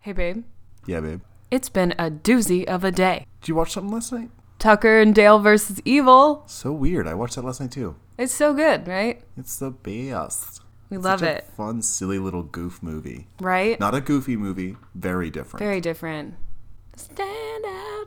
[0.00, 0.44] Hey, babe.
[0.86, 1.20] Yeah, babe.
[1.50, 3.26] It's been a doozy of a day.
[3.40, 4.30] Did you watch something last night?
[4.58, 6.44] Tucker and Dale versus Evil.
[6.46, 7.06] So weird.
[7.06, 7.96] I watched that last night too.
[8.18, 9.22] It's so good, right?
[9.36, 10.60] It's the best.
[10.90, 13.28] We It's love it, fun, silly little goof movie.
[13.40, 13.78] right?
[13.78, 14.76] Not a goofy movie.
[14.94, 15.60] Very different.
[15.64, 16.34] Very different.
[16.96, 18.06] Stand out.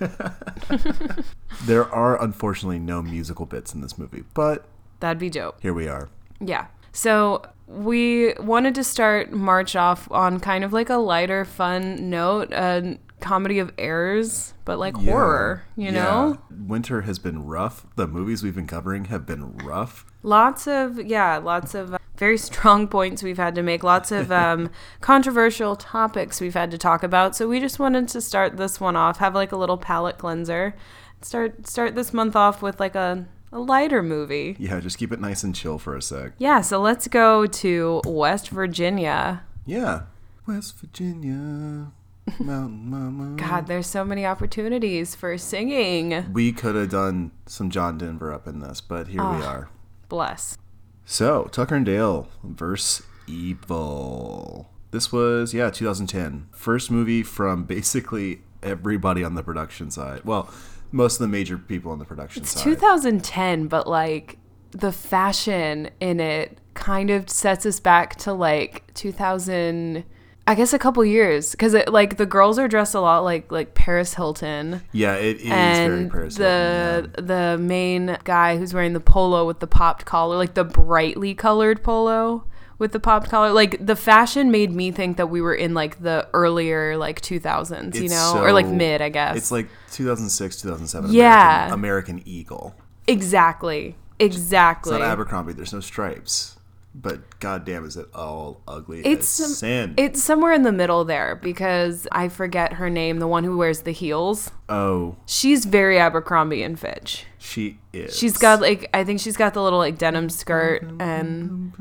[1.64, 4.64] There are unfortunately no musical bits in this movie, but
[5.00, 5.60] That'd be dope.
[5.60, 6.08] here we are.
[6.40, 6.66] Yeah.
[6.92, 7.42] So
[7.72, 12.98] we wanted to start March off on kind of like a lighter, fun note, a
[13.20, 15.12] comedy of errors, but like Yeah.
[15.12, 15.90] horror, you Yeah.
[15.92, 16.38] know?
[16.50, 17.86] Winter has been rough.
[17.96, 20.04] The movies we've been covering have been rough.
[20.22, 24.30] Lots of, yeah, lots of uh, very strong points we've had to make, lots of
[24.30, 27.34] um, controversial topics we've had to talk about.
[27.36, 30.74] So we just wanted to start this one off, have like a little palate cleanser.
[31.22, 34.56] Start start this month off with like a, a lighter movie.
[34.58, 36.32] Yeah, just keep it nice and chill for a sec.
[36.38, 39.42] Yeah, so let's go to West Virginia.
[39.66, 40.02] Yeah.
[40.46, 41.92] West Virginia,
[42.40, 43.36] Mountain Mama.
[43.36, 46.32] God, there's so many opportunities for singing.
[46.32, 49.48] We could have done some John Denver up in this, but here we Ah.
[49.48, 49.68] are.
[50.08, 50.58] Bless.
[51.04, 54.68] So, Tucker and Dale versus Evil.
[54.90, 56.48] This was, yeah, 2010.
[56.52, 60.20] First movie from basically everybody on the production side.
[60.24, 60.52] Well,
[60.92, 62.62] most of the major people in the production It's side.
[62.64, 64.38] 2010, but like
[64.70, 70.04] the fashion in it kind of sets us back to like 2000.
[70.44, 73.52] I guess a couple years because it like the girls are dressed a lot like
[73.52, 74.82] like Paris Hilton.
[74.90, 79.46] yeah, it is very and Paris the Hilton, the main guy who's wearing the polo
[79.46, 82.44] with the popped collar, like the brightly colored polo
[82.82, 86.02] with the popped collar, like the fashion made me think that we were in like
[86.02, 89.36] the earlier like 2000s, you It's know, or like mid, I guess.
[89.36, 91.12] It's like 2006, 2007.
[91.12, 91.66] Yeah.
[91.72, 92.74] American, American Eagle.
[93.06, 94.94] exactly, exactly.
[94.94, 95.52] It's not Abercrombie.
[95.52, 96.56] There's no stripes.
[96.94, 99.94] But goddamn, is it all ugly It's some- sin.
[99.96, 103.80] It's somewhere in the middle there because I forget her name, the one who wears
[103.80, 104.50] the heels.
[104.68, 107.24] oh, She's very Abercrombie and Fitch.
[107.38, 108.14] she is.
[108.16, 111.72] She's got like I think she's got the little like denim skirt and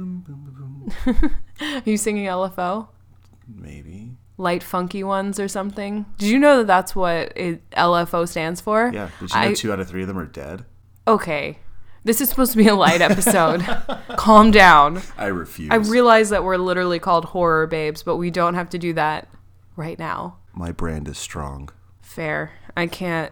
[1.05, 2.87] Are you singing LFO?
[3.53, 4.11] Maybe.
[4.37, 6.05] Light funky ones or something?
[6.17, 8.91] Did you know that that's what it, LFO stands for?
[8.93, 9.09] Yeah.
[9.19, 10.65] Did you know I- two out of three of them are dead?
[11.07, 11.59] Okay.
[12.03, 13.61] This is supposed to be a light episode.
[14.17, 15.01] Calm down.
[15.17, 15.69] I refuse.
[15.71, 19.27] I realize that we're literally called horror babes, but we don't have to do that
[19.75, 20.37] right now.
[20.53, 21.69] My brand is strong.
[22.01, 22.53] Fair.
[22.75, 23.31] I can't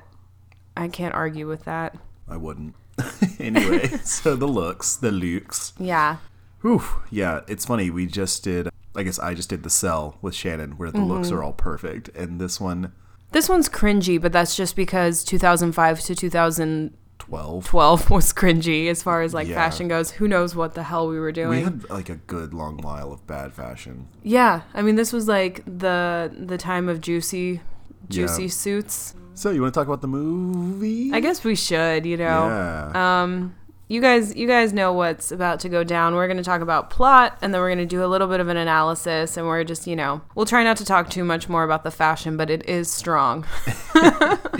[0.78, 1.97] I can't argue with that.
[2.28, 2.75] I wouldn't.
[3.40, 5.74] anyway, so the looks, the looks.
[5.80, 6.18] Yeah.
[6.62, 6.84] Whew.
[7.09, 7.90] Yeah, it's funny.
[7.90, 11.30] We just did, I guess I just did The Cell with Shannon, where the looks
[11.30, 11.38] Mm-hmm.
[11.38, 12.09] are all perfect.
[12.09, 12.91] And this one,
[13.31, 17.66] This one's cringy, but that's just because 2005 to 2012 12.
[17.66, 19.56] 12 was cringy as far as like Yeah.
[19.56, 20.12] fashion goes.
[20.12, 21.50] Who knows what the hell we were doing?
[21.59, 24.07] We had like a good long while of bad fashion.
[24.24, 27.62] yeah, I mean this was like the the time of juicy
[28.09, 28.50] juicy Yeah.
[28.50, 29.16] suits.
[29.35, 31.12] So, you want to talk about the movie?
[31.13, 32.47] I guess we should, you know.
[32.50, 33.22] Yeah.
[33.22, 33.56] Um
[33.88, 36.13] you guys you guys know what's about to go down.
[36.13, 38.40] We're going to talk about plot and then we're going to do a little bit
[38.40, 41.50] of an analysis and we're just, you know, we'll try not to talk too much
[41.50, 43.46] more about the fashion, but it is strong.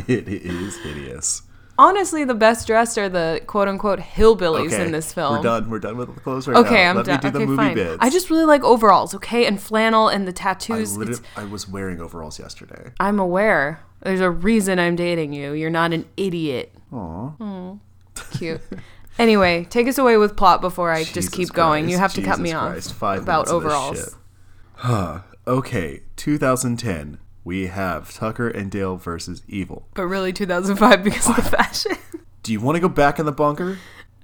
[0.08, 1.44] it is hideous.
[1.80, 5.38] Honestly, the best dressed are the quote unquote hillbillies Okay, in this film.
[5.38, 5.70] We're done.
[5.70, 6.90] We're done with the clothes right Okay, now.
[6.90, 7.16] I'm Let done.
[7.16, 7.76] me do Okay, the movie fine.
[7.76, 7.98] bits.
[8.02, 10.98] I just really like overalls, okay, and flannel and the I, tattoos.
[10.98, 12.92] It's- I was wearing overalls yesterday.
[13.00, 13.80] I'm aware.
[14.04, 15.54] There's a reason I'm dating you.
[15.54, 16.74] You're not an idiot.
[16.92, 17.30] Aw.
[17.30, 17.72] Hmm.
[18.38, 18.62] Cute.
[19.18, 21.86] anyway, take us away with plot before I Jesus just keep going.
[21.90, 23.98] You Christ, have to cut me Jesus off Five about minutes of this overalls.
[23.98, 24.14] shit.
[24.76, 25.20] Huh.
[25.48, 27.20] okay, 2010.
[27.44, 29.88] We have Tucker and Dale versus Evil.
[29.96, 31.94] But really, 2005 because of the fashion.
[32.44, 33.78] Do you want to go back in the bunker?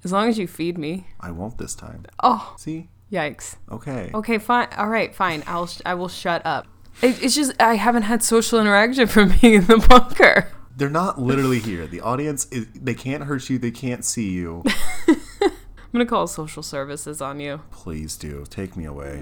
[0.03, 1.07] as long as you feed me.
[1.19, 2.05] I won't this time.
[2.21, 2.89] Oh, See?
[3.11, 3.55] yikes.
[3.71, 4.11] Okay.
[4.13, 4.67] Okay, fine.
[4.77, 5.43] All right, fine.
[5.47, 6.67] I'll sh- I will shut up.
[7.01, 10.47] It, it's just I haven't had social interaction from being in the bunker.
[10.77, 11.87] They're not literally here.
[11.87, 14.63] The audience is they can't hurt you, they can't see you.
[15.07, 17.61] I'm gonna call social services on you.
[17.71, 18.45] Please do.
[18.49, 19.21] Take me away.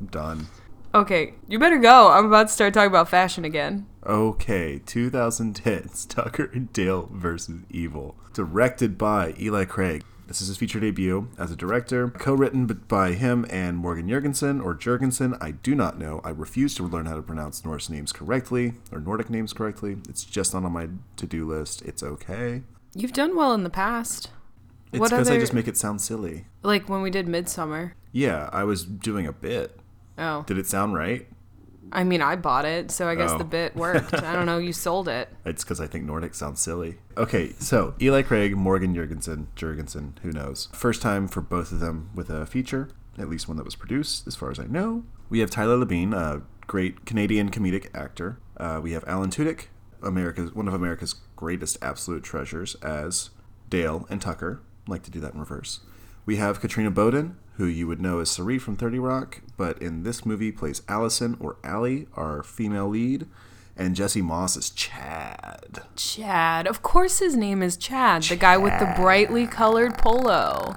[0.00, 0.48] I'm done.
[0.98, 2.10] Okay, you better go.
[2.10, 3.86] I'm about to start talking about fashion again.
[4.04, 8.16] Okay, 2010's Tucker and Dale versus Evil.
[8.34, 10.02] Directed by Eli Craig.
[10.26, 12.08] This is his feature debut as a director.
[12.08, 16.20] Co written by him and Morgan Jurgenson, or Jurgenson, I do not know.
[16.24, 19.98] I refuse to learn how to pronounce Norse names correctly, or Nordic names correctly.
[20.08, 21.80] It's just not on my to do list.
[21.82, 22.62] It's okay.
[22.92, 24.32] You've done well in the past.
[24.92, 26.46] It's because I just make it sound silly.
[26.64, 27.94] Like when we did Midsummer.
[28.10, 29.77] Yeah, I was doing a bit.
[30.18, 30.42] Oh.
[30.46, 31.26] Did it sound right?
[31.90, 33.38] I mean, I bought it, so I guess Oh.
[33.38, 34.12] the bit worked.
[34.12, 34.58] I don't know.
[34.58, 35.30] You sold it.
[35.46, 36.98] It's because I think Nordic sounds silly.
[37.16, 40.68] Okay, so Eli Craig, Morgan Jurgenson, Jurgenson, who knows?
[40.72, 44.26] First time for both of them with a feature, at least one that was produced,
[44.26, 45.04] as far as I know.
[45.30, 48.38] We have Tyler Labine, a great Canadian comedic actor.
[48.58, 49.68] Uh, we have Alan Tudyk,
[50.02, 53.30] America's one of America's greatest absolute treasures, as
[53.70, 54.60] Dale and Tucker.
[54.86, 55.80] like to do that in reverse.
[56.26, 60.04] We have Katrina Bowden, who you would know as Cerie from 30 Rock, but in
[60.04, 63.26] this movie plays Allison or Allie, our female lead,
[63.76, 65.82] and Jesse Moss is Chad.
[65.96, 66.68] Chad.
[66.68, 70.76] Of course his name is Chad, the guy with the brightly colored polo.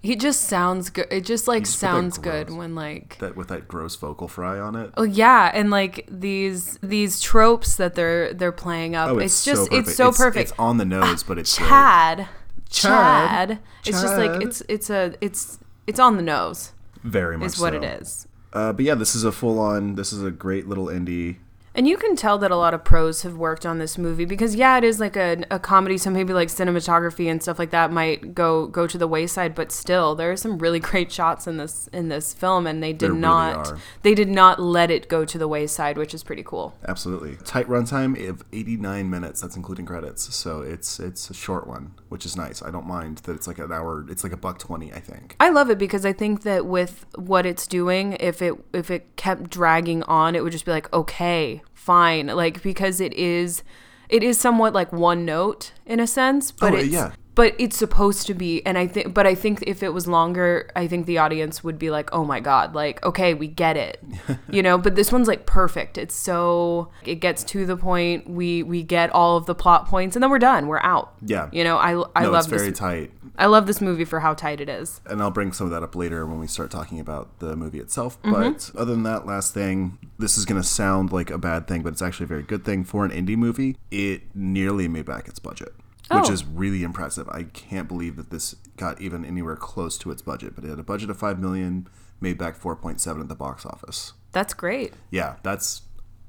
[0.00, 1.08] He just sounds good.
[1.10, 4.76] It just like just sounds good when like That with that gross vocal fry on
[4.76, 4.92] it.
[4.96, 9.10] Oh yeah, and like these these tropes that they're they're playing up.
[9.10, 10.50] Oh, it's, just so it's so perfect.
[10.50, 12.26] It's on the nose, but it's ah, great.
[12.26, 12.28] Chad.
[12.70, 13.48] Chad.
[13.48, 13.58] Chad.
[13.84, 16.72] It's just like it's it's a it's it's on the nose
[17.04, 17.78] very much is what so.
[17.78, 18.26] it is.
[18.52, 19.96] Uh, but yeah, this is a full on.
[19.96, 21.36] This is a great little indie.
[21.76, 24.54] And you can tell that a lot of pros have worked on this movie because
[24.54, 27.90] yeah, it is like a, a comedy, so maybe like cinematography and stuff like that
[27.90, 31.56] might go go to the wayside, but still there are some really great shots in
[31.56, 33.78] this in this film and they did There not are.
[34.02, 36.76] they did not let it go to the wayside, which is pretty cool.
[36.86, 39.40] Absolutely tight runtime of 89 minutes.
[39.40, 42.62] That's including credits, so it's it's a short one, which is nice.
[42.62, 44.06] I don't mind that it's like an hour.
[44.08, 45.34] It's like a buck twenty, I think.
[45.40, 49.16] I love it because I think that with what it's doing, if it if it
[49.16, 52.26] kept dragging on, it would just be like, okay, fine.
[52.28, 53.62] Like because it is
[54.08, 57.12] it is somewhat like one note in a sense, but Oh, it's yeah.
[57.34, 60.70] But it's supposed to be and I think but I think if it was longer,
[60.76, 64.02] I think the audience would be like, "Oh my god, like okay, we get it."
[64.50, 65.98] you know, but this one's like perfect.
[65.98, 68.28] It's so it gets to the point.
[68.28, 70.66] We we get all of the plot points and then we're done.
[70.66, 71.14] We're out.
[71.22, 71.48] Yeah.
[71.52, 74.20] You know, I I no, love it's very this tight, I love this movie for
[74.20, 75.00] how tight it is.
[75.06, 77.80] and I'll bring some of that up later when we start talking about the movie
[77.80, 78.20] itself.
[78.22, 78.32] Mm-hmm.
[78.32, 81.82] But other than that, last thing, this is going to sound like a bad thing,
[81.82, 83.76] but it's actually a very good thing for an indie movie.
[83.90, 85.74] It nearly made back its budget.
[86.10, 86.32] Which Oh.
[86.32, 87.28] is really impressive.
[87.30, 90.54] I can't believe that this got even anywhere close to its budget.
[90.54, 91.88] But it had a budget of five million,
[92.20, 94.12] made back four point seven at the box office.
[94.32, 94.92] That's great.
[95.10, 95.82] Yeah, that's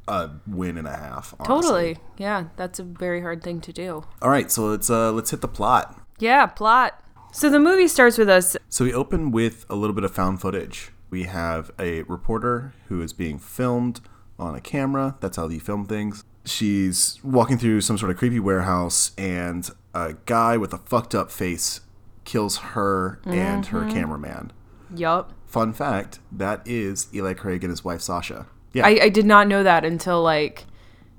[0.08, 1.34] a win and a half.
[1.40, 1.56] honestly.
[1.62, 1.98] Totally.
[2.18, 4.06] Yeah, that's a very hard thing to do.
[4.22, 6.00] All right, so let's uh, let's hit the plot.
[6.20, 7.02] Yeah, plot.
[7.34, 8.56] So the movie starts with us.
[8.70, 10.92] So we open with a little bit of found footage.
[11.10, 14.00] We have a reporter who is being filmed
[14.40, 15.18] on a camera.
[15.20, 16.24] That's how you film things.
[16.46, 21.32] She's walking through some sort of creepy warehouse, and a guy with a fucked up
[21.32, 21.82] face
[22.24, 23.92] kills her and her mm-hmm.
[23.92, 24.52] cameraman.
[24.96, 25.34] Yup.
[25.46, 28.48] Fun fact: that is Eli Craig and his wife Sasha.
[28.74, 30.66] Yeah, I, I did not know that until like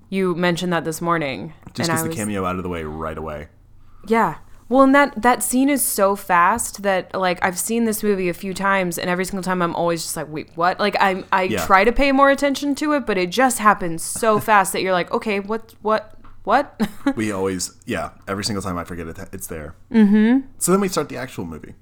[0.09, 1.53] you mentioned that this morning.
[1.75, 3.49] just gets the was- cameo out of the way right away.
[4.07, 4.37] Yeah.
[4.69, 8.35] Well, and that that scene is so fast that like I've seen this movie a
[8.35, 10.81] few times, and every single time I'm always just like, wait, what?
[10.81, 11.65] Like I I Yeah.
[11.67, 14.93] try to pay more attention to it, but it just happens so fast that you're
[14.93, 16.13] like, okay, what what
[16.45, 16.81] what?
[17.17, 20.47] we always yeah every single time i forget it it's there mm-hmm.
[20.59, 21.75] so then we start the actual movie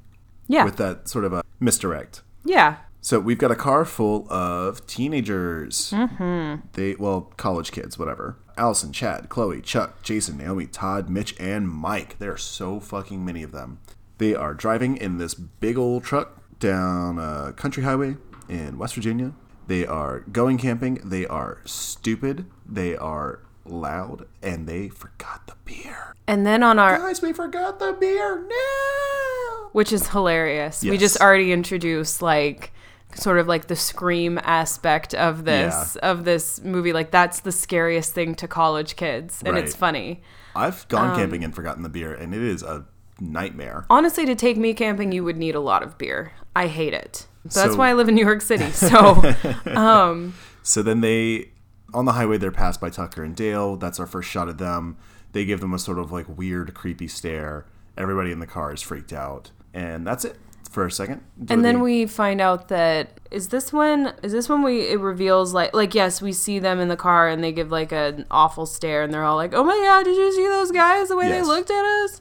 [0.49, 0.65] yeah.
[0.65, 2.77] with that sort of a misdirect yeah.
[3.05, 6.67] So we've got a car full of teenagers mm-hmm.
[6.73, 12.19] they well college kids whatever allison chad chloe chuck jason naomi todd mitch and mike
[12.19, 13.79] there are so fucking many of them
[14.17, 18.17] they are driving in this big old truck down a country highway
[18.49, 19.33] in west virginia
[19.67, 26.15] they are going camping they are stupid they are loud and they forgot the beer
[26.27, 28.47] And then on our Guys, we forgot the beer.
[28.47, 29.69] No.
[29.73, 30.83] which is hilarious.
[30.83, 32.73] We just already introduced like
[33.15, 36.93] sort of like the scream aspect of this of this movie.
[36.93, 40.23] Like that's the scariest thing to college kids, and it's funny.
[40.57, 42.85] I've gone Um, camping and forgotten the beer, and it is a
[43.21, 43.87] nightmare.
[43.91, 46.33] Honestly, to take me camping, you would need a lot of beer.
[46.57, 47.27] I hate it.
[47.49, 48.71] So that's why I live in New York City.
[48.73, 49.23] So
[49.67, 51.51] um So then they,
[51.93, 53.77] on the highway, they're passed by Tucker and Dale.
[53.77, 54.97] That's our first shot of them.
[55.33, 57.67] They give them a sort of like weird, creepy stare.
[57.97, 60.37] Everybody in the car is freaked out, and that's it
[60.75, 61.21] for a second.
[61.49, 65.55] and then we find out that is this when is this when we it reveals
[65.55, 68.67] like like yes we see them in the car and they give like an awful
[68.67, 71.29] stare and they're all like oh my god did you see those guys the way
[71.29, 71.35] Yes.
[71.37, 71.43] Mm-hmm.
[71.49, 72.21] they looked at us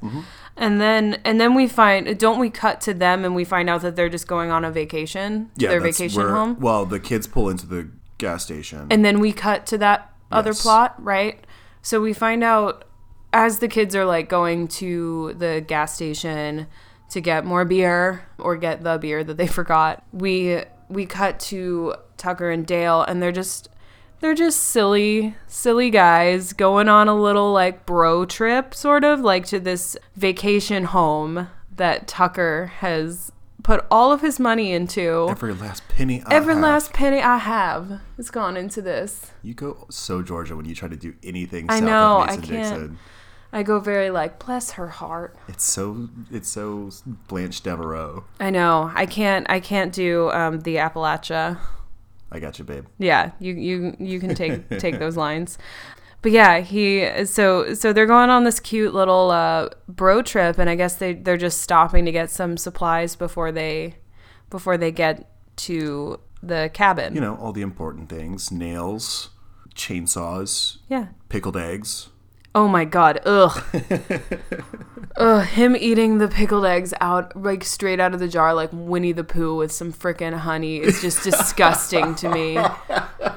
[0.55, 3.81] and then and then we find don't we cut to them and we find out
[3.81, 7.25] that they're just going on a vacation to their vacation where- home Well, the kids
[7.27, 8.87] pull into the gas station.
[8.91, 11.43] and then we cut to that other plot right
[11.81, 12.85] so we find out
[13.33, 16.67] as the kids are like going to the gas station
[17.13, 21.93] to get more beer or get the beer that they forgot we we cut to
[22.17, 23.69] tucker and dale and they're just
[24.19, 29.45] they're just silly silly guys going on a little like bro trip sort of like
[29.45, 33.31] to this vacation home that tucker has
[33.63, 36.21] put all of his money into every last penny.
[36.25, 36.63] I Every have.
[36.63, 39.31] last penny I have has gone into this.
[39.41, 41.69] You go so Georgia when you try to do anything.
[41.69, 42.47] I south know, Of I can't.
[42.47, 42.99] Dixon.
[43.53, 45.37] I go very like, bless her heart.
[45.47, 46.89] It's so it's so
[47.27, 48.25] Blanche Devereaux.
[48.39, 48.91] I know.
[48.95, 49.45] I can't.
[49.47, 51.59] I can't do um, the Appalachia.
[52.31, 52.85] I got you, babe.
[52.97, 55.59] Yeah, you you you can take take those lines.
[56.23, 60.67] But yeah, he so so they're going on this cute little uh, bro trip, and
[60.67, 63.97] I guess they they're just stopping to get some supplies before they
[64.49, 67.13] before they get to the cabin.
[67.13, 69.29] You know, all the important things nails,
[69.75, 71.09] chainsaws, yeah.
[71.29, 72.09] pickled eggs.
[72.55, 73.19] Oh my god.
[73.25, 73.63] Ugh.
[75.17, 75.45] Ugh.
[75.45, 79.23] Him eating the pickled eggs out like straight out of the jar like Winnie the
[79.23, 82.57] Pooh with some freaking honey is just disgusting to me.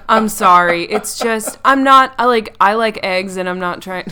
[0.08, 0.84] I'm sorry.
[0.84, 4.10] It's just I'm not I like I like eggs and I'm not trying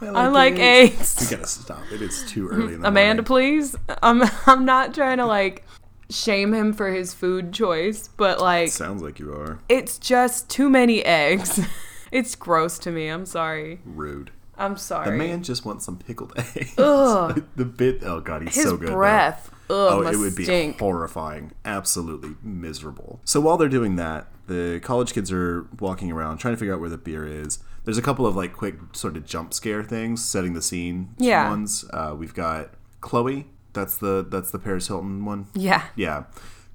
[0.00, 1.16] I like eggs.
[1.20, 2.02] We gotta stop it.
[2.02, 3.24] It's too early in the Amanda, morning.
[3.24, 3.76] please.
[4.02, 5.64] I'm I'm not trying to like
[6.10, 10.68] shame him for his food choice, but like Sounds like you are it's just too
[10.68, 11.60] many eggs.
[12.12, 13.08] it's gross to me.
[13.08, 13.80] I'm sorry.
[13.84, 14.30] rude.
[14.58, 15.10] I'm sorry.
[15.10, 16.74] The man just wants some pickled eggs.
[16.78, 17.44] Ugh.
[17.56, 18.02] the bit.
[18.04, 18.88] Oh god, he's his so good.
[18.88, 18.94] though.
[18.94, 19.50] breath.
[19.68, 20.78] Ugh, Oh, it would be stink.
[20.78, 21.52] horrifying.
[21.64, 23.20] Absolutely miserable.
[23.24, 26.80] So while they're doing that, the college kids are walking around trying to figure out
[26.80, 27.58] where the beer is.
[27.84, 31.14] There's a couple of like quick sort of jump scare things setting the scene.
[31.18, 31.50] Yeah.
[31.50, 31.84] Ones.
[31.92, 32.70] Uh, we've got
[33.00, 33.48] Chloe.
[33.74, 35.48] That's the that's the Paris Hilton one.
[35.54, 35.84] Yeah.
[35.96, 36.24] Yeah.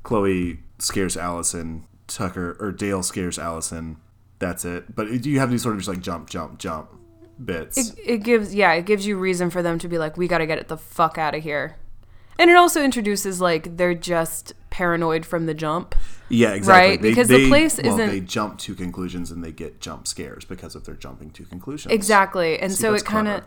[0.04, 1.86] Chloe scares Allison.
[2.08, 3.98] Tucker or Dale scares Allison.
[4.42, 4.94] That's it.
[4.94, 6.90] But do you have these sort of just like jump, jump, jump
[7.46, 7.78] bits.
[7.78, 10.40] It, it gives yeah, it gives you reason for them to be like, we got
[10.40, 11.78] to get it the fuck out of here.
[12.40, 15.96] And it also introduces like they're just paranoid from the jump.
[16.30, 16.92] Yeah, exactly.
[16.92, 17.02] Right?
[17.02, 20.76] Because the place well, isn't- They jump to conclusions and they get jump scares because
[20.76, 21.94] of their jumping to conclusions.
[21.94, 22.58] Exactly.
[22.58, 23.44] And See, so it kind of.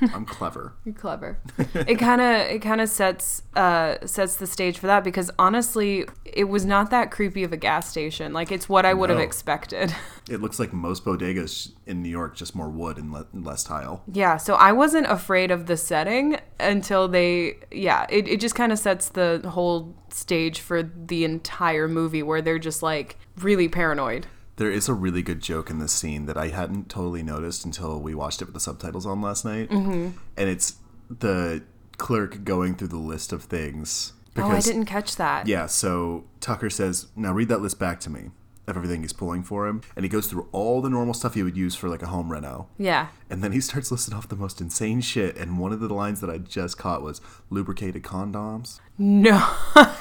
[0.00, 0.74] I'm clever.
[0.84, 1.38] You're clever.
[1.74, 6.06] it kind of it kind of sets uh sets the stage for that because honestly,
[6.24, 8.32] it was not that creepy of a gas station.
[8.32, 9.24] Like it's what I would have No.
[9.24, 9.94] expected.
[10.30, 13.64] It looks like most bodegas in New York, just more wood and, le- and less
[13.64, 14.04] tile.
[14.06, 18.70] yeah, so I wasn't afraid of the setting until they yeah, it it just kind
[18.70, 24.28] of sets the whole stage for the entire movie where they're just like really paranoid.
[24.62, 28.00] There is a really good joke in this scene that I hadn't totally noticed until
[28.00, 29.68] we watched it with the subtitles on last night.
[29.70, 30.16] Mm-hmm.
[30.36, 30.76] And it's
[31.10, 31.64] the
[31.98, 34.12] clerk going through the list of things.
[34.36, 35.48] oh, I didn't catch that.
[35.48, 38.30] Yeah, so Tucker says, "Now read that list back to me
[38.68, 41.42] of everything he's pulling for him," and he goes through all the normal stuff he
[41.42, 43.08] would use for like a home reno, Yeah.
[43.28, 45.36] and then he starts listing off the most insane shit.
[45.36, 49.44] And one of the lines that I just caught was lubricated condoms, No.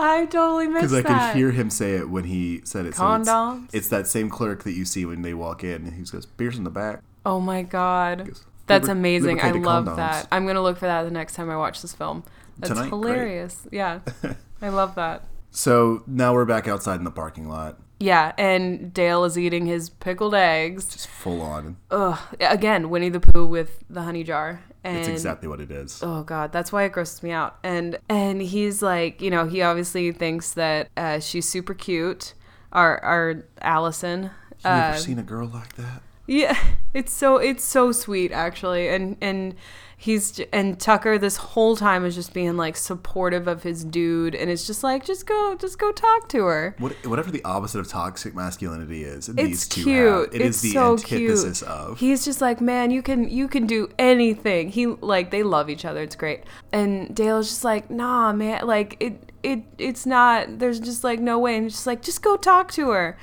[0.00, 0.96] I totally missed that.
[1.02, 1.32] because I that.
[1.32, 2.94] could hear him say it when he said it.
[2.94, 3.64] So Condoms?
[3.66, 6.26] it's, it's that same clerk that you see when they walk in, and he goes,
[6.26, 8.26] "Beers in the back." Oh my god.
[8.26, 9.40] goes, That's "Lubri- amazing.
[9.40, 10.28] I lubricated love condoms." that.
[10.32, 12.24] I'm going to look for that the next time I watch this film.
[12.58, 12.90] That's Tonight?
[12.90, 13.00] Great.
[13.14, 13.66] hilarious.
[13.70, 14.00] Yeah.
[14.62, 15.24] I love that.
[15.50, 19.90] So now we're back outside in the parking lot, Yeah, and Dale is eating his
[19.90, 20.86] pickled eggs.
[20.88, 21.76] just full on.
[21.90, 22.18] Ugh.
[22.40, 24.60] Again, Winnie the Pooh with the honey jar.
[24.82, 26.00] And It's exactly what it is.
[26.02, 27.58] Oh god, that's why it grosses me out.
[27.62, 32.34] And and he's like, you know, he obviously thinks that uh, she's super cute.
[32.72, 34.30] Our our Allison.
[34.64, 36.02] You Uh, ever seen a girl like that?
[36.26, 36.56] Yeah,
[36.94, 39.54] it's so it's so sweet actually, and and
[40.00, 44.50] he's and Tucker this whole time is just being like supportive of his dude, and
[44.50, 46.74] it's just like just go just go talk to her.
[46.78, 49.96] What, whatever the opposite of toxic masculinity is, It's these two cute.
[49.98, 50.34] have.
[50.34, 51.70] It is it's the so antithesis cute.
[51.70, 52.00] of.
[52.00, 54.70] He's just like, man, you can you can do anything.
[54.70, 56.02] He like they love each other.
[56.02, 56.44] It's great.
[56.72, 60.58] And Dale's just like, nah, man, like it it it's not.
[60.60, 61.56] There's just like no way.
[61.56, 63.18] And he's just like, just go talk to her.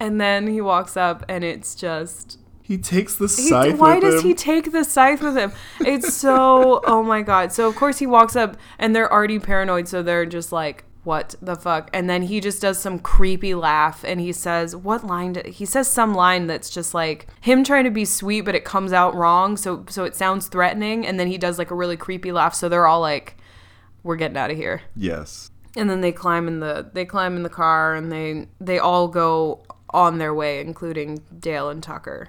[0.00, 4.22] And then he walks up, and it's just He takes the He- scythe why does
[4.22, 4.28] him.
[4.28, 5.52] he take the scythe with him?
[5.80, 7.52] It's so oh my god.
[7.52, 11.34] So of course he walks up and they're already paranoid, so they're just like, what
[11.42, 11.90] the fuck?
[11.92, 15.34] And then he just does some creepy laugh and he says, what line?
[15.34, 18.64] Did, he says some line that's just like him trying to be sweet, but it
[18.64, 21.06] comes out wrong, so so it sounds threatening.
[21.06, 23.36] And then he does like a really creepy laugh, so they're all like,
[24.02, 25.50] we're getting out of here yes.
[25.76, 29.08] and then they climb in the they climb in the car and they they all
[29.08, 32.28] go on their way including Dale and Tucker.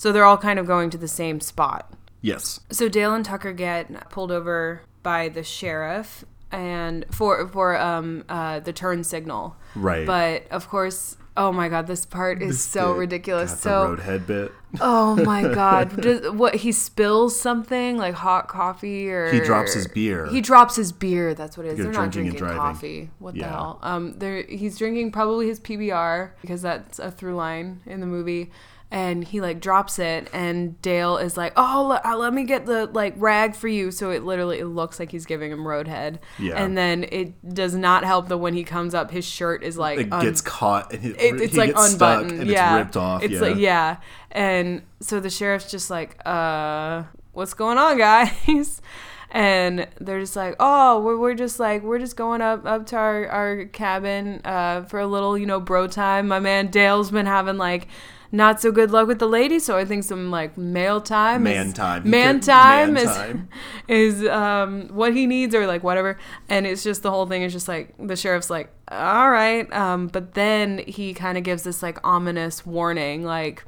[0.00, 1.92] So they're all kind of going to the same spot.
[2.22, 2.60] Yes.
[2.70, 8.60] So Dale and Tucker get pulled over by the sheriff and for for um uh
[8.60, 9.56] the turn signal.
[9.74, 10.06] Right.
[10.06, 13.60] But of course, oh my god, this part is This so bit ridiculous.
[13.60, 14.52] So roadhead bit.
[14.80, 19.86] oh my god, Does, what he spills something like hot coffee or He drops his
[19.86, 20.28] beer.
[20.28, 21.34] He drops his beer.
[21.34, 21.78] That's what it is.
[21.78, 23.10] They're not drinking and drinking coffee.
[23.18, 23.48] What Yeah.
[23.48, 23.78] the hell?
[23.82, 28.50] Um, they're he's drinking probably his PBR because that's a through line in the movie.
[28.92, 32.66] And he like drops it, and Dale is like, "Oh, let, uh, let me get
[32.66, 36.18] the like rag for you." So it literally it looks like he's giving him roadhead.
[36.40, 36.60] Yeah.
[36.60, 40.00] And then it does not help that when he comes up, his shirt is like
[40.00, 42.40] It un- gets caught and it, it, it's like unbuttoned.
[42.40, 43.22] and yeah, it's ripped off.
[43.22, 43.40] It's yeah.
[43.40, 43.96] like yeah,
[44.32, 48.82] and so the sheriff's just like, uh, what's going on, guys?
[49.30, 52.96] and they're just like, oh, we're, we're just like we're just going up up to
[52.96, 56.26] our our cabin uh, for a little you know bro time.
[56.26, 57.86] My man Dale's been having like
[58.32, 61.68] not so good luck with the ladies, so I think some like male time, Man
[61.68, 62.08] is, time.
[62.08, 63.48] man Man time is time.
[63.88, 66.18] is um what he needs or like whatever.
[66.48, 70.06] And it's just the whole thing is just like the sheriff's like, all right, um,
[70.08, 73.64] but then he kind of gives this like ominous warning, like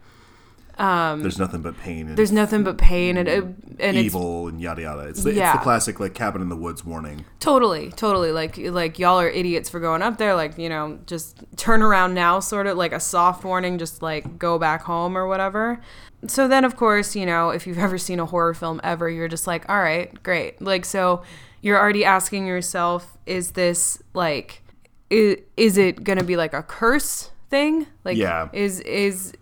[0.79, 4.49] Um, there's nothing but pain and there's nothing but pain and it, and it's evil
[4.49, 5.03] and yada yada.
[5.03, 7.25] It's the, it's the classic like cabin in the woods warning.
[7.41, 8.33] Totally, totally.
[8.33, 10.35] Like like y'all are idiots for going up there.
[10.35, 13.77] Like you know, just turn around now, sort of like a soft warning.
[13.79, 15.81] Just like go back home or whatever.
[16.27, 19.29] So then, of course, you know, if you've ever seen a horror film ever, you're
[19.29, 20.63] just like, all right, great.
[20.63, 21.23] Like so,
[21.61, 24.63] you're already asking yourself, is this like,
[25.11, 27.87] is, is it gonna be like a curse thing?
[28.05, 28.49] Like, Yeah.
[28.53, 29.33] is is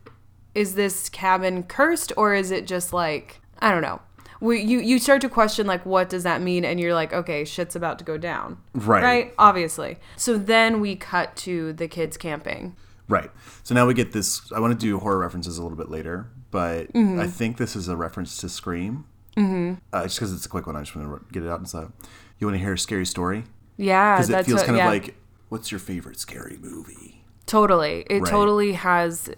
[0.54, 4.00] is this cabin cursed or is it just like I don't know.
[4.40, 7.45] We, you you start to question like what does that mean and you're like okay
[7.45, 9.02] shit's about to go down Right.
[9.02, 12.75] right obviously so then we cut to the kids camping
[13.07, 13.30] Right.
[13.64, 14.52] So now we get this.
[14.52, 17.19] I want to do horror references a little bit later, but Mm-hmm.
[17.19, 19.04] I think this is a reference to Scream.
[19.37, 19.75] Mm-hmm.
[19.92, 21.59] Uh, just because it's a quick one, I just want to get it out.
[21.59, 21.90] And so,
[22.38, 23.42] you want to hear a scary story?
[23.76, 25.14] yeah Because it that's feels what, kind yeah, of like,
[25.49, 27.25] what's your favorite scary movie?
[27.47, 28.30] totally it Right.
[28.30, 29.28] totally has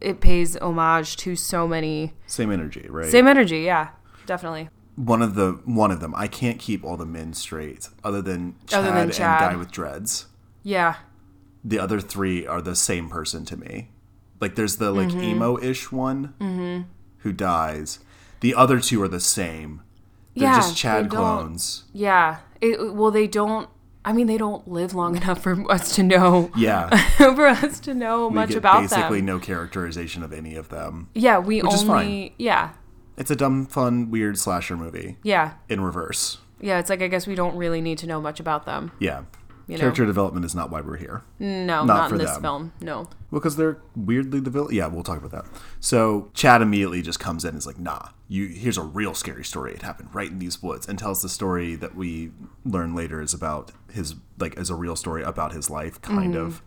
[0.00, 3.10] it pays homage to so many Same energy, right?
[3.10, 3.90] same energy yeah
[4.26, 6.14] definitely One of the one of them.
[6.16, 9.42] I can't keep all the men straight, other than Chad, Other than Chad.
[9.42, 10.26] and guy with dreads.
[10.62, 10.96] yeah
[11.64, 13.90] The other three are the same person to me.
[14.40, 15.22] Like there's the like Mm-hmm.
[15.24, 16.86] emo-ish one
[17.18, 17.98] who dies.
[18.40, 19.82] The other two are the same.
[20.36, 21.84] They're Yeah, just Chad clones.
[21.92, 23.68] yeah it, well they don't
[24.08, 26.88] I mean they don't live long enough for us to know Yeah.
[27.16, 30.70] for us to know we much about basically them Basically, no characterization of any of
[30.70, 31.08] them.
[31.14, 32.30] yeah we which is only fine.
[32.38, 32.70] yeah
[33.18, 36.38] It's a dumb, fun, weird slasher movie yeah in reverse.
[36.60, 39.24] yeah it's like I guess we don't really need to know much about them Yeah.
[39.66, 39.80] You know.
[39.82, 41.22] Character development is not why we're here.
[41.38, 42.40] no Not not, for in this them.
[42.42, 42.96] film no
[43.30, 44.74] Well, because they're weirdly the villain.
[44.74, 45.44] Yeah, we'll talk about that.
[45.78, 48.46] So Chad immediately just comes in and is like, "Nah, you.
[48.46, 49.74] Here's a real scary story.
[49.74, 52.30] It happened right in these woods," and tells the story that we
[52.64, 56.62] learn later is about his like as a real story about his life, kind of.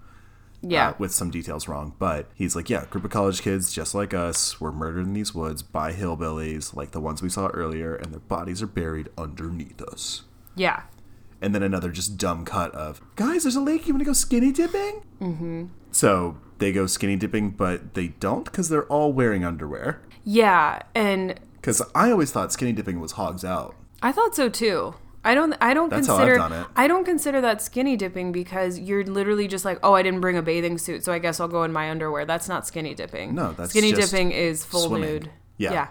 [0.62, 3.96] yeah uh, with some details wrong, but he's like, yeah, group of college kids just
[3.96, 7.96] like us were murdered in these woods by hillbillies, like the ones we saw earlier,
[7.96, 10.24] and their bodies are buried underneath us.
[10.56, 10.84] yeah
[11.42, 13.88] And then another just dumb cut of, guys, there's a lake.
[13.88, 15.02] You want to go skinny dipping?
[15.20, 15.66] Mm-hmm.
[15.92, 20.02] So they go skinny dipping, but they don't because they're all wearing underwear.
[20.24, 23.76] yeah and Because I always thought skinny dipping was hogs out.
[24.04, 24.94] I thought so too.
[25.24, 25.54] I don't.
[25.62, 26.66] I don't That's consider.
[26.76, 30.38] I don't consider that skinny dipping because you're literally just like, oh, I didn't bring
[30.38, 32.26] a bathing suit, so I guess I'll go in my underwear.
[32.26, 33.36] That's not skinny dipping.
[33.36, 35.10] No, that's skinny dipping is full swimming.
[35.10, 35.32] nude.
[35.58, 35.74] Yeah.
[35.74, 35.88] yeah.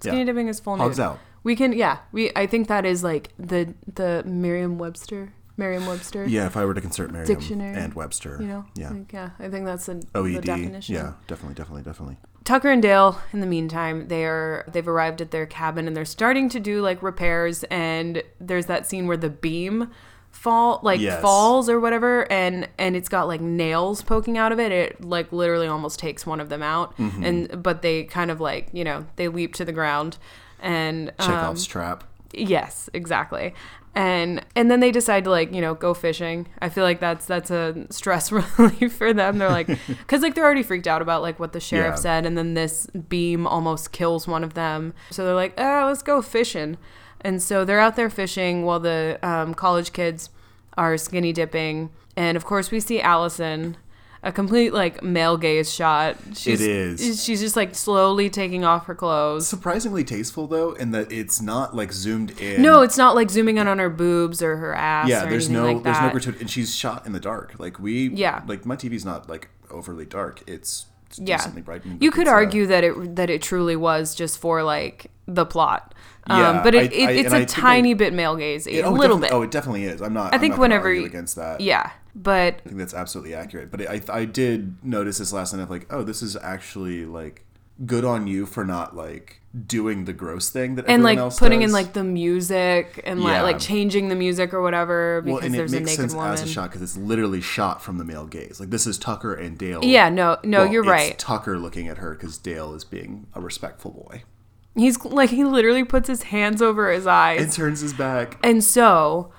[0.00, 0.24] Skinny Yeah.
[0.24, 1.06] dipping is full Hogs nude.
[1.06, 1.18] out.
[1.44, 1.72] We can.
[1.72, 1.98] Yeah.
[2.10, 2.32] We.
[2.34, 5.32] I think that is like the the Merriam-Webster.
[5.56, 6.26] Merriam-Webster.
[6.26, 8.38] Yeah, if I were to consult Merriam Dictionary, and Webster.
[8.40, 8.64] You know.
[8.74, 8.90] Yeah.
[8.90, 9.30] Like, yeah.
[9.38, 10.34] I think that's the, OED.
[10.34, 10.94] the definition.
[10.96, 12.16] Yeah, definitely, definitely, definitely.
[12.44, 16.48] Tucker and Dale, in the meantime, they're they've arrived at their cabin and they're starting
[16.50, 17.64] to do like repairs.
[17.64, 19.90] And there's that scene where the beam
[20.30, 21.22] fall like Yes.
[21.22, 24.72] falls or whatever, and and it's got like nails poking out of it.
[24.72, 26.94] It like literally almost takes one of them out.
[26.98, 27.24] Mm-hmm.
[27.24, 30.18] And but they kind of like you know they leap to the ground
[30.60, 32.04] and um, Chekhov's trap.
[32.32, 33.54] Yes, exactly.
[33.96, 36.48] And and then they decide to like, you know, go fishing.
[36.60, 39.38] I feel like that's that's a stress relief for them.
[39.38, 39.68] They're like
[40.08, 42.00] cuz like they're already freaked out about like what the sheriff Yeah.
[42.00, 44.94] said and then this beam almost kills one of them.
[45.10, 46.76] So they're like, "Oh, let's go fishing."
[47.20, 50.28] And so they're out there fishing while the um, college kids
[50.76, 51.90] are skinny dipping.
[52.16, 53.76] And of course, we see Allison,
[54.24, 56.16] a complete like male gaze shot.
[56.34, 57.22] She's, is.
[57.22, 59.46] She's just like slowly taking off her clothes.
[59.46, 62.62] Surprisingly tasteful though, in that it's not like zoomed in.
[62.62, 65.08] No, it's not like zooming in on her boobs or her ass.
[65.08, 67.54] yeah, or there's no like there's no gratuity, and she's shot in the dark.
[67.58, 68.42] Like we, Yeah.
[68.46, 70.42] like my TV's not like overly dark.
[70.46, 71.82] It's, Yeah, bright.
[72.00, 75.44] you could it's, uh, argue that it that it truly was just for like the
[75.46, 75.94] plot.
[76.28, 78.82] Yeah, um, but it, I- it, I- it's a tiny I- bit male gaze, a
[78.84, 79.30] oh, little bit.
[79.32, 80.00] Oh, it definitely is.
[80.00, 80.32] I'm not.
[80.32, 81.60] I I'm think not whenever argue you- against that.
[81.60, 83.70] yeah, but I think that's absolutely accurate.
[83.70, 87.44] But I, I did notice this last night of like, oh, this is actually like
[87.84, 91.72] good on you for not like doing the gross thing that and like putting in
[91.72, 93.42] like the music and Yeah.
[93.42, 96.14] like like changing the music or whatever because well, and it there's a naked sense
[96.14, 96.32] woman.
[96.32, 98.58] as a shot because it's literally shot from the male gaze.
[98.60, 99.80] Like this is Tucker and Dale.
[99.84, 101.18] Yeah, no, no, Well, you're it's right.
[101.18, 104.22] Tucker looking at her because Dale is being a respectful boy
[104.76, 107.40] He's like he literally puts his hands over his eyes.
[107.42, 108.38] and turns his back.
[108.44, 109.32] And so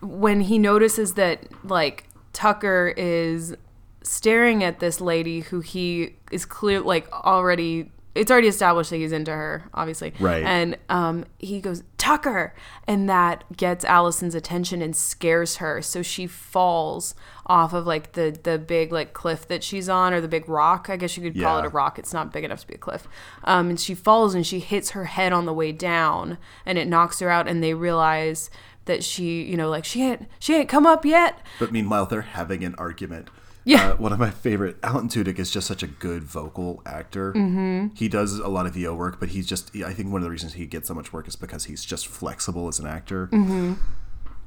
[0.00, 3.56] when he notices that like Tucker is
[4.02, 9.12] staring at this lady who he is clear like already it's already established that he's
[9.12, 10.12] into her, obviously.
[10.18, 10.42] Right.
[10.42, 12.52] And um, he goes, Tucker.
[12.86, 15.80] And that gets Allison's attention and scares her.
[15.82, 17.14] So she falls
[17.46, 20.88] off of like the, the big like cliff that she's on or the big rock.
[20.90, 21.98] I guess you could call it a rock.
[21.98, 23.06] It's not big enough to be a cliff.
[23.44, 26.88] Um, and she falls and she hits her head on the way down and it
[26.88, 27.46] knocks her out.
[27.46, 28.50] And they realize
[28.88, 31.38] that she, you know, like she ain't, she ain't come up yet.
[31.60, 33.30] But meanwhile, they're having an argument.
[33.64, 33.90] Yeah.
[33.90, 37.32] Uh, one of my favorite, Alan Tudyk is just such a good vocal actor.
[37.34, 37.94] Mm-hmm.
[37.94, 40.30] He does a lot of VO work, but he's just, I think one of the
[40.30, 43.28] reasons he gets so much work is because he's just flexible as an actor.
[43.28, 43.74] Mm-hmm.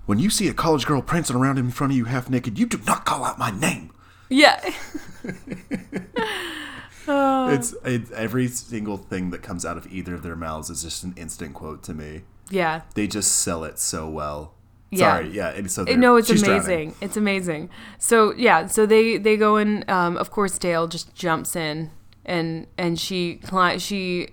[0.08, 2.66] When you see a college girl prancing around in front of you half naked, you
[2.66, 3.92] do not call out my name.
[4.30, 4.60] Yeah.
[7.08, 11.04] It's, it's every single thing that comes out of either of their mouths is just
[11.04, 12.22] an instant quote to me.
[12.52, 12.82] Yeah.
[12.96, 14.54] They just sell it so well.
[14.92, 15.16] Yeah.
[15.18, 15.50] Sorry, yeah.
[15.52, 16.48] And so No, it's amazing.
[16.50, 16.96] drowning.
[17.02, 17.70] It's amazing.
[17.98, 21.92] So yeah, so they they go and Um, of course, Dale just jumps in,
[22.26, 23.40] and and she
[23.78, 24.28] she.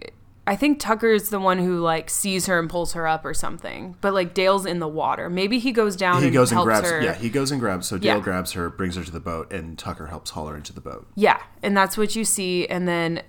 [0.49, 3.97] I think Tucker's the one who like sees her and pulls her up or something.
[4.01, 5.29] But like Dale's in the water.
[5.29, 6.23] Maybe he goes down.
[6.23, 6.91] He and goes and grabs.
[6.91, 7.03] her.
[7.03, 7.87] Yeah, he goes and grabs.
[7.87, 8.23] So Dale Yeah.
[8.23, 11.07] grabs her, brings her to the boat, and Tucker helps haul her into the boat.
[11.15, 13.23] Yeah, and that's what you see, and then,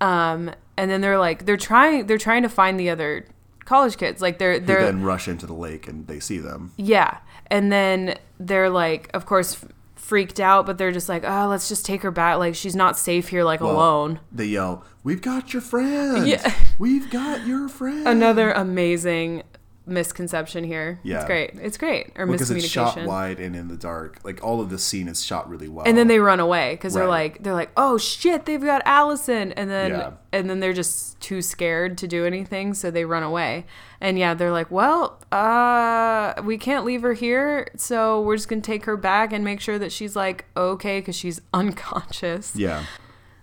[0.00, 3.26] um, and then they're like they're trying they're trying to find the other
[3.70, 4.20] college kids.
[4.20, 6.72] Like they're they're then rush into the lake and they see them.
[6.76, 7.18] Yeah.
[7.46, 11.68] And then they're like, of course, f- freaked out, but they're just like, oh, let's
[11.68, 12.38] just take her back.
[12.38, 14.18] Like, she's not safe here, like, Well, alone.
[14.32, 16.26] They yell, "We've got your friend!
[16.26, 16.52] Yeah.
[16.80, 19.44] We've got your friend!" Another amazing
[19.90, 21.00] misconception here.
[21.02, 21.16] Yeah.
[21.18, 21.50] It's great.
[21.54, 22.12] It's great.
[22.16, 23.06] Or because it's shot miscommunication.
[23.06, 24.18] wide and in the dark.
[24.24, 25.84] Like all of this scene is shot really well.
[25.86, 29.52] and then they run away because they're like they're like oh shit they've got Allison
[29.52, 30.12] and then Yeah.
[30.32, 33.66] and then they're just too scared to do anything so they run away
[34.00, 38.60] and yeah they're like well uh we can't leave her here so we're just gonna
[38.62, 42.84] take her back and make sure that she's like okay because she's unconscious yeah,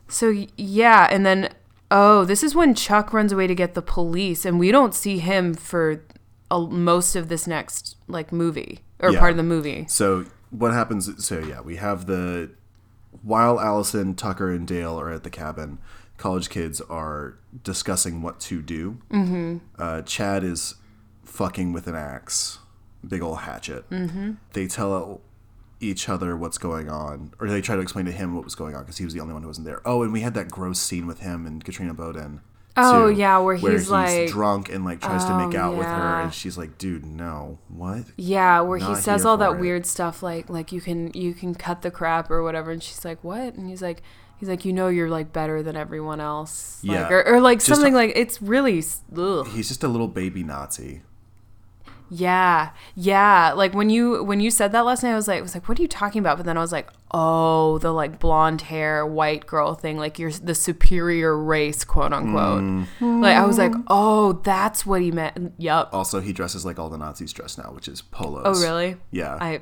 [0.07, 1.49] So yeah, and then
[1.89, 5.19] oh, this is when Chuck runs away to get the police, and we don't see
[5.19, 6.03] him for
[6.51, 9.19] a, most of this next like movie or Yeah.
[9.19, 9.85] part of the movie.
[9.89, 11.25] So what happens?
[11.25, 12.51] So yeah, we have the
[13.23, 15.79] while Allison, Tucker, and Dale are at the cabin.
[16.17, 18.97] College kids are discussing what to do.
[19.11, 19.57] Mm-hmm.
[19.77, 20.75] Uh, Chad is
[21.23, 22.59] fucking with an axe,
[23.07, 23.87] big old hatchet.
[23.89, 24.33] Mm-hmm.
[24.53, 25.21] They tell
[25.79, 28.73] each other what's going on, or they try to explain to him what was going
[28.75, 29.81] on because he was the only one who wasn't there.
[29.85, 32.41] Oh, and we had that gross scene with him and Katrina Bowden.
[32.77, 35.87] Oh, too, yeah, where he's like- drunk and like tries to make Oh, out with
[35.87, 39.59] her, and oh, she's like, "Dude, no, what?" Yeah, where he says all that it.
[39.59, 43.03] weird stuff like like you can you can cut the crap or whatever, and she's
[43.03, 43.53] like what?
[43.55, 44.01] And he's like
[44.37, 46.79] he's like you know you're like better than everyone else.
[46.83, 47.09] Like, Yeah.
[47.09, 48.83] or, or like Just something a- like it's really
[49.17, 49.47] ugh.
[49.47, 51.01] He's just a little baby Nazi.
[52.09, 53.53] Yeah, yeah.
[53.53, 55.67] Like when you when you said that last night, I was like, I was like,
[55.67, 56.37] what are you talking about?
[56.37, 59.97] But then I was like, oh, the like blonde hair, white girl thing.
[59.97, 62.63] Like you're the superior race, quote unquote.
[62.63, 63.21] Mm.
[63.21, 65.53] Like I was like, oh, that's what he meant.
[65.57, 65.89] Yup.
[65.93, 68.43] Also, he dresses like all the Nazis dress now, which is polos.
[68.45, 68.97] Oh, really?
[69.11, 69.37] Yeah.
[69.39, 69.61] I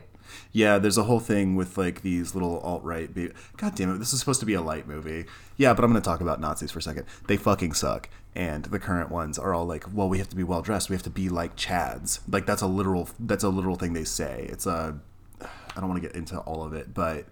[0.51, 3.13] yeah, there's a whole thing with like these little alt right.
[3.13, 5.25] Be- God damn it, this is supposed to be a light movie.
[5.57, 7.05] Yeah, but I'm going to talk about Nazis for a second.
[7.27, 8.09] They fucking suck.
[8.35, 10.89] And the current ones are all like, well, we have to be well dressed.
[10.89, 12.19] We have to be like Chads.
[12.27, 13.09] Like that's a literal.
[13.19, 14.47] That's a literal thing they say.
[14.49, 14.99] It's a.
[15.41, 17.25] I don't want to get into all of it, but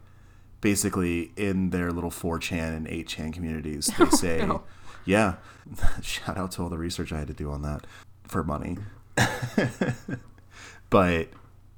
[0.64, 4.64] basically in their little 4chan and 8chan communities, they oh, say, no.
[5.06, 5.36] yeah.
[6.02, 7.86] Shout out to all the research I had to do on that
[8.26, 8.78] for money.
[10.90, 11.28] but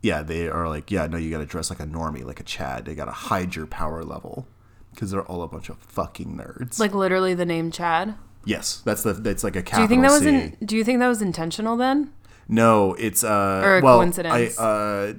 [0.01, 2.43] yeah, they are like, yeah, no, you got to dress like a normie, like a
[2.43, 2.85] Chad.
[2.85, 4.47] They got to hide your power level
[4.91, 6.79] because they're all a bunch of fucking nerds.
[6.79, 8.15] like literally the name Chad.
[8.45, 10.57] Yes, that's the that's like a Do you think that was in?
[10.63, 12.11] Do you think that was intentional then?
[12.47, 14.59] No, it's uh Or a well, coincidence?
[14.59, 15.13] I uh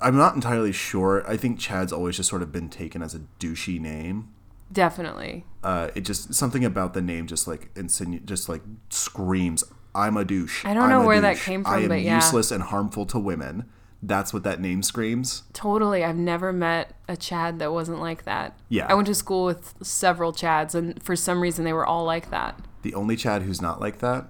[0.00, 1.24] I'm not entirely sure.
[1.28, 4.28] I think Chad's always just sort of been taken as a douchey name.
[4.72, 5.44] Definitely.
[5.62, 10.24] Uh, it just something about the name just like insinu- just like screams, "I'm a
[10.24, 11.44] douche." I don't I'm know where that douche.
[11.44, 12.14] came I from, am but yeah.
[12.14, 13.68] useless and harmful to women.
[14.02, 15.42] That's what that name screams.
[15.52, 16.02] Totally.
[16.04, 18.58] I've never met a Chad that wasn't like that.
[18.70, 18.86] Yeah.
[18.88, 22.30] I went to school with several Chads, and for some reason they were all like
[22.30, 22.58] that.
[22.82, 24.26] The only Chad who's not like that,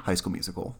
[0.00, 0.74] High School Musical,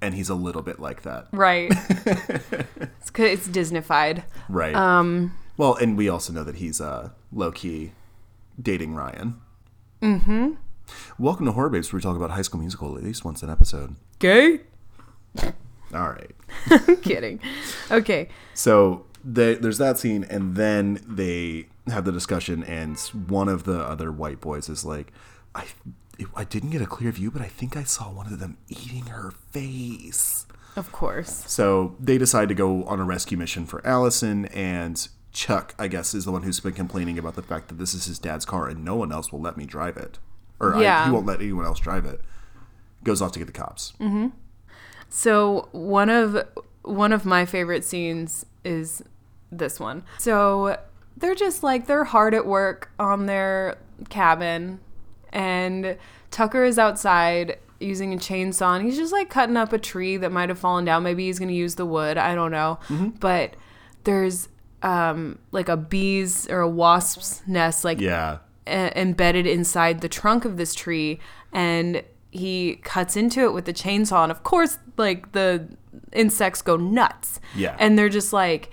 [0.00, 1.72] and he's a little bit like that, Right.
[2.06, 4.22] it's, it's Disneyfied.
[4.48, 4.74] right?
[4.76, 7.92] Um, well, and we also know that he's uh, low key
[8.62, 9.40] dating Ryan.
[10.02, 10.52] Mm-hmm.
[11.18, 13.50] Welcome to Horror Babes, where we talk about High School Musical at least once an
[13.50, 13.96] episode.
[14.20, 14.60] gay?
[15.94, 16.30] All right.
[16.70, 17.40] I'm kidding.
[17.90, 18.28] Okay.
[18.54, 23.80] So they, there's that scene, and then they have the discussion, and one of the
[23.80, 25.12] other white boys is like,
[25.54, 25.64] "I,
[26.34, 29.06] I didn't get a clear view, but I think I saw one of them eating
[29.06, 31.44] her face." Of course.
[31.46, 36.14] So they decide to go on a rescue mission for Allison, and Chuck, I guess,
[36.14, 38.68] is the one who's been complaining about the fact that this is his dad's car
[38.68, 40.18] and no one else will let me drive it.
[40.60, 41.02] or Yeah.
[41.02, 42.20] I, he won't let anyone else drive it.
[43.04, 43.92] Goes off to get the cops.
[44.00, 44.28] Mm-hmm.
[45.16, 46.44] So one of
[46.82, 49.00] one of my favorite scenes is
[49.52, 50.02] this one.
[50.18, 50.76] So
[51.16, 53.78] they're just like they're hard at work on their
[54.10, 54.80] cabin
[55.32, 55.96] and
[56.32, 60.32] Tucker is outside using a chainsaw and he's just like cutting up a tree that
[60.32, 61.04] might have fallen down.
[61.04, 62.80] Maybe he's going to use the wood, I don't know.
[63.20, 63.54] But
[64.02, 64.48] there's
[64.82, 70.44] um like a bee's or a wasp's nest like Yeah, e- embedded inside the trunk
[70.44, 71.20] of this tree
[71.52, 72.02] and
[72.34, 75.66] he cuts into it with the chainsaw and of course like the
[76.12, 77.76] insects go nuts Yeah.
[77.78, 78.70] and they're just like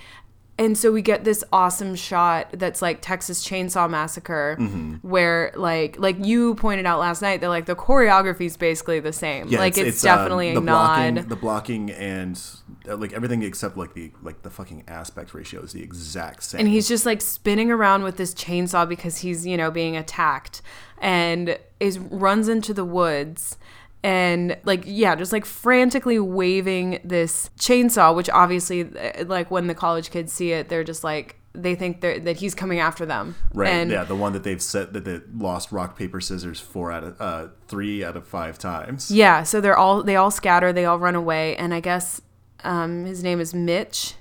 [0.59, 4.95] and so we get this awesome shot that's like Texas Chainsaw Massacre, Mm-hmm.
[4.97, 9.13] where like like you pointed out last night that like the choreography is basically the
[9.13, 9.47] same.
[9.47, 9.57] yeah.
[9.57, 11.29] like it's, um, definitely the a blocking, nod.
[11.29, 12.39] the blocking, and
[12.87, 16.59] uh, like everything except like the like the fucking aspect ratio is the exact same.
[16.59, 20.61] and he's just like spinning around with this chainsaw because he's you know being attacked
[21.01, 23.57] and is runs into the woods
[24.03, 29.75] and like yeah just like frantically waving this chainsaw which obviously uh, like when the
[29.75, 33.67] college kids see it they're just like they think that he's coming after them Right.
[33.69, 37.03] and yeah, the one that they've set that they lost rock paper scissors four out
[37.03, 39.11] of uh, three out of five times.
[39.11, 42.21] yeah so they're all they all scatter they all run away and i guess
[42.63, 44.13] um his name is mitch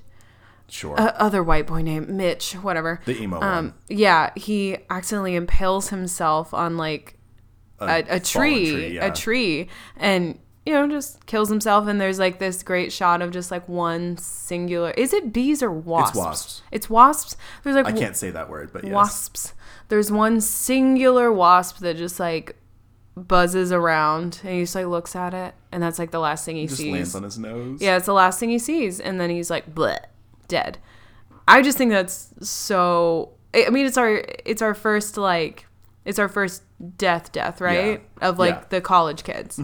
[0.70, 0.98] Sure.
[0.98, 3.74] uh, other white boy name mitch whatever the emo um one.
[3.88, 7.16] yeah he accidentally impales himself on like
[7.80, 9.06] a, a fallen tree, yeah.
[9.06, 11.87] a tree, and you know just kills himself.
[11.88, 14.90] And there's like this great shot of just like one singular.
[14.92, 16.11] Is it bees or wasps?
[16.11, 16.62] It's wasps.
[16.72, 17.37] It's wasps.
[17.64, 18.92] There's like I can't say that word, but yes.
[18.92, 19.54] wasps.
[19.88, 22.56] There's one singular wasp that just like
[23.16, 26.56] buzzes around, and he just like looks at it, and that's like the last thing
[26.56, 26.92] he Just sees.
[26.92, 27.80] lands on his nose.
[27.80, 29.98] Yeah, it's the last thing he sees, and then he's like, bleh,
[30.50, 30.76] dead.
[31.48, 33.30] I just think that's so.
[33.54, 35.66] I mean, it's our it's our first like
[36.04, 36.62] it's our first
[36.96, 38.60] death death right of like Yeah.
[38.60, 38.68] Mm-hmm.
[38.70, 39.60] the college kids.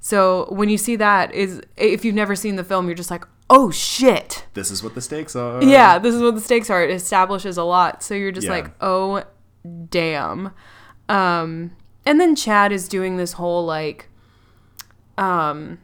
[0.00, 3.24] So when you see that is if you've never seen the film, you're just like,
[3.50, 4.44] oh shit.
[4.54, 5.62] This is what the stakes are.
[5.62, 6.82] Yeah, this is what the stakes are.
[6.82, 8.02] It establishes a lot.
[8.02, 8.52] So you're just Yeah.
[8.54, 9.22] like, oh
[9.90, 10.50] damn.
[11.08, 11.72] Um
[12.06, 14.08] and then Chad is doing this whole like
[15.16, 15.78] um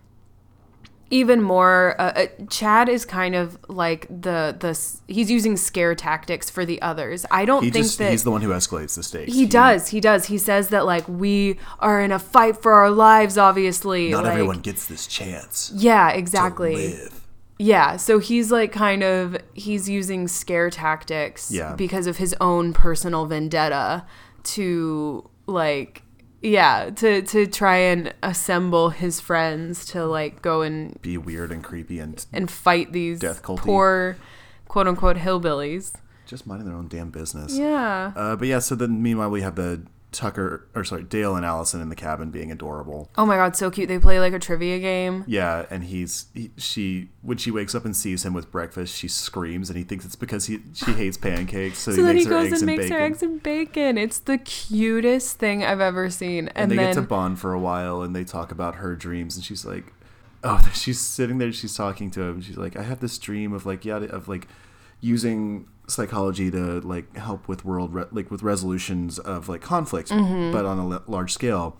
[1.11, 4.79] even more uh, uh, Chad is kind of like the the
[5.13, 7.25] he's using scare tactics for the others.
[7.31, 9.33] I don't He think just that he's the one who escalates the stakes.
[9.33, 9.89] he does.
[9.89, 10.27] He does.
[10.27, 14.11] He says that like we are in a fight for our lives obviously.
[14.11, 15.71] Not like, everyone gets this chance.
[15.75, 16.75] Yeah, to exactly.
[16.77, 17.21] live.
[17.59, 21.75] Yeah, so he's like kind of he's using scare tactics Yeah.
[21.77, 24.05] because of his own personal vendetta
[24.45, 26.03] to like
[26.45, 31.65] yeah, to to try and assemble his friends to like go and Be weird and
[31.65, 33.59] creepy and and fight these Death culty.
[33.61, 34.17] poor
[34.69, 35.95] quote unquote hillbillies.
[36.27, 37.57] just minding their own damn business.
[37.57, 38.13] Yeah.
[38.15, 39.83] Uh, but yeah, so then meanwhile we have the
[40.15, 43.11] Tucker or sorry Dale and Allison in the cabin being adorable.
[43.19, 43.89] Oh my god, so cute.
[43.89, 45.25] They play like a trivia game.
[45.27, 49.09] Yeah, and he's he, she when she wakes up and sees him with breakfast, she
[49.09, 52.25] screams and he thinks it's because he she hates pancakes, so, So he then makes
[52.27, 52.97] he her goes eggs and and, makes bacon.
[52.99, 53.99] her eggs and bacon.
[53.99, 56.49] It's the cutest thing I've ever seen.
[56.49, 58.95] and And, they then get to bond for a while and they talk about her
[58.97, 59.93] dreams and she's like
[60.43, 63.65] oh she's sitting there she's talking to him she's like i have this dream of
[63.67, 64.47] like yeah of like
[65.01, 70.53] using psychology to like help with world re- like with resolutions of like conflicts Mm-hmm.
[70.53, 71.77] but on a l- large scale.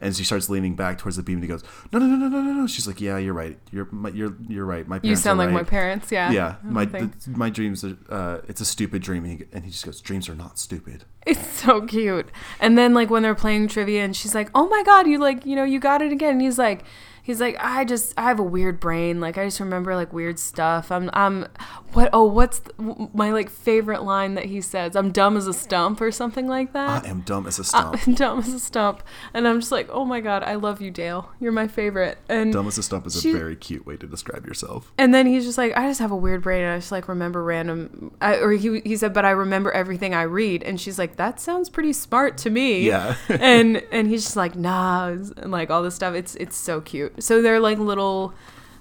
[0.00, 1.62] And she starts leaning back towards the beam and he goes
[1.92, 3.56] no no no no no no she's like yeah you're right.
[3.70, 4.86] You're my, you're you're right.
[4.88, 6.32] My parents you sound are like my parents, yeah.
[6.32, 6.56] yeah.
[6.64, 9.24] My the, my dreams are uh it's a stupid dream.
[9.24, 11.04] And he, and he just goes dreams are not stupid.
[11.24, 12.28] It's so cute.
[12.58, 15.46] And then like when they're playing trivia and she's like, "Oh my god, you like,
[15.46, 16.84] you know, you got it again." And he's like
[17.22, 19.20] he's like, "I just I have a weird brain.
[19.20, 20.90] Like I just remember like weird stuff.
[20.90, 21.46] I'm I'm
[21.92, 24.96] what oh, what's the, my like favorite line that he says?
[24.96, 27.04] I'm dumb as a stump or something like that.
[27.04, 29.02] i am dumb as a stump I'm dumb as a stump.
[29.32, 31.30] And I'm just like, "Oh my god, I love you, Dale.
[31.40, 34.46] You're my favorite." And dumb as a stump is a very cute way to describe
[34.46, 36.62] yourself And then he's just like, I just have a weird brain.
[36.62, 40.14] And I just like remember random, I, or he, he said, but I remember everything
[40.14, 40.62] I read.
[40.62, 42.86] And she's like, that sounds pretty smart to me.
[42.86, 43.16] Yeah.
[43.28, 46.14] and and he's just like, nah, and like all this stuff.
[46.14, 47.11] It's it's so cute.
[47.18, 48.34] So they're like little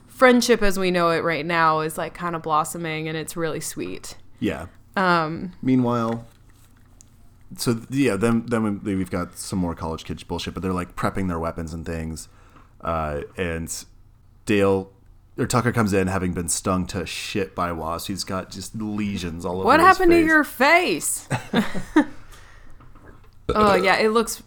[0.07, 3.59] friendship as we know it right now is like kind of blossoming, and it's really
[3.61, 4.15] sweet.
[4.39, 4.67] Yeah.
[4.95, 6.25] Um, Meanwhile,
[7.57, 10.73] so th- yeah, then then we- we've got some more college kids bullshit, but they're
[10.73, 12.27] like prepping their weapons and things.
[12.81, 13.85] Uh, and
[14.45, 14.91] Dale
[15.37, 18.07] or Tucker comes in having been stung to shit by wasps.
[18.07, 19.63] He's got just lesions all over.
[19.65, 21.27] what happened to your face?
[23.49, 24.43] oh yeah, it looks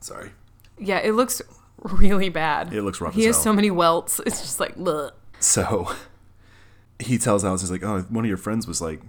[0.00, 0.30] Sorry,
[0.78, 1.42] yeah, it looks
[1.92, 2.72] really bad.
[2.72, 3.14] it looks rough.
[3.14, 3.44] he as has hell.
[3.44, 4.20] so many welts.
[4.26, 5.10] It's just like, Bleh.
[5.40, 5.94] So
[6.98, 9.00] he tells Alice, he's like, "Oh, one of your friends was like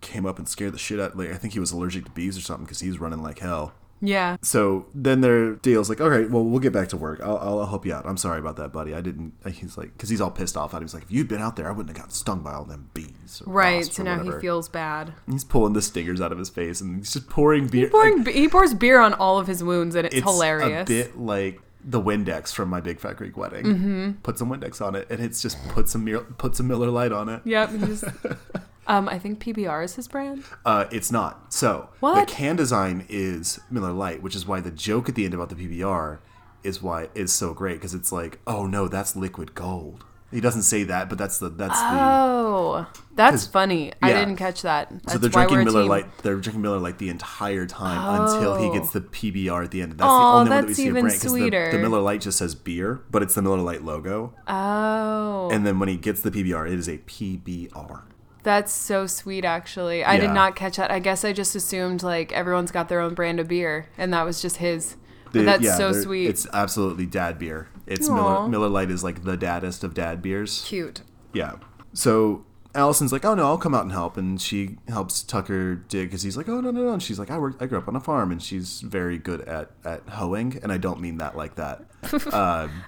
[0.00, 1.16] came up and scared the shit out.
[1.16, 3.72] Like I think he was allergic to bees or something because he's running like hell."
[4.00, 4.36] Yeah.
[4.42, 7.20] So then their deal's like, all right, well, we'll get back to work.
[7.20, 8.06] I'll, I'll help you out.
[8.06, 8.94] I'm sorry about that, buddy.
[8.94, 9.34] I didn't.
[9.52, 10.84] He's like, because he's all pissed off at him.
[10.84, 12.90] He's like, if you'd been out there, I wouldn't have gotten stung by all them
[12.94, 13.42] bees.
[13.44, 13.84] Right.
[13.84, 15.14] So now whatever." he feels bad.
[15.30, 17.88] He's pulling the stingers out of his face and he's just pouring beer.
[17.90, 20.82] Pouring, like, he pours beer on all of his wounds, and it's, it's hilarious.
[20.82, 23.64] a bit like the Windex from my Big Fat Greek wedding.
[23.64, 24.10] Mm-hmm.
[24.22, 26.06] Put some Windex on it, and it's just put some
[26.38, 27.42] put some Miller Lite on it.
[27.44, 27.70] Yep.
[27.80, 28.04] just-
[28.86, 30.44] um, I think PBR is his brand.
[30.64, 31.52] Uh, it's not.
[31.52, 32.26] So What?
[32.26, 35.50] the can design is Miller Lite, which is why the joke at the end about
[35.50, 36.18] the PBR
[36.64, 40.04] is why is so great because it's like, oh no, that's liquid gold.
[40.30, 41.86] He doesn't say that, but that's the that's the.
[41.90, 43.92] Oh, that's funny.
[44.02, 44.90] I didn't catch that.
[44.90, 45.84] That's So they're drinking Miller.
[45.84, 46.18] Lite.
[46.18, 48.72] They're drinking Miller Lite the entire time until he Oh.
[48.74, 49.92] gets the PBR at the end.
[49.92, 51.70] That's Aw, the only one that we that's see a brand 'cause the- sweeter.
[51.72, 54.34] The, Miller Lite just says beer, but it's the Miller Lite logo.
[54.46, 58.02] Oh, And then when he gets the PBR, it is a PBR.
[58.42, 59.44] that's so sweet.
[59.46, 60.20] Actually, I Yeah.
[60.20, 60.90] did not catch that.
[60.90, 64.24] I guess I just assumed like everyone's got their own brand of beer, and that
[64.26, 64.96] was just his.
[65.32, 66.26] That's yeah, so sweet.
[66.28, 67.68] It's absolutely dad beer.
[67.86, 68.14] It's Aw.
[68.14, 70.64] Miller Miller Lite is like the daddest of dad beers.
[70.66, 71.02] cute.
[71.32, 71.56] Yeah.
[71.92, 76.08] So Allison's like, oh no, I'll come out and help, and she helps Tucker dig
[76.08, 77.88] because he's like, oh no no no, and she's like, I work, I grew up
[77.88, 81.36] on a farm, and she's very good at at hoeing, and I don't mean that
[81.36, 81.84] like that.
[82.32, 82.84] Um,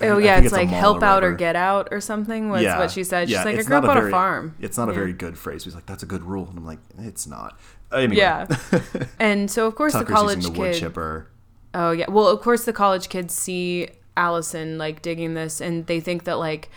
[0.00, 3.02] Oh yeah, think it's like help out or get out or something was what she
[3.02, 3.28] said.
[3.28, 4.54] She's yeah, like, I grew up on very- a farm.
[4.60, 5.64] It's not a very good phrase.
[5.64, 7.58] He's like, that's a good rule, and I'm like, it's not.
[7.92, 8.46] Anyway, Yeah.
[9.18, 10.80] And so of course Tucker's the college using the wood kid.
[10.80, 11.30] chipper.
[11.74, 12.06] Oh yeah.
[12.08, 16.38] Well, of course the college kids see Allison like digging this, and they think that
[16.38, 16.70] like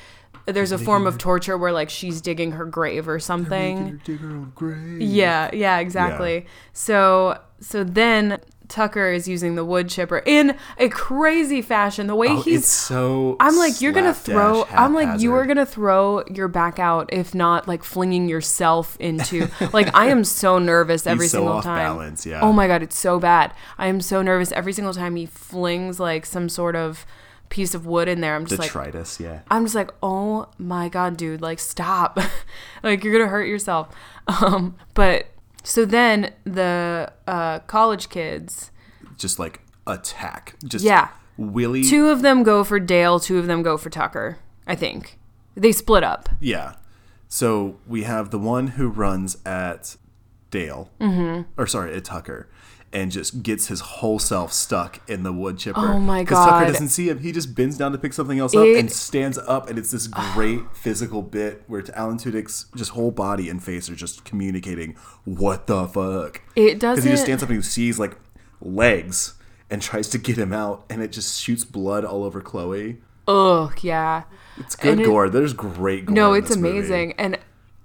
[0.46, 3.90] there's a form of torture where like she's digging her grave or something.
[3.90, 5.02] her dig her own grave.
[5.02, 6.46] Yeah, yeah, exactly.
[6.74, 8.40] So so then
[8.72, 12.08] Tucker is using the wood chipper in a crazy fashion.
[12.08, 13.36] The way Oh, he's it's so.
[13.40, 14.64] I'm like, you're gonna throw.
[14.64, 18.98] slapdash I'm like, you are gonna throw your back out, if not like flinging yourself
[19.00, 19.50] into.
[19.74, 21.78] like, I am so nervous every so single off time.
[21.78, 22.40] balance, yeah.
[22.42, 23.54] Oh my god, it's so bad.
[23.78, 27.06] I am so nervous every single time he flings like some sort of
[27.50, 28.36] piece of wood in there.
[28.36, 29.42] I'm just like, Detritus, yeah.
[29.52, 32.18] I'm just like, oh my god, dude, like stop.
[32.84, 33.94] like you're gonna hurt yourself.
[34.28, 35.28] Um, but
[35.64, 38.72] so then the uh, college kids,
[39.18, 40.56] Just like attack.
[40.66, 41.10] Just Yeah.
[41.38, 41.84] Willie.
[41.84, 44.38] two of them go for Dale, two of them go for Tucker.
[44.68, 45.18] I think
[45.56, 46.30] they split up.
[46.40, 46.76] Yeah.
[47.28, 49.96] So we have the one who runs at
[50.50, 51.44] Dale, mm-hmm.
[51.58, 52.50] or sorry, at Tucker,
[52.94, 55.80] and just gets his whole self stuck in the wood chipper.
[55.80, 56.26] Oh my god!
[56.26, 57.20] Because Tucker doesn't see him.
[57.20, 59.92] He just bends down to pick something else up It- and stands up, and it's
[59.92, 60.32] this ah.
[60.36, 65.68] great physical bit where Alan Tudyk's just whole body and face are just communicating, "What
[65.68, 68.18] the fuck?" It does Because he just stands up and he sees like
[68.62, 69.36] legs
[69.70, 72.98] and tries to get him out, and it just shoots blood all over Chloe.
[73.28, 74.24] Ugh, yeah.
[74.58, 75.30] It's good And it- gore.
[75.30, 76.16] There's great gore.
[76.16, 76.80] No, in it's this movie.
[76.80, 77.14] amazing.
[77.14, 77.38] And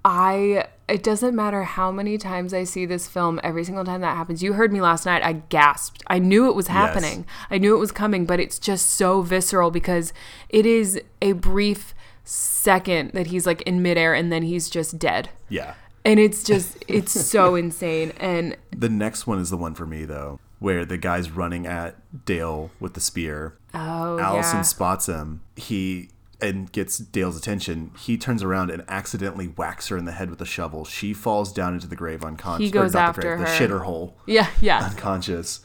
[0.07, 4.15] I it doesn't matter how many times I see this film, every single time that
[4.15, 4.41] happens.
[4.41, 6.01] You heard me last night, I gasped.
[6.07, 7.25] I knew it was happening.
[7.51, 10.13] I knew it was coming, but it's just so visceral because
[10.47, 11.93] it is a brief
[12.23, 15.29] second that he's like in midair and then he's just dead.
[15.49, 15.73] Yeah.
[16.05, 18.13] And it's just it's so insane.
[18.17, 21.97] And The next one is the one for me though, where the guy's running at
[22.25, 23.57] Dale with the spear.
[23.73, 24.61] oh Allison yeah.
[24.61, 25.41] spots him.
[25.57, 27.91] He and gets Dale's attention.
[27.97, 30.85] He turns around and accidentally whacks her in the head with a shovel.
[30.85, 32.65] She falls down into the grave unconscious.
[32.65, 33.45] He goes after the grave, her.
[33.45, 34.79] The shitter hole, Yeah, yeah.
[34.85, 35.61] unconscious.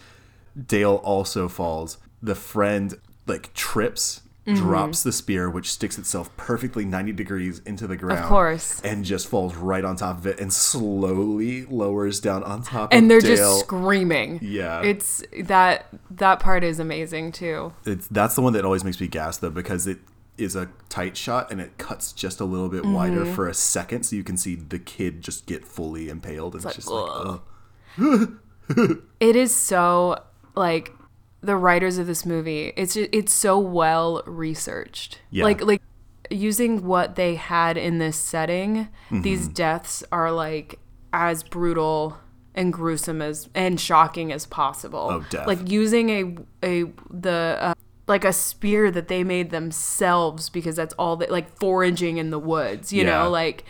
[0.67, 1.99] Dale also falls.
[2.23, 2.95] The friend
[3.27, 4.21] like trips.
[4.45, 4.57] Mm-hmm.
[4.59, 8.19] Drops the spear, which sticks itself perfectly 90 degrees into the ground.
[8.25, 8.81] Of course.
[8.81, 12.93] And just falls right on top of it and slowly lowers down on top of
[12.93, 12.99] it.
[12.99, 13.37] And they're Dale.
[13.37, 14.41] just screaming.
[14.43, 14.83] Yeah.
[14.83, 17.73] It's that that part is amazing too.
[17.87, 20.01] it's that's the one that always makes me gasp though because it
[20.43, 23.35] is a tight shot and it cuts just a little bit wider Mm-hmm.
[23.35, 26.67] for a second so you can see the kid just get fully impaled and it's,
[26.67, 27.41] like, just like
[27.99, 28.39] ugh.
[29.21, 30.23] It is so
[30.55, 30.93] like
[31.41, 32.73] the writers of this movie.
[32.77, 35.19] It's it's so well researched.
[35.31, 35.45] Yeah.
[35.45, 35.83] Like like
[36.31, 38.89] using what they had in this setting.
[39.11, 39.53] These Mm-hmm.
[39.53, 40.79] deaths are like
[41.13, 42.17] as brutal
[42.55, 45.09] and gruesome as and shocking as possible.
[45.11, 45.47] Oh, def.
[45.47, 47.75] Like using a a the uh,
[48.07, 52.39] like a spear that they made themselves because that's all that like foraging in the
[52.39, 52.93] woods.
[52.93, 53.23] You Yeah.
[53.25, 53.65] know, like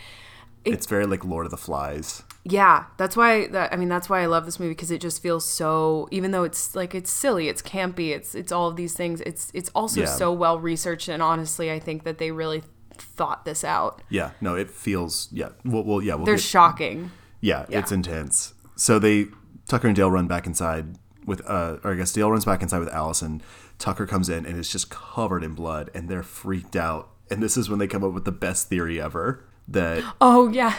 [0.65, 4.19] it's very like Lord of the Flies yeah that's why that i mean that's why
[4.21, 7.47] i love this movie because it just feels so even though it's like it's silly
[7.47, 10.07] it's campy it's it's all of these things it's it's also Yeah.
[10.07, 12.61] so well researched and honestly i think that they really
[12.95, 17.11] thought this out yeah no it feels yeah well, well yeah we'll they're get- shocking
[17.39, 17.79] yeah, yeah.
[17.79, 19.27] it's intense so they
[19.69, 22.79] Tucker and Dale run back inside with uh or I guess Dale runs back inside
[22.79, 23.41] with Allison
[23.79, 27.57] Tucker comes in and is just covered in blood and they're freaked out and this
[27.57, 30.75] is when they come up with the best theory ever that oh yeah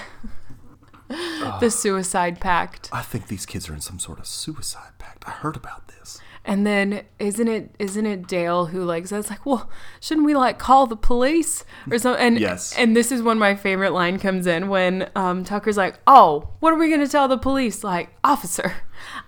[1.61, 2.89] the suicide pact.
[2.93, 5.25] I think these kids are in some sort of suicide pact.
[5.27, 6.19] I heard about this.
[6.47, 9.71] And then isn't it isn't it Dale who like says like, well,
[10.01, 12.23] shouldn't we like call the police or something?
[12.27, 12.75] And Yes.
[12.77, 16.73] and this is when my favorite line comes in when um, Tucker's like, oh, what
[16.73, 17.83] are we gonna tell the police?
[17.85, 18.75] Like, officer,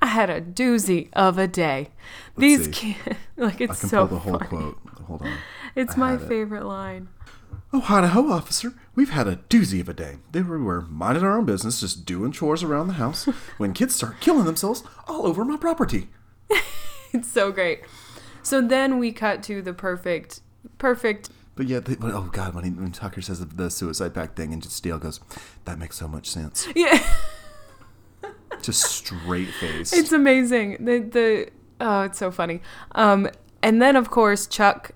[0.03, 1.91] I had a doozy of a day.
[2.37, 2.71] These see.
[2.73, 4.49] kids, like it's I can so pull the whole funny.
[4.49, 4.79] quote.
[5.07, 5.39] Hold on.
[5.75, 6.29] It's I my had it.
[6.29, 7.09] favorite line.
[7.73, 8.75] Oh, howdy ho, officer.
[8.95, 10.17] We've had a doozy of a day.
[10.33, 13.25] They were, were minding our own business, just doing chores around the house,
[13.59, 16.09] when kids start killing themselves all over my property.
[17.13, 17.81] It's so great.
[18.43, 20.41] So then we cut to the perfect,
[20.77, 21.31] perfect.
[21.55, 24.37] But yeah, they, but, oh god, when, he, when Tucker says the, the suicide pact
[24.37, 25.21] thing, and just Dale goes,
[25.65, 27.03] "That makes so much sense." Yeah,
[28.67, 29.93] Just straight face.
[29.93, 30.77] it's amazing.
[30.85, 31.49] The the
[31.81, 32.61] oh, it's so funny.
[32.93, 33.29] Um,
[33.63, 34.93] and then of course Chuck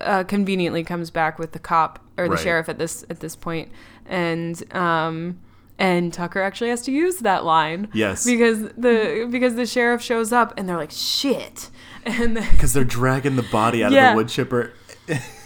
[0.00, 2.40] uh, conveniently comes back with the cop or the Right.
[2.42, 3.70] sheriff at this at this point,
[4.06, 5.38] and um,
[5.78, 7.88] and Tucker actually has to use that line.
[7.94, 8.24] Yes.
[8.24, 11.70] because the because the sheriff shows up and they're like shit,
[12.04, 14.10] and because they're dragging the body out Yeah.
[14.10, 14.72] of the wood chipper.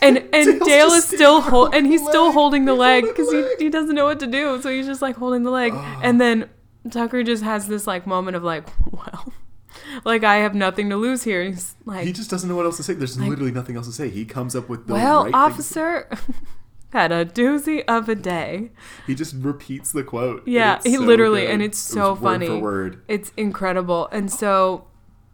[0.02, 2.34] and and Dale's Dale is still hold holding and he's the still leg.
[2.34, 5.00] holding the He's leg because he, he doesn't know what to do, so he's just
[5.00, 5.72] like holding the leg,
[6.02, 6.48] and then
[6.90, 9.32] Tucker just has this like moment of like, well,
[10.04, 11.44] like I have nothing to lose here.
[11.44, 12.94] He's like, He just doesn't know what else to say.
[12.94, 14.08] There's literally nothing else to say.
[14.10, 15.34] He comes up with the well, right thing.
[15.34, 16.08] officer.
[16.90, 18.70] Had a doozy of a day.
[19.06, 20.46] He just repeats the quote.
[20.46, 21.50] Yeah, he so literally, good.
[21.50, 22.46] and it's It so word funny.
[22.46, 24.08] for word, It's incredible.
[24.12, 24.86] And so,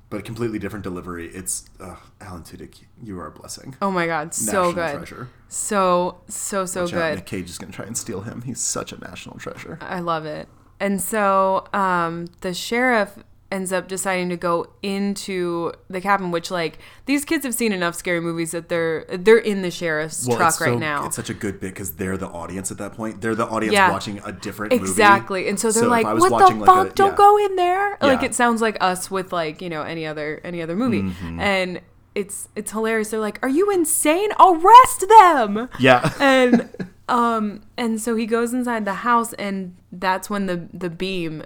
[0.09, 1.28] but a completely different delivery.
[1.28, 2.84] It's uh, Alan Tudyk.
[3.03, 3.76] You are a blessing.
[3.82, 4.96] oh my God, so National good.
[4.96, 5.28] treasure.
[5.48, 7.14] So, so, so Watch out, good.
[7.16, 8.42] Nick Cage is gonna try and steal him.
[8.42, 9.78] He's such a national treasure.
[9.82, 10.48] I love it.
[10.83, 13.16] And so um, the sheriff
[13.53, 17.95] ends up deciding to go into the cabin, which like these kids have seen enough
[17.95, 21.07] scary movies that they're they're in the sheriff's truck right so- now.
[21.07, 23.20] It's such a good bit because they're the audience at that point.
[23.20, 23.91] They're the audience Yeah.
[23.93, 24.91] watching a different movie.
[24.91, 25.49] Exactly.
[25.49, 26.91] And so they're if like, "What the like, fuck?
[26.93, 27.16] a- Don't yeah.
[27.16, 30.62] go in there." Like it sounds like us with like, you know, any other any
[30.62, 31.03] other movie.
[31.03, 31.39] Mm-hmm.
[31.39, 31.80] And
[32.14, 33.11] it's it's hilarious.
[33.11, 34.30] They're like, "Are you insane?
[34.41, 36.12] Arrest them!" Yeah.
[36.18, 36.68] and
[37.12, 41.42] um and so he goes inside the house and that's when the the beam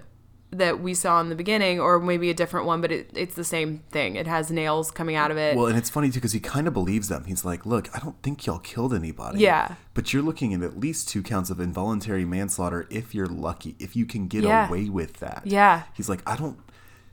[0.49, 3.43] that we saw in the beginning or maybe a different one but it, it's the
[3.43, 6.31] same thing it has nails coming out of it Well, and it's funny too because
[6.31, 7.25] he kind of believes them.
[7.25, 9.39] He's like, "Look, I don't think y'all killed anybody.
[9.39, 9.75] Yeah.
[9.93, 13.75] but you're looking at at least two counts of involuntary manslaughter if you're lucky.
[13.77, 14.67] If you can get Yeah.
[14.69, 15.41] away with that.
[15.45, 15.83] Yeah.
[15.93, 16.57] He's like, I don't.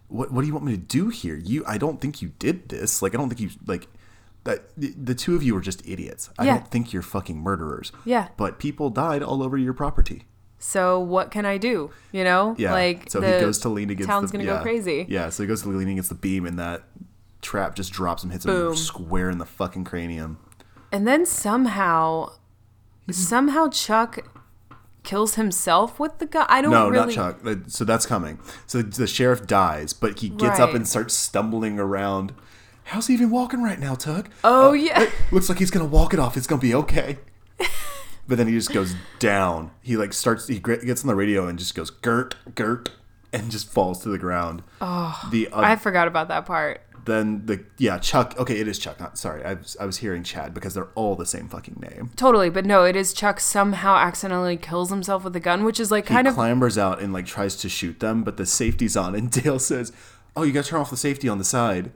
[0.09, 1.35] What What do you want me to do here?
[1.37, 3.03] You, I don't think you did this.
[3.03, 3.89] Like, I don't think you like.
[4.45, 6.29] That the, two of you are just idiots.
[6.39, 6.55] I Yeah.
[6.59, 7.93] don't think you're fucking murderers.
[8.05, 8.29] Yeah.
[8.37, 10.25] But people died all over your property.
[10.59, 12.73] so what can i do you know Yeah.
[12.73, 14.57] like so he goes to lean against town's the gonna yeah.
[14.59, 15.29] go crazy Yeah.
[15.31, 16.85] So he goes to lean against the beam, and that
[17.43, 18.71] trap just drops him, hits Boom.
[18.73, 20.39] him square in the fucking cranium.
[20.93, 22.31] and then somehow
[23.11, 24.21] somehow chuck
[25.03, 26.85] kills himself with the gun i don't know.
[26.85, 27.59] No, really not Chuck.
[27.69, 28.39] So that's coming.
[28.67, 32.33] So the sheriff dies, but he gets up and starts stumbling around.
[32.85, 34.29] How's he even walking right now, Tug?
[34.43, 35.11] Oh, yeah.
[35.31, 36.37] Looks like he's gonna walk it off.
[36.37, 37.19] It's gonna be okay.
[38.29, 39.71] but then he just goes down.
[39.83, 40.47] He like starts.
[40.47, 42.91] He gets on the radio and just goes gert gert
[43.33, 44.63] and just falls to the ground.
[44.81, 48.35] Oh, the uh, i forgot about that part then the yeah Chuck.
[48.39, 48.99] Okay, it is Chuck.
[49.01, 49.45] Not sorry.
[49.45, 52.11] I was, I was hearing Chad because they're all the same fucking name.
[52.17, 55.91] totally but no it is chuck somehow accidentally kills himself with a gun which is
[55.91, 58.97] like he kind of clambers out and like tries to shoot them, but the safety's
[58.97, 59.93] on, and Dale says,
[60.37, 61.93] "Oh, you got to turn off the safety on the side."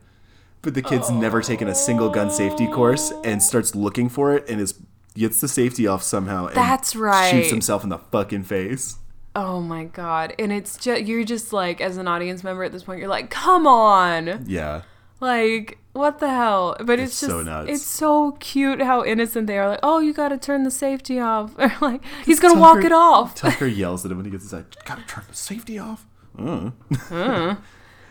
[0.63, 4.49] But the kid's never taken a single gun safety course and starts looking for it,
[4.49, 4.75] and is
[5.15, 6.47] gets the safety off somehow.
[6.47, 7.31] And That's right.
[7.31, 8.97] Shoots himself in the fucking face.
[9.37, 10.35] Oh my god.
[10.39, 13.31] And it's just you're just like as an audience member at this point you're like,
[13.31, 14.83] "Come on." Yeah,
[15.21, 16.77] Like, what the hell?
[16.81, 17.71] But it's, It's just so nuts.
[17.71, 19.69] it's so cute how innocent they are.
[19.69, 22.83] Like, "Oh, you got to turn the safety off." Or like, he's going to walk
[22.85, 23.35] it off.
[23.37, 24.67] Tucker yells at him when he gets inside.
[24.85, 26.05] Gotta turn the safety off.
[26.39, 26.71] Uh.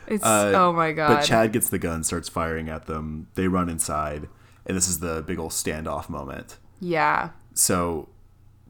[0.08, 1.08] It's Uh, oh my god.
[1.18, 3.28] But Chad gets the gun, starts firing at them.
[3.36, 4.28] They run inside,
[4.66, 6.58] and this is the big old standoff moment.
[6.80, 7.30] yeah.
[7.54, 8.08] So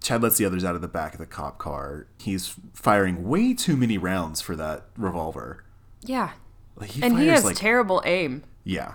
[0.02, 2.08] Chad lets the others out of the back of the cop car.
[2.18, 5.64] He's firing way too many rounds for that revolver.
[6.02, 6.32] Yeah.
[6.78, 8.44] Like he And he has like terrible aim.
[8.64, 8.94] yeah,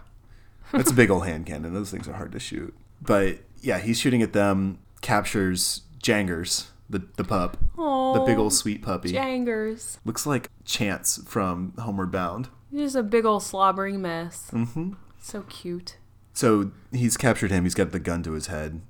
[0.73, 1.75] that's a big old hand cannon.
[1.75, 2.75] Those things are hard to shoot.
[3.03, 4.79] But yeah, he's shooting at them.
[5.03, 9.13] Captures Jangers, the the pup, the big old sweet puppy.
[9.13, 9.99] Jangers.
[10.05, 12.49] Looks like Chance from Homeward Bound.
[12.71, 14.51] He's just a big old slobbering mess.
[14.53, 14.93] Mm-hmm.
[15.21, 15.97] So cute.
[16.35, 17.65] So he's captured him.
[17.65, 18.83] He's got the gun to his head,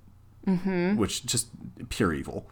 [0.46, 0.96] mm-hmm.
[0.96, 1.48] which just
[1.88, 2.46] pure evil.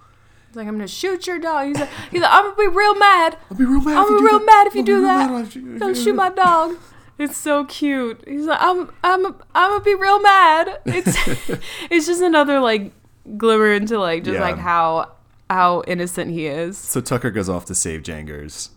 [0.49, 1.67] He's like, I'm gonna shoot your dog.
[1.67, 3.37] He's like, he's like I'm gonna be real mad.
[3.51, 4.07] I'll be real mad.
[4.09, 4.47] You do real that.
[4.47, 5.79] mad if you I'll do that.
[5.81, 6.77] Don't shoot my dog.
[7.19, 8.25] It's so cute.
[8.27, 10.79] He's like, I'm, I'm, I'm gonna be real mad.
[10.87, 11.17] It's,
[11.91, 12.93] it's just another like
[13.37, 14.41] glimmer into like just Yeah.
[14.41, 15.13] like how
[15.51, 16.79] how innocent he is.
[16.79, 18.71] So Tucker goes off to save Jangers.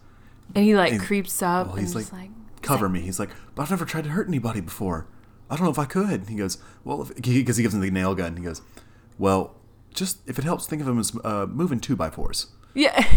[0.55, 2.29] And he like And- creeps up Well, and he's like, like,
[2.61, 3.01] cover me.
[3.01, 5.07] He's like, but I've never tried to hurt anybody before.
[5.49, 6.09] I don't know if I could.
[6.21, 8.35] And he goes, well, because he, 'cause he gives him the nail gun.
[8.37, 8.61] He goes,
[9.17, 9.55] well,
[9.93, 12.47] just if it helps, think of him as uh, moving two by fours.
[12.73, 13.07] yeah.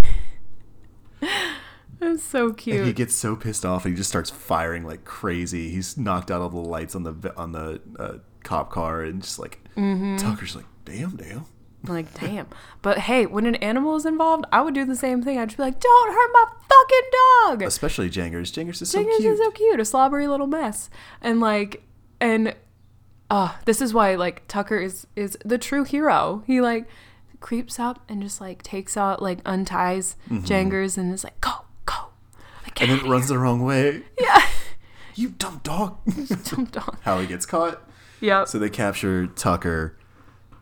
[1.98, 2.76] That's so cute.
[2.76, 5.70] And he gets so pissed off, and he just starts firing like crazy.
[5.70, 9.38] He's knocked out all the lights on the on the uh, cop car, and just
[9.38, 10.16] like Mm-hmm.
[10.16, 11.46] Tucker's like, damn, damn.
[11.88, 12.46] Like, damn.
[12.82, 15.38] But hey, when an animal is involved, I would do the same thing.
[15.38, 17.10] I'd just be like, don't hurt my fucking
[17.60, 17.62] dog.
[17.62, 18.50] Especially Jangers.
[18.50, 19.32] Jangers is so Jingers cute.
[19.34, 20.90] is so cute, a slobbery little mess.
[21.20, 21.82] And like,
[22.20, 22.54] and
[23.30, 26.42] uh, this is why like Tucker is is the true hero.
[26.46, 26.86] He like
[27.40, 31.50] creeps up and just like takes out like unties Jangers and is like, go,
[31.84, 31.94] go.
[32.64, 32.90] Like, Mm-hmm.
[32.90, 34.02] and then it runs the wrong way.
[34.20, 34.42] yeah.
[35.14, 35.96] You dumb dog.
[36.44, 36.98] Dumb dog.
[37.02, 37.82] How he gets caught.
[38.20, 38.44] Yeah.
[38.44, 39.95] So they capture Tucker,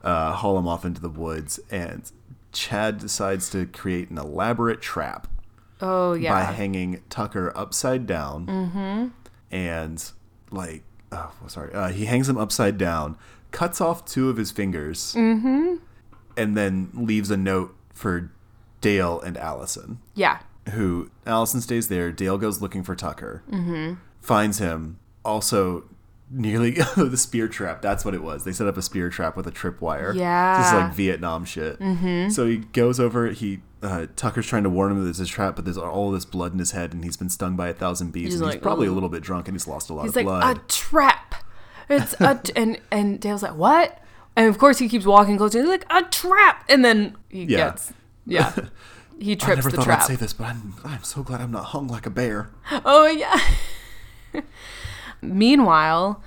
[0.04, 2.10] uh, haul him off into the woods, and
[2.52, 5.26] Chad decides to create an elaborate trap
[5.80, 6.32] oh yeah.
[6.32, 8.46] by hanging Tucker upside down.
[8.46, 9.08] Mm-hmm.
[9.50, 10.12] And,
[10.50, 11.72] like, oh, sorry.
[11.72, 13.16] Uh, he hangs him upside down,
[13.50, 15.76] cuts off two of his fingers, mm-hmm.
[16.36, 18.30] and then leaves a note for
[18.80, 20.40] Dale and Allison yeah.
[20.70, 22.12] who Allison stays there.
[22.12, 23.94] Dale goes looking for Tucker, mm-hmm.
[24.20, 24.98] finds him.
[25.24, 25.84] Also,
[26.34, 27.80] nearly the spear trap.
[27.82, 28.44] That's what it was.
[28.44, 30.14] They set up a spear trap with a tripwire.
[30.14, 30.72] Yeah.
[30.74, 31.78] like Vietnam shit.
[31.78, 32.30] Mm-hmm.
[32.30, 33.28] So he goes over.
[33.28, 36.24] He uh, Tucker's trying to warn him that there's a trap, but there's all this
[36.24, 38.24] blood in his head, and he's been stung by a thousand bees.
[38.32, 40.10] He's and like, he's probably a little bit drunk, and he's lost a lot He's
[40.12, 40.56] of like blood.
[40.56, 41.34] a trap.
[41.88, 44.00] It's a t-, and and Dale's like what?
[44.36, 45.60] And of course he keeps walking closer.
[45.60, 47.56] He's like a trap, and then he Yeah.
[47.70, 47.92] gets
[48.26, 48.54] yeah.
[49.20, 50.00] He trips I never the thought trap.
[50.00, 52.50] I'd say this, but I'm I'm so glad I'm not hung like a bear.
[52.84, 53.38] Oh yeah.
[55.24, 56.20] Meanwhile,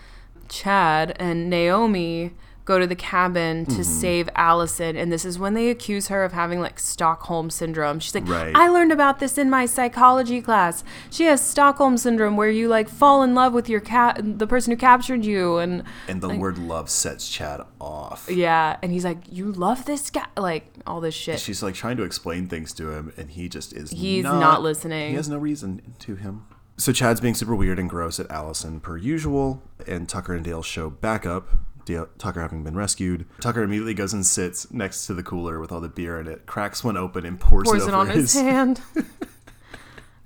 [0.50, 2.32] Chad and Naomi
[2.66, 3.78] go to the cabin Mm-hmm.
[3.78, 8.00] to save Allison, and this is when they accuse her of having like Stockholm syndrome.
[8.02, 8.54] She's like, Right.
[8.54, 10.84] "I learned about this in my psychology class.
[11.10, 14.72] She has Stockholm syndrome, where you like fall in love with your cat, the person
[14.72, 18.28] who captured you, and And the word love sets Chad off.
[18.30, 21.96] yeah." And he's like, "You love this guy, like all this shit." She's like trying
[21.98, 23.92] to explain things to him, and he just is.
[23.92, 25.12] He's not listening.
[25.12, 26.44] He has no reason to him.
[26.78, 30.62] So Chad's being super weird and gross at Allison per usual, and Tucker and Dale
[30.62, 31.50] show back up.
[31.86, 35.72] Dale, Tucker having been rescued, Tucker immediately goes and sits next to the cooler with
[35.72, 38.10] all the beer in it, cracks one open, and pours, Pours it it over on
[38.10, 38.82] his hand.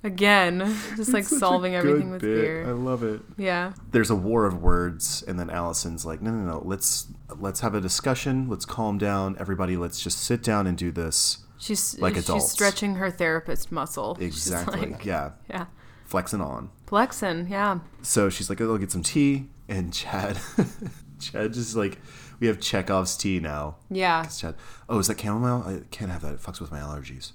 [0.04, 0.58] Again,
[0.96, 2.34] just like solving everything with bit.
[2.42, 2.68] beer.
[2.68, 3.20] I love it.
[3.38, 3.72] Yeah.
[3.92, 6.62] There's a war of words, and then Allison's like, "No, no, no.
[6.64, 7.06] Let's
[7.38, 8.48] let's have a discussion.
[8.48, 9.76] Let's calm down, everybody.
[9.76, 14.18] Let's just sit down and do this." She's Like she's stretching her therapist muscle.
[14.20, 14.80] Exactly.
[14.90, 15.30] like- yeah.
[15.48, 15.66] yeah.
[16.12, 16.68] Flexing on.
[16.86, 17.78] Flexin, yeah.
[18.02, 20.38] So she's like, "I'll get some tea," and Chad,
[21.18, 21.98] Chad just like,
[22.38, 23.76] we have Chekhov's tea now.
[23.90, 24.26] Yeah.
[24.26, 24.56] Chad,
[24.90, 25.62] oh, is that chamomile?
[25.66, 26.34] I can't have that.
[26.34, 27.32] It fucks with my allergies.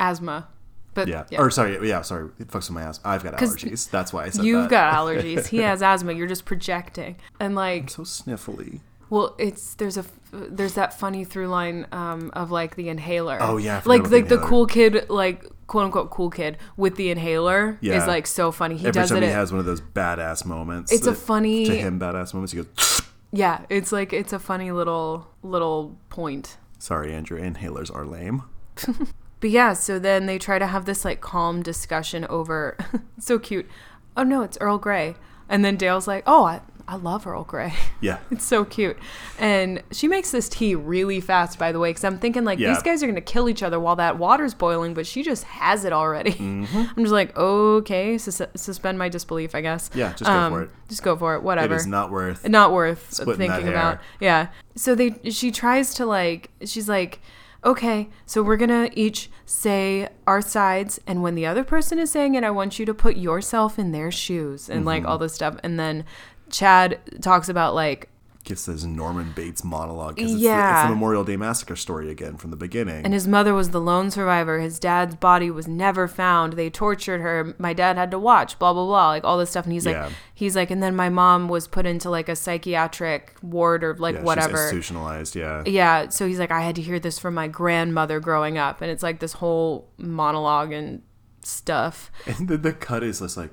[0.00, 0.48] Asthma.
[0.94, 1.26] But Yeah.
[1.30, 1.38] yeah.
[1.40, 2.30] Or sorry, yeah, sorry.
[2.40, 2.98] It fucks with my ass.
[3.04, 3.88] I've got allergies.
[3.88, 4.46] That's why I said that.
[4.48, 4.70] You've that.
[4.70, 5.46] got allergies.
[5.46, 6.12] He has asthma.
[6.12, 7.14] You're just projecting.
[7.38, 8.80] And like, so sniffly.
[9.10, 13.38] Well, it's there's a there's that funny through line um, of like the inhaler.
[13.40, 16.96] Oh, yeah, forgot like the like the, cool kid, like quote unquote cool kid with
[16.96, 17.96] the inhaler Yeah.
[18.00, 18.76] is like so funny.
[18.76, 19.26] He Every does time it.
[19.26, 20.92] he has one of those badass moments.
[20.92, 22.52] It's a funny- to him badass moments.
[22.52, 23.02] He goes,
[23.32, 26.56] yeah, it's like it's a funny little little point.
[26.78, 27.40] "Sorry, Andrew.
[27.40, 28.42] Inhalers are lame."
[29.40, 32.76] But yeah, so then they try to have this like calm discussion over
[33.20, 33.68] so cute.
[34.16, 35.14] Oh no, it's Earl Grey.
[35.48, 37.74] And then Dale's like, "Oh, I I love Earl Grey.
[38.00, 38.16] Yeah.
[38.30, 38.96] It's so cute.
[39.38, 42.72] And she makes this tea really fast, by the way, because I'm thinking, like, Yeah.
[42.72, 45.44] these guys are going to kill each other while that water's boiling, but she just
[45.44, 46.32] has it already.
[46.32, 46.76] Mm-hmm.
[46.96, 49.90] I'm just like, okay, sus- suspend my disbelief, I guess.
[49.94, 50.70] Yeah, just go for it.
[50.88, 51.74] Just go for it, whatever.
[51.74, 52.48] It is not worth.
[52.48, 53.00] not worth
[53.36, 53.98] thinking about.
[54.18, 54.48] Yeah.
[54.74, 57.20] So they she tries to like she's like,
[57.64, 62.10] "Okay, so we're going to each say our sides and when the other person is
[62.10, 65.10] saying it, I want you to put yourself in their shoes and like Mm-hmm.
[65.10, 66.04] all this stuff." And then
[66.50, 68.08] Chad talks about like
[68.44, 70.16] Gets this Norman Bates monologue.
[70.16, 70.84] 'cause It's, the, it's Yeah.
[70.86, 73.04] the Memorial Day Massacre story again from the beginning.
[73.04, 74.58] and his mother was the lone survivor.
[74.60, 76.54] His dad's body was never found.
[76.54, 77.54] They tortured her.
[77.58, 78.58] My dad had to watch.
[78.58, 79.08] Blah blah blah.
[79.08, 79.64] Like all this stuff.
[79.66, 80.04] And he's Yeah.
[80.04, 83.94] like, he's like, and then my mom was put into like a psychiatric ward or
[83.98, 84.62] like yeah, She's whatever.
[84.62, 85.36] institutionalized.
[85.36, 85.62] Yeah.
[85.66, 88.90] Yeah, so he's like, I had to hear this from my grandmother growing up, and
[88.90, 91.02] it's like this whole monologue and
[91.42, 92.10] stuff.
[92.26, 93.50] And then the cut is just like,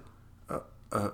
[0.49, 0.59] uh,
[0.93, 1.09] uh,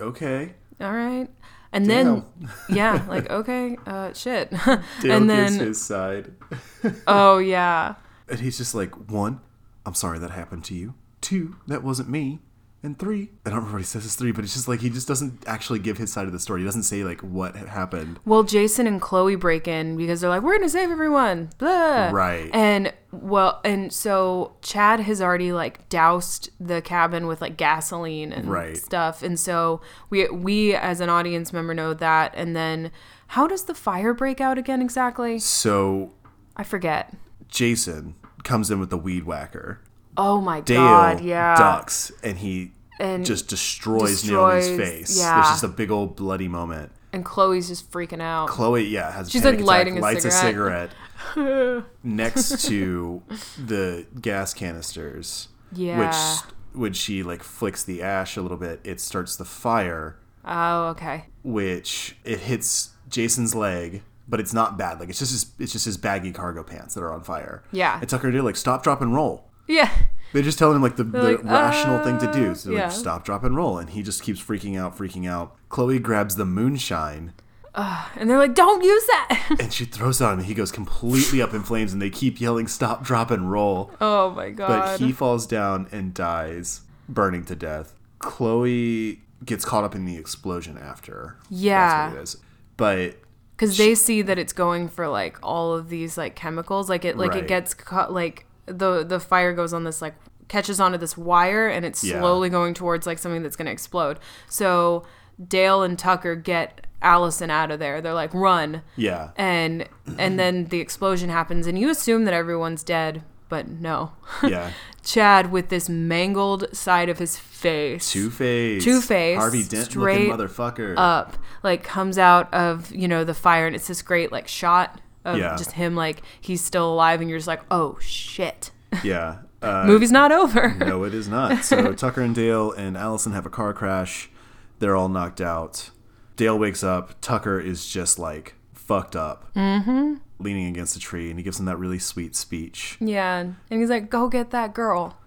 [0.00, 0.54] okay.
[0.80, 1.28] All right,
[1.72, 2.04] and Damn.
[2.06, 2.24] then
[2.68, 4.50] yeah, like okay, uh, shit,
[5.00, 6.32] Dale and gives then his side.
[7.06, 7.94] oh yeah,
[8.28, 9.40] And he's just like, one,
[9.84, 10.94] I'm sorry that happened to you.
[11.20, 12.40] Two, that wasn't me.
[12.86, 13.30] And three.
[13.44, 15.42] I don't remember what he says is three, but it's just like he just doesn't
[15.46, 16.60] actually give his side of the story.
[16.60, 18.18] He doesn't say like what had happened.
[18.24, 22.10] Well, Jason and Chloe break in because they're like, "We're gonna save everyone." Blah.
[22.10, 22.48] Right.
[22.54, 28.48] And well, and so Chad has already like doused the cabin with like gasoline and
[28.50, 28.76] Right.
[28.76, 32.32] stuff, and so we we as an audience member know that.
[32.36, 32.90] And then
[33.28, 35.38] how does the fire break out again exactly?
[35.40, 36.12] So
[36.56, 37.12] I forget.
[37.48, 38.14] Jason
[38.44, 39.80] comes in with the weed whacker.
[40.16, 41.20] Oh my Dale god!
[41.20, 41.56] Yeah.
[41.56, 45.18] ducks and he And just destroys, destroys- Naomi's face.
[45.18, 45.34] yeah.
[45.36, 46.92] There's just a big old bloody moment.
[47.12, 48.48] And Chloe's just freaking out.
[48.48, 50.90] Chloe, yeah, has a She's, like, attack, lighting a lights cigarette.
[50.90, 53.22] a cigarette next to
[53.64, 55.48] the gas canisters.
[55.72, 55.98] Yeah.
[56.08, 60.88] Which when she like flicks the ash a little bit, it starts the fire, oh,
[60.88, 61.24] okay.
[61.42, 65.00] which it hits Jason's leg, but it's not bad.
[65.00, 67.62] Like it's just his, it's just his baggy cargo pants that are on fire.
[67.72, 67.98] Yeah.
[68.00, 69.48] And her to like stop, drop, and roll.
[69.66, 69.90] Yeah.
[70.32, 72.50] They're just tell him like the, the like, rational thing to do.
[72.50, 72.82] uh, So yeah.
[72.84, 75.56] like stop, drop, and roll, and he just keeps freaking out, freaking out.
[75.68, 77.32] Chloe grabs the moonshine
[77.74, 80.38] And they're like, "Don't use that." and she throws it on him.
[80.40, 83.90] and He goes completely up in flames, and they keep yelling stop, drop, and roll.
[84.00, 84.68] oh my god.
[84.68, 87.94] But he falls down and dies, burning to death.
[88.18, 91.36] Chloe gets caught up in the explosion after.
[91.50, 92.08] Yeah.
[92.08, 92.36] That's what it is.
[92.76, 93.16] But
[93.56, 97.16] because they see that it's going for like all of these like chemicals like it
[97.16, 97.44] like Right.
[97.44, 100.14] it gets caught like the the fire goes on this like
[100.48, 102.20] catches onto this wire and it's Yeah.
[102.20, 105.04] slowly going towards like something that's going to explode so
[105.48, 109.30] dale and tucker get allison out of there they're like run yeah.
[109.36, 109.88] and
[110.18, 114.12] and then the explosion happens and you assume that everyone's dead but no
[114.42, 114.70] Yeah.
[115.04, 118.82] chad with this mangled side of his face Two Face.
[118.84, 120.94] Two-Face, Harvey Dent straight looking motherfucker.
[120.96, 125.00] up like comes out of you know the fire and it's this great like shot
[125.26, 125.56] of Yeah.
[125.56, 128.70] just him like he's still alive and you're just like oh shit
[129.04, 129.38] yeah.
[129.62, 131.64] Uh, movie's not over no, it is not.
[131.70, 134.30] So Tucker and Dale and Allison have a car crash.
[134.78, 135.90] They're all knocked out.
[136.36, 137.20] Dale wakes up.
[137.20, 140.14] Tucker is just like fucked up, mm-hmm.
[140.38, 142.96] leaning against a tree, and he gives him that really sweet speech.
[143.00, 145.18] yeah and he's like go get that girl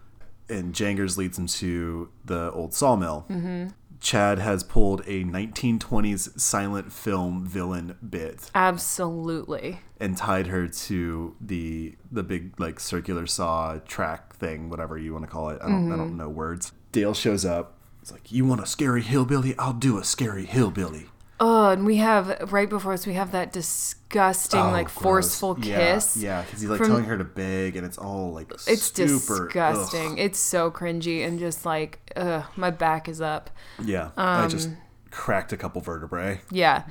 [0.47, 3.25] And Jangers leads him to the old sawmill.
[3.29, 3.67] Mm-hmm.
[3.99, 11.95] Chad has pulled a 1920s silent film villain bit absolutely and tied her to the
[12.11, 15.59] the big like circular saw track thing, whatever you want to call it.
[15.61, 16.17] I don't I don't mm-hmm.
[16.17, 16.71] know words.
[16.91, 17.77] Dale shows up.
[17.99, 19.55] He's like, "You want a scary hillbilly?
[19.57, 21.07] I'll do a scary hillbilly."
[21.39, 25.03] Oh and we have right before us we have that disgusting Oh, like gross.
[25.03, 28.51] forceful kiss Yeah, because he's like from- telling her to beg, and it's all like
[28.67, 30.19] it's super disgusting ugh.
[30.19, 33.49] it's so cringy and just like ugh, my back is up
[33.83, 34.69] Yeah, I Um, just
[35.11, 36.41] cracked a couple vertebrae.
[36.51, 36.83] yeah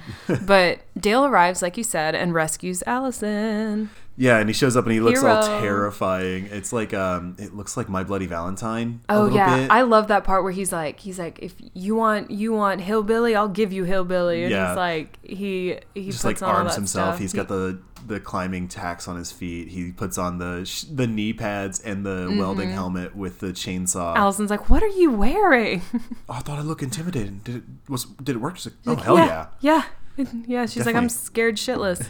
[0.46, 3.90] but dale arrives like you said and rescues allison
[4.20, 6.48] Yeah, and he shows up and he looks all terrifying.
[6.50, 9.00] It's like um, it looks like My Bloody Valentine.
[9.08, 9.70] a Oh yeah, bit.
[9.70, 13.36] I love that part where he's like, he's like, if you want, you want hillbilly,
[13.36, 14.70] I'll give you hillbilly, and Yeah.
[14.70, 17.08] he's like, he he just puts like on all arms that himself.
[17.14, 17.20] stuff.
[17.20, 19.68] He's got the the climbing tacks on his feet.
[19.68, 22.38] He puts on the sh- the knee pads and the Mm-hmm.
[22.38, 24.16] welding helmet with the chainsaw.
[24.16, 25.82] Allison's like, what are you wearing?
[26.28, 27.40] oh, I thought I looked intimidating.
[27.44, 28.56] Did it was did it work?
[28.64, 29.26] Like, oh hell yeah.
[29.26, 29.82] yeah, yeah.
[30.46, 32.06] Yeah, she's like, I'm scared shitless.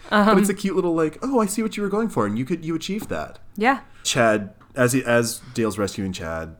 [0.10, 2.38] But it's a cute little like, oh, I see what you were going for, and
[2.38, 3.38] you could you achieved that.
[3.56, 6.56] yeah, Chad, as he as Dale's rescuing Chad,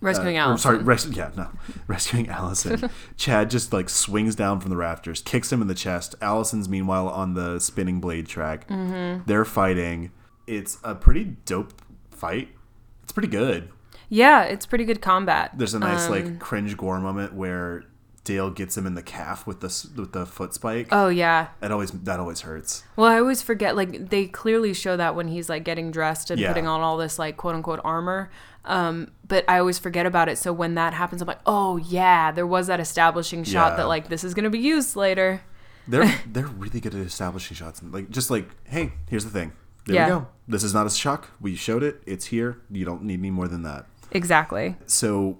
[0.00, 0.62] rescuing uh, or, Allison.
[0.62, 1.48] sorry, res- yeah, no,
[1.86, 2.90] rescuing Allison.
[3.16, 6.14] Chad just like swings down from the rafters, kicks him in the chest.
[6.20, 8.68] Allison's meanwhile on the spinning blade track.
[8.68, 9.22] Mm-hmm.
[9.26, 10.12] They're fighting.
[10.46, 11.72] It's a pretty dope
[12.10, 12.48] fight.
[13.02, 13.70] It's pretty good.
[14.10, 15.52] yeah, it's pretty good combat.
[15.56, 17.84] There's a nice Um, like cringe gore moment where
[18.24, 19.66] Dale gets him in the calf with the
[20.00, 20.88] with the foot spike.
[20.90, 21.48] Oh yeah.
[21.60, 22.82] That always that always hurts.
[22.96, 23.76] Well, I always forget.
[23.76, 26.48] Like they clearly show that when he's like getting dressed and Yeah.
[26.48, 28.30] putting on all this like quote unquote armor.
[28.64, 30.38] Um, but I always forget about it.
[30.38, 33.76] So when that happens, I'm like, oh yeah, there was that establishing shot Yeah.
[33.76, 35.42] that like this is gonna be used later.
[35.86, 37.82] They're they're really good at establishing shots.
[37.82, 39.52] Like just like, hey, here's the thing.
[39.86, 40.04] There Yeah.
[40.06, 40.26] we go.
[40.48, 41.28] This is not a shock.
[41.42, 42.02] We showed it.
[42.06, 42.62] It's here.
[42.70, 43.84] You don't need any more than that.
[44.12, 44.76] Exactly.
[44.86, 45.36] So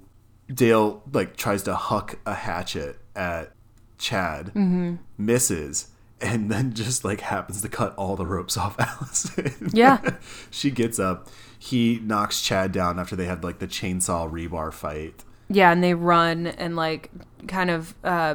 [0.53, 3.53] Dale like tries to huck a hatchet at
[3.99, 4.97] Chad, Mm-hmm.
[5.19, 5.89] misses,
[6.21, 9.71] and then just like happens to cut all the ropes off Allison.
[9.73, 10.01] Yeah.
[10.51, 11.29] she gets up.
[11.59, 15.25] He knocks Chad down after they had like the chainsaw rebar fight.
[15.49, 17.11] Yeah, and they run and like
[17.49, 18.35] kind of uh,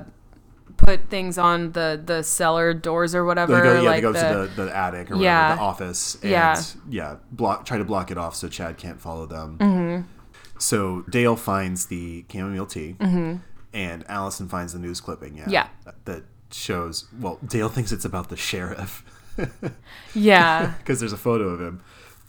[0.78, 3.56] put things on the the cellar doors or whatever.
[3.56, 5.50] They go, yeah, like they go the, to the, the attic or Yeah.
[5.50, 6.62] whatever, the office, and Yeah.
[6.90, 9.58] yeah, block try to block it off so Chad can't follow them.
[9.60, 10.08] Mm-hmm.
[10.60, 12.96] So Dale finds the chamomile tea,
[13.74, 15.38] and Allison finds the news clipping.
[15.38, 15.52] Yeah, Mm-hmm.
[15.54, 15.68] Yeah.
[16.06, 17.08] that shows.
[17.20, 19.04] Well, Dale thinks it's about the sheriff
[20.14, 21.82] yeah, because there's a photo of him,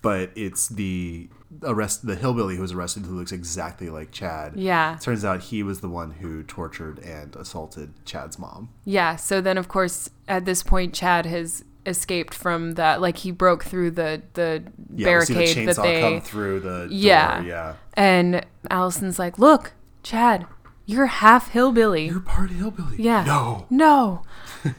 [0.03, 1.29] but it's the
[1.65, 4.55] arrest the hillbilly who was arrested who looks exactly like Chad.
[4.57, 4.97] Yeah.
[5.01, 8.69] Turns out he was the one who tortured and assaulted Chad's mom.
[8.85, 9.17] Yeah.
[9.17, 13.01] So then, of course, at this point, Chad has escaped from that.
[13.01, 14.65] Like he broke through the the
[14.95, 16.01] Yeah, barricade the that they.
[16.01, 17.39] come through the Yeah.
[17.41, 17.47] door.
[17.49, 17.75] Yeah.
[17.95, 19.73] And Allison's like, "Look,
[20.03, 20.47] Chad,
[20.87, 22.97] you're half hillbilly." You're part hillbilly.
[22.99, 23.25] yeah.
[23.25, 23.67] No.
[23.71, 24.23] No.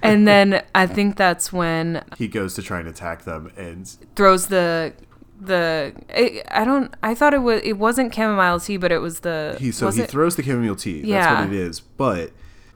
[0.04, 4.47] and then I think that's when He goes to try and attack them and throws
[4.47, 4.93] the
[5.39, 9.22] the I I don't I thought it was it wasn't chamomile tea but it was
[9.22, 10.99] the he so he it- throws the chamomile tea.
[11.02, 11.41] That's Yeah.
[11.45, 11.80] what it is.
[11.80, 12.32] But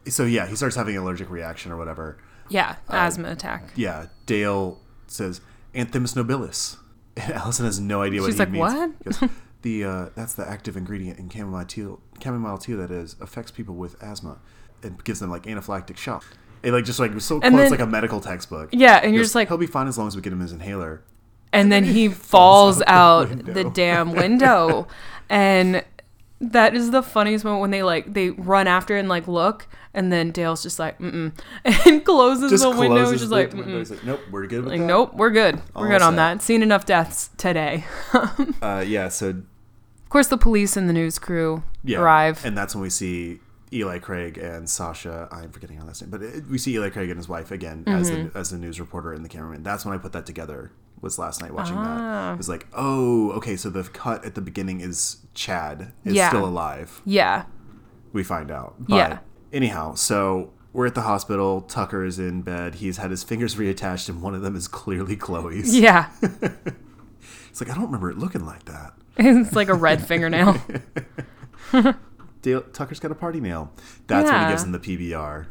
[0.07, 2.17] so yeah, he starts having an allergic reaction or whatever.
[2.49, 5.41] Yeah asthma attack Yeah, Dale says
[5.73, 6.77] Anthemis nobilis.
[7.17, 8.73] And Allison has no idea what She's he like, means.
[8.73, 9.29] "What?" Goes,
[9.61, 11.87] the uh, that's the active ingredient in chamomile tea.
[12.21, 14.37] Chamomile tea that is affects people with asthma
[14.83, 16.23] and gives them like anaphylactic shock.
[16.63, 18.69] It like just like so quotes like a medical textbook.
[18.73, 20.51] yeah and you're just like he'll be fine as long as we get him his
[20.51, 21.03] inhaler.
[21.53, 23.53] and then he falls out window.
[23.53, 24.87] the damn window
[25.29, 25.83] and
[26.41, 30.11] that is the funniest moment when they like they run after and like look and
[30.11, 31.31] then Dale's just like mm mm
[31.87, 33.79] and closes Just the window closes just the like window.
[33.79, 34.85] He's like, nope, we're good with like that.
[34.85, 37.83] nope we're good we're All good on that seen enough deaths today
[38.61, 42.75] Uh, yeah, so of course the police and the news crew yeah, arrive and that's
[42.75, 43.39] when we see
[43.73, 45.27] Eli Craig and Sasha.
[45.31, 47.83] I'm forgetting her last name, but it, we see Eli Craig and his wife again
[47.87, 48.29] as Mm-hmm.
[48.29, 49.63] the as the news reporter and the cameraman.
[49.63, 50.71] That's when I put that together.
[51.01, 51.83] Was last night watching Ah.
[52.29, 52.33] that.
[52.33, 56.29] It was like, oh, okay, so the cut at the beginning is Chad is Yeah.
[56.29, 57.01] still alive.
[57.05, 57.45] yeah
[58.13, 58.75] We find out.
[58.79, 59.17] But Yeah.
[59.55, 61.61] Anyhow, so we're at the hospital.
[61.61, 62.75] Tucker is in bed.
[62.75, 65.75] He's had his fingers reattached, and one of them is clearly Chloe's.
[65.79, 66.11] yeah
[67.49, 68.93] It's like I don't remember it looking like that.
[69.17, 70.61] it's like a red fingernail
[72.41, 73.71] Dale, Tucker's got a party nail.
[74.07, 75.45] That's when he gives him the PBR.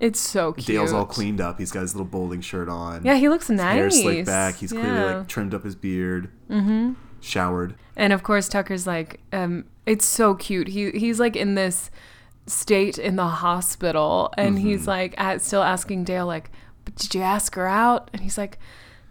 [0.00, 1.58] it's so cute Dale's all cleaned up.
[1.58, 3.04] He's got his little bowling shirt on.
[3.04, 4.54] yeah he looks nice Hair slicked back.
[4.56, 6.30] He's clearly like trimmed up his beard.
[6.48, 6.94] Mm-hmm.
[7.20, 7.74] Showered.
[7.94, 10.68] And of course, Tucker's like, um, it's so cute.
[10.68, 11.90] He he's like in this
[12.50, 14.66] state in the hospital, and Mm-hmm.
[14.66, 16.50] he's like at, still asking Dale like,
[16.84, 18.58] "But did you ask her out?" And he's like,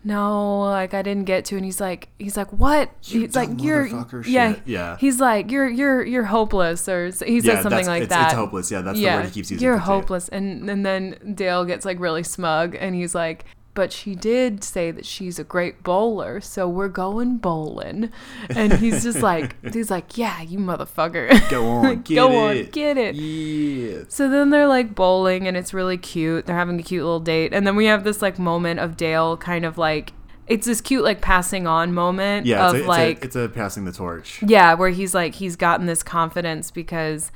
[0.04, 3.50] "No, like I didn't get to." And he's like, he's like, "What?" You he's like,
[3.62, 3.88] "You're
[4.26, 4.98] yeah, shit." Yeah.
[4.98, 8.26] He's like, "You're you're you're hopeless," or he says yeah, something like it's, that.
[8.28, 8.72] It's hopeless.
[8.72, 9.64] Yeah, that's the word he keeps using.
[9.66, 10.30] You're hopeless.
[10.30, 13.46] And and then Dale gets like really smug and he's like,
[13.80, 18.12] but she did say that she's a great bowler, so we're going bowling.
[18.50, 21.50] And he's just like he's like, Yeah, you motherfucker.
[21.50, 22.74] Go on, get Go on, it.
[22.74, 23.16] get it.
[23.16, 24.04] Yeah.
[24.10, 26.46] So then they're like bowling and it's really cute.
[26.46, 27.54] They're having a cute little date.
[27.54, 30.12] And then we have this like moment of Dale kind of like
[30.48, 33.36] it's this cute like passing on moment Yeah, of it's a, it's, like a, it's
[33.38, 34.44] a passing the torch.
[34.46, 37.32] yeah, where he's like he's gotten this confidence because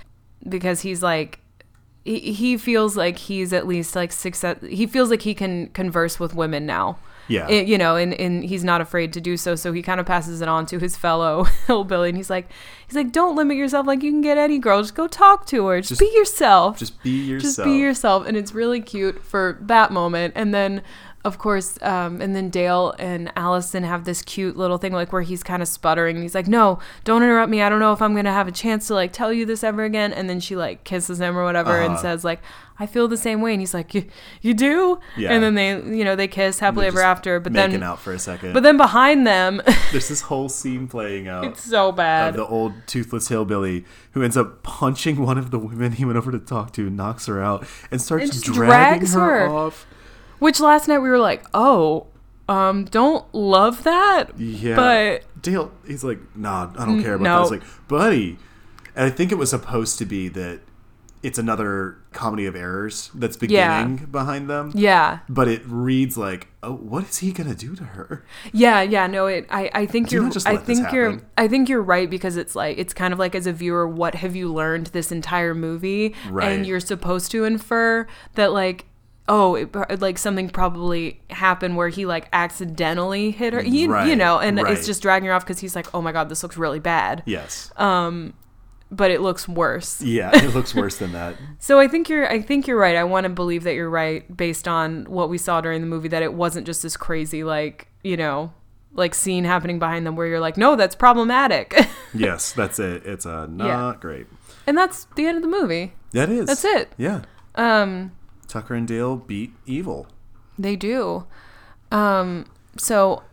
[0.50, 1.40] because he's like
[2.06, 5.68] he, he feels like he's at least like success uh, he feels like he can
[5.68, 6.98] converse with women now.
[7.30, 7.48] Yeah.
[7.48, 9.56] It- you know, and, and he's not afraid to do so.
[9.56, 12.50] So he kind of passes it on to his fellow hillbilly, and he's like,
[12.86, 13.88] he's like, don't limit yourself.
[13.88, 16.78] Like you can get any girl, just go talk to her, just, Just- be yourself,
[16.78, 17.56] Just be yourself.
[17.56, 20.82] just be yourself and it's really cute for that moment and then
[21.26, 25.22] of course um, and then dale and allison have this cute little thing like where
[25.22, 28.14] he's kind of sputtering he's like no don't interrupt me i don't know if i'm
[28.14, 30.84] gonna have a chance to like tell you this ever again and then she like
[30.84, 32.02] kisses him or whatever and Uh-huh.
[32.02, 32.42] says like
[32.78, 34.04] i feel the same way and he's like you,
[34.42, 35.32] you do Yeah.
[35.32, 38.00] and then they you know they kiss happily ever after but then Making then out
[38.00, 38.52] for a second.
[38.54, 39.62] but then behind them
[39.92, 41.46] There's this whole scene playing out.
[41.46, 45.94] it's so bad the old toothless hillbilly who ends up punching one of the women
[45.94, 49.50] he went over to talk to, knocks her out, and starts And dragging her, her.
[49.50, 49.86] off.
[50.44, 52.08] Which last night we were like oh
[52.50, 54.76] um don't love that Yeah.
[54.76, 57.36] but Dale, he's like, nah, I don't care about no.
[57.50, 57.54] that.
[57.56, 58.38] It's like, buddy.
[58.96, 60.62] And I think it was supposed to be that
[61.22, 63.84] it's another comedy of errors that's Yeah.
[63.84, 64.72] beginning behind them.
[64.74, 68.26] yeah But it reads like, oh, what is he gonna do to her?
[68.54, 69.46] Yeah, yeah, no, it.
[69.50, 70.32] I, I think Do you're.
[70.46, 71.22] I think you're.
[71.38, 74.16] I think you're right because it's like it's kind of like as a viewer, what
[74.16, 76.14] have you learned this entire movie?
[76.30, 76.52] Right.
[76.52, 78.86] And you're supposed to infer that like,
[79.28, 83.64] oh, it, like something probably happened where he like accidentally hit her.
[83.64, 84.76] You, you know, and right.
[84.78, 87.24] it's just dragging her off because he's like, oh my god, this looks really bad.
[87.26, 87.72] Yes.
[87.78, 88.34] Um,
[88.92, 90.02] But it looks worse.
[90.02, 91.36] yeah, it looks worse than that.
[91.60, 92.30] So I think you're.
[92.30, 92.96] I think you're right.
[92.96, 96.10] I want to believe that you're right based on what we saw during the movie.
[96.10, 98.52] That it wasn't just this crazy like you know
[98.94, 101.74] like scene happening behind them where you're like, no, that's problematic.
[102.16, 103.08] Yes, that's it.
[103.08, 104.28] It's uh, not great.
[104.68, 105.94] and that's the end of the movie.
[106.12, 106.46] That is.
[106.46, 106.92] That's it.
[106.96, 107.24] Yeah.
[107.56, 108.12] Um,
[108.54, 110.06] Tucker and Dale beat evil.
[110.58, 111.26] they do.
[111.92, 112.46] Um,
[112.78, 113.24] so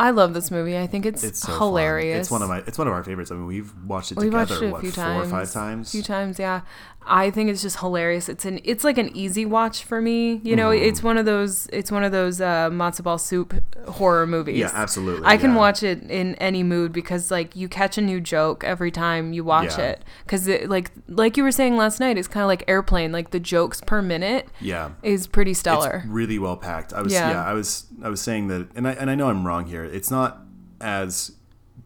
[0.00, 0.76] I love this movie.
[0.76, 1.58] I think it's, It's so fun.
[1.58, 2.20] hilarious.
[2.22, 2.58] It's one of my.
[2.66, 3.30] It's one of our favorites.
[3.30, 4.54] I mean, we've watched it we together.
[4.54, 5.88] watched it a what few four times, or five times?
[5.88, 6.62] A few times, yeah.
[7.06, 8.28] I think it's just hilarious.
[8.28, 10.40] It's an it's like an easy watch for me.
[10.42, 10.84] You know, Mm-hmm.
[10.84, 13.54] it's one of those it's one of those uh, matzo ball soup
[13.88, 14.58] horror movies.
[14.58, 15.26] Yeah, absolutely.
[15.26, 15.56] I can yeah.
[15.56, 19.44] watch it in any mood because like you catch a new joke every time you
[19.44, 19.84] watch Yeah.
[19.90, 20.04] it.
[20.24, 23.12] Because like like you were saying last night, it's kind of like airplane.
[23.12, 24.90] Like the jokes per minute Yeah.
[25.02, 26.02] is pretty stellar.
[26.04, 26.92] It's really well packed.
[26.92, 27.30] I was yeah.
[27.32, 27.44] Yeah.
[27.44, 29.84] I was I was saying that, and I and I know I'm wrong here.
[29.84, 30.40] It's not
[30.80, 31.32] as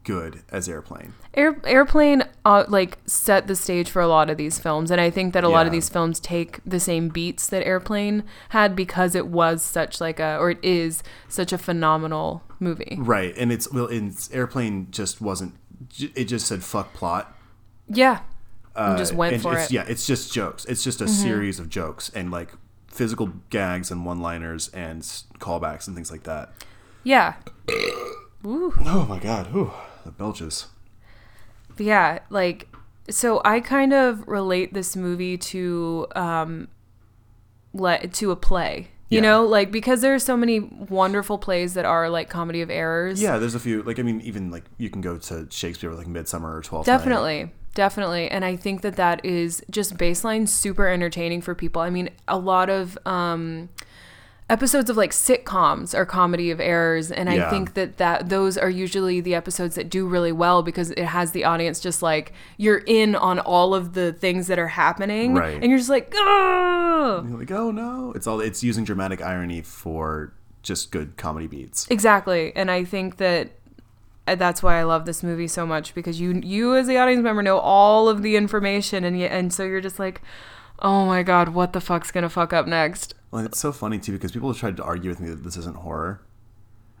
[0.03, 1.13] good as Airplane.
[1.33, 5.09] Air, airplane uh, like set the stage for a lot of these films and i
[5.11, 9.13] think that a lot of these films take the same beats that airplane had because
[9.13, 13.71] it was such like a or it is such a phenomenal movie Right, and it's
[13.71, 15.53] well, in Airplane just wasn't.
[15.97, 17.33] It just said fuck plot.
[17.87, 18.19] yeah
[18.75, 19.75] Uh, just went for it's, it.
[19.75, 19.87] Mm-hmm.
[19.87, 20.65] Yeah, it's just jokes.
[20.65, 22.49] It's just a series of jokes and like
[22.87, 25.01] physical gags and one-liners and
[25.39, 26.51] callbacks and things like that.
[27.03, 27.35] yeah
[28.45, 28.73] Ooh.
[28.85, 29.71] Oh my god, Ooh,
[30.09, 30.67] the belches.
[31.77, 32.67] Yeah like
[33.09, 36.67] so i kind of relate this movie to um
[37.73, 39.21] let to a play you Yeah.
[39.21, 43.21] know like because there are so many wonderful plays that are like comedy of errors
[43.21, 43.81] Yeah, there's a few.
[43.83, 46.97] Like I mean, even like you can go to Shakespeare like Midsummer or Twelfth Night.
[46.97, 47.51] Definitely.
[47.73, 48.29] Definitely.
[48.29, 51.81] And I think that that is just baseline super entertaining for people.
[51.81, 53.69] I mean, a lot of um,
[54.49, 57.11] episodes of like sitcoms are comedy of errors.
[57.11, 60.91] And I think that, that those are usually the episodes that do really well because
[60.91, 64.69] it has the audience just like, you're in on all of the things that are
[64.69, 65.35] happening.
[65.35, 65.53] Right.
[65.53, 68.11] And you're just like, oh, You're like, oh no!
[68.15, 68.41] It's all.
[68.41, 70.33] It's using dramatic irony for
[70.63, 71.87] just good comedy beats.
[71.89, 72.51] Exactly.
[72.55, 73.51] And I think that
[74.27, 77.23] uh, that's why I love this movie so much because you you as the audience
[77.23, 80.21] member know all of the information and and so you're just like,
[80.79, 83.99] "Oh my god, what the fuck's going to fuck up next?" Well, it's so funny
[83.99, 86.21] too because people have tried to argue with me that this isn't horror,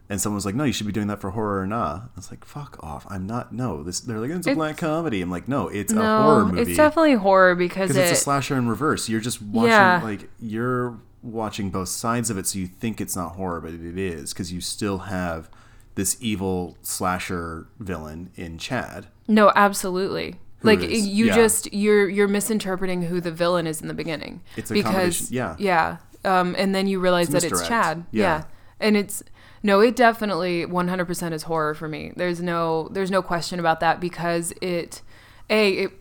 [0.09, 2.09] and someone was like, "No, you should be doing that for horror or nah." I
[2.15, 3.05] was like, "Fuck off!
[3.09, 3.53] I'm not.
[3.53, 6.45] No, this." They're like, "It's a It's- black comedy." I'm like, "No, it's a horror
[6.45, 9.09] movie." it's definitely horror because it it's a slasher in reverse.
[9.09, 10.01] You're just watching Yeah.
[10.03, 13.97] like you're watching both sides of it, so you think it's not horror, but it
[13.97, 15.49] is because you still have
[15.95, 19.07] this evil slasher villain in Chad.
[19.27, 20.39] No, absolutely.
[20.61, 21.35] like is- you yeah.
[21.35, 24.41] just you're you're misinterpreting who the villain is in the beginning.
[24.57, 25.55] It's a because combination- yeah.
[25.57, 27.67] yeah, um, and then you realize It's that it's.
[27.67, 28.05] Chad.
[28.11, 28.23] Yeah.
[28.23, 28.43] Yeah.
[28.79, 29.23] and it's
[29.61, 32.13] no, it definitely 100% is horror for me.
[32.15, 35.01] There's no there's no question about that because it
[35.49, 35.91] a it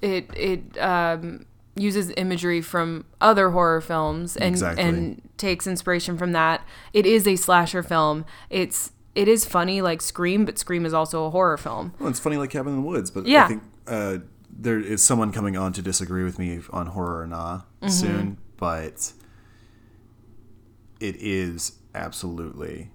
[0.00, 1.44] it it um,
[1.76, 4.82] uses imagery from other horror films and Exactly.
[4.84, 6.62] and takes inspiration from that.
[6.92, 8.24] It is a slasher film.
[8.50, 11.92] It's it is funny like Scream, but Scream is also a horror film.
[12.00, 13.44] Well, it's funny like Cabin in the Woods, but yeah.
[13.44, 14.18] I think uh,
[14.50, 17.88] there is someone coming on to disagree with me on horror or nah Mm-hmm.
[17.88, 19.12] soon, but
[21.04, 22.90] it is absolutely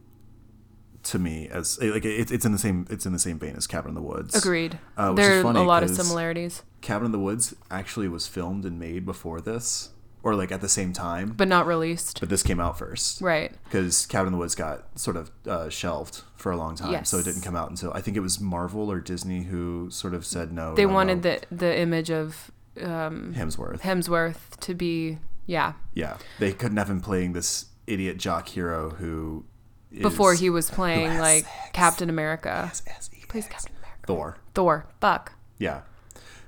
[1.04, 3.68] to me as like it's it's in the same it's in the same vein as
[3.68, 4.36] Cabin in the Woods.
[4.36, 4.80] Agreed.
[4.98, 8.80] Uh, there are a lot of similarities, Cabin in the Woods actually was filmed and
[8.80, 9.90] made before this,
[10.24, 12.20] or like at the same time, but not released.
[12.20, 13.22] but this came out first.
[13.22, 13.54] Right.
[13.66, 17.18] Because Cabin in the Woods got sort of uh, shelved for a long time, so
[17.18, 20.26] it didn't come out until I think it was Marvel or Disney who sort of
[20.26, 20.76] said no.
[20.76, 21.38] They no, wanted no.
[21.50, 22.52] the the image of
[22.82, 23.82] um, Hemsworth.
[23.82, 29.46] Hemsworth to be yeah yeah, they couldn't have him playing this idiot jock hero who
[29.92, 31.70] is, before he was playing like sex.
[31.74, 32.72] Captain America.
[33.12, 33.48] He Plays.
[33.48, 34.08] Captain America.
[34.08, 34.38] Thor.
[34.54, 34.88] Thor.
[35.00, 35.34] Buck.
[35.58, 35.82] Yeah,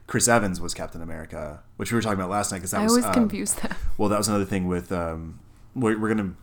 [0.07, 2.83] Chris Evans was Captain America, which we were talking about last night because that I
[2.83, 3.75] was always um, confuse them.
[3.97, 5.39] Well, that was another thing with um,
[5.75, 6.33] we're, we're gonna.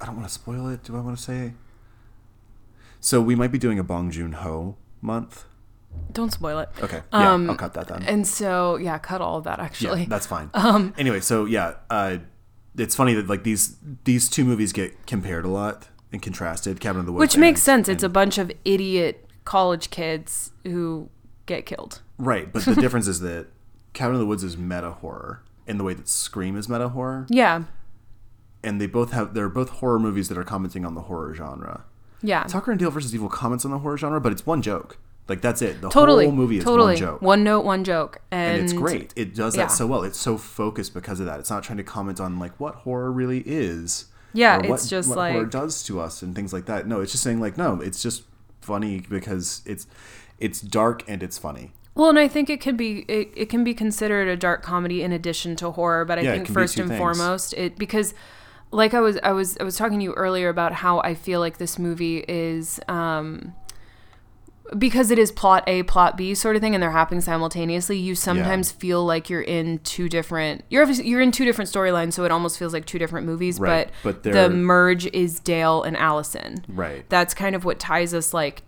[0.00, 0.82] I don't want to spoil it.
[0.84, 1.54] Do I want to say?
[3.00, 5.44] So we might be doing a Bong Joon Ho month.
[6.12, 6.68] Don't spoil it.
[6.82, 8.02] Okay, yeah, Um, I'll cut that then.
[8.02, 10.02] And so yeah, cut all of that actually.
[10.02, 10.50] Yeah, that's fine.
[10.54, 12.18] Um, anyway, so yeah, uh,
[12.78, 16.80] it's funny that like these these two movies get compared a lot and contrasted.
[16.80, 17.88] Cabin in the Woods, Which makes and- sense.
[17.88, 21.08] It's a bunch of idiot college kids who
[21.46, 22.00] get killed.
[22.18, 23.46] right, but the difference is that
[23.92, 27.26] Cabin in the Woods is meta horror in the way that Scream is meta horror,
[27.28, 27.64] Yeah.
[28.62, 31.84] and they both have they're both horror movies that are commenting on the horror genre.
[32.22, 32.44] Yeah.
[32.44, 34.98] Tucker and Dale versus Evil comments on the horror genre, but it's one joke.
[35.28, 35.80] Like that's it.
[35.80, 36.26] The totally.
[36.26, 36.94] whole movie is totally.
[36.94, 37.22] one joke.
[37.22, 38.20] One note, one joke.
[38.30, 39.12] And, and it's great.
[39.16, 39.64] It does yeah.
[39.64, 40.02] that so well.
[40.04, 41.40] It's so focused because of that.
[41.40, 44.06] It's not trying to comment on like what horror really is.
[44.32, 46.86] Yeah, or it's what, just what horror does to us and things like that.
[46.86, 48.22] No, it's just saying like no, it's just
[48.60, 49.86] funny because it's
[50.38, 51.72] it's dark and it's funny.
[51.94, 55.02] Well, and I think it can be it, it can be considered a dark comedy
[55.02, 56.98] in addition to horror, but I Yeah, think first and things.
[56.98, 58.14] foremost it because
[58.70, 61.40] like I was I was I was talking to you earlier about how I feel
[61.40, 63.54] like this movie is um
[64.76, 67.98] because it is plot A, plot B sort of thing, and they're happening simultaneously.
[67.98, 70.64] You sometimes feel like you're in two different.
[70.70, 73.60] You're you're in two different storylines, so it almost feels like two different movies.
[73.60, 76.64] Right, But, but the merge is Dale and Allison.
[76.68, 77.08] Right.
[77.08, 78.62] That's kind of what ties us like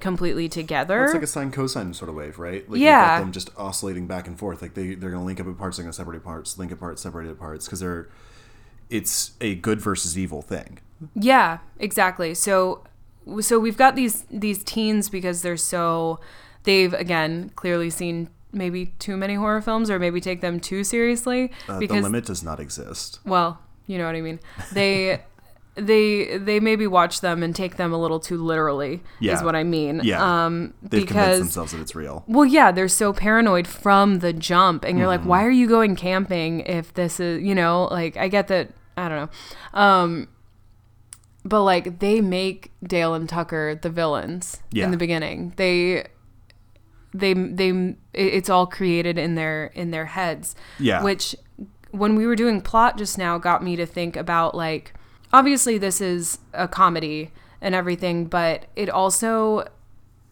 [0.00, 1.04] completely together.
[1.04, 2.68] It's like a sine cosine sort of wave, right?
[2.68, 3.20] Like Yeah.
[3.20, 4.62] them just oscillating back and forth.
[4.62, 7.38] Like they they're gonna link up at parts, they're gonna separate parts, link apart, separated
[7.38, 8.08] parts, because they're
[8.90, 10.78] it's a good versus evil thing.
[11.14, 12.34] Yeah, exactly.
[12.34, 12.84] So
[13.40, 16.18] so we've got these these teens because they're so
[16.64, 21.50] they've again clearly seen maybe too many horror films or maybe take them too seriously
[21.68, 23.18] Uh, the limit does not exist.
[23.24, 24.38] well, you know what I mean.
[24.72, 25.22] They
[25.74, 29.32] they they maybe watch them and take them a little too literally Yeah.
[29.34, 30.00] is what I mean.
[30.04, 30.20] Yeah.
[30.44, 32.24] Um They've convinced because themselves that it's real.
[32.26, 35.22] well, yeah, they're so paranoid from the jump, and you're Mm-hmm.
[35.22, 38.70] like, why are you going camping if this is, you know, like I get that.
[38.98, 39.30] I don't
[39.74, 40.28] know, um,
[41.44, 44.84] but like they make Dale and Tucker the villains Yeah.
[44.86, 45.52] in the beginning.
[45.56, 46.06] They,
[47.14, 47.96] they, they.
[48.14, 50.54] It's all created in their in their heads.
[50.78, 51.02] Yeah.
[51.02, 51.36] Which,
[51.90, 54.94] when we were doing plot just now, got me to think about like,
[55.32, 57.30] obviously this is a comedy
[57.60, 59.68] and everything, but it also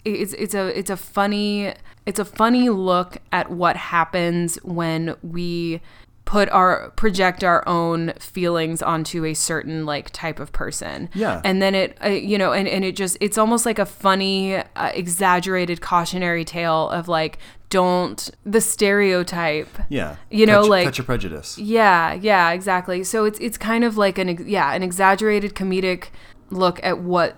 [0.04, 1.74] it's it's a it's a funny
[2.06, 5.82] it's a funny look at what happens when we
[6.30, 11.40] put our project our own feelings onto a certain like type of person Yeah.
[11.44, 14.54] and then it uh, you know and, and it just it's almost like a funny
[14.54, 20.16] uh, exaggerated cautionary tale of like don't the stereotype Yeah.
[20.30, 21.58] You know, your- like- cut your prejudice.
[21.58, 23.02] yeah, yeah, exactly.
[23.04, 26.10] So it's it's kind of like an yeah, an exaggerated comedic
[26.50, 27.36] look at what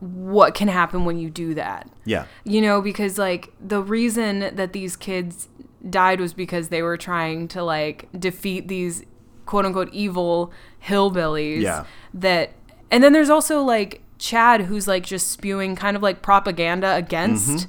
[0.00, 1.88] what can happen when you do that.
[2.04, 2.24] Yeah.
[2.44, 5.48] You know, because like the reason that these kids
[5.88, 9.04] died was because they were trying to like defeat these
[9.46, 10.52] quote unquote evil
[10.84, 11.84] hillbillies Yeah.
[12.14, 12.52] that
[12.90, 17.68] and then there's also like Chad who's like just spewing kind of like propaganda against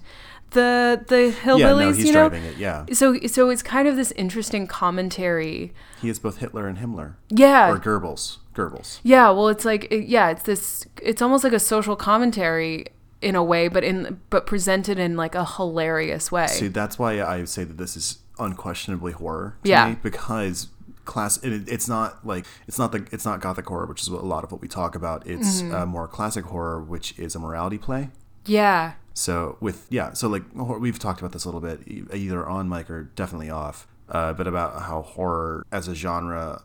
[0.52, 1.58] the the hillbillies, Mm-hmm.
[1.60, 1.72] Yeah.
[1.72, 2.30] No, he's you know.
[2.30, 2.58] driving it.
[2.58, 2.86] Yeah.
[2.92, 5.74] So so it's kind of this interesting commentary.
[6.02, 7.14] He is both Hitler and Himmler.
[7.30, 7.72] Yeah.
[7.72, 8.40] Or Goebbels.
[8.54, 9.00] Goebbels.
[9.02, 10.86] Yeah, well, it's like yeah, it's this.
[11.02, 12.88] It's almost like a social commentary
[13.22, 16.48] in a way, but in but presented in like a hilarious way.
[16.48, 19.90] See, that's why I say that this is unquestionably horror Yeah.
[19.90, 20.68] me because
[21.06, 24.22] class it, it's not like it's not the it's not gothic horror which is what,
[24.22, 25.74] a lot of what we talk about it's Mm-hmm.
[25.76, 28.10] uh, more classic horror which is a morality play
[28.46, 32.68] yeah, so with yeah so like we've talked about this a little bit either on
[32.70, 36.62] mic or definitely off uh, but about how horror as a genre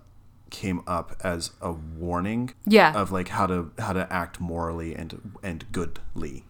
[0.50, 2.94] came up as a warning Yeah.
[2.94, 6.44] of like how to how to act morally and and goodly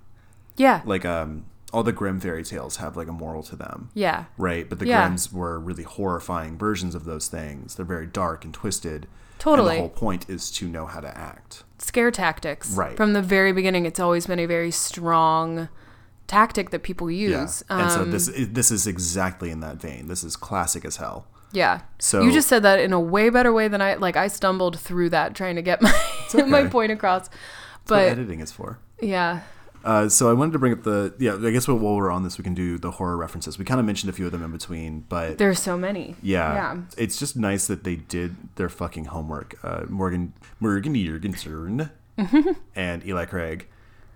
[0.57, 4.25] yeah, like um all the Grimm fairy tales have like a moral to them yeah,
[4.39, 4.69] right?
[4.69, 5.07] But the Yeah.
[5.07, 7.75] Grimms were really horrifying versions of those things.
[7.75, 9.07] They're very dark and twisted.
[9.39, 9.71] Totally.
[9.77, 11.65] And the whole point is to know how to act.
[11.79, 12.71] scare tactics.
[12.71, 12.97] Right.
[12.97, 15.69] from the very beginning, it's always been a very strong
[16.27, 17.63] tactic that people use.
[17.69, 17.79] Yeah.
[17.83, 20.09] and so Um, this this is exactly in that vein.
[20.09, 21.27] This is classic as hell.
[21.53, 21.81] Yeah.
[21.99, 24.17] So you just said that in a way better way than I like.
[24.17, 25.93] I stumbled through that trying to get my
[26.47, 27.33] my point across, that's
[27.91, 28.79] what but editing is for.
[29.01, 29.41] yeah,
[29.85, 31.37] Uh, so I wanted to bring up the yeah.
[31.37, 33.59] I guess while while we're on this, we can do the horror references.
[33.59, 36.17] We kind of mentioned a few of them in between, but there's so many.
[36.23, 36.77] yeah, yeah.
[36.99, 39.55] it's just nice that they did their fucking homework.
[39.63, 41.91] Uh, Morgan Morgan Jurgenson
[42.75, 43.69] and Eli Craig.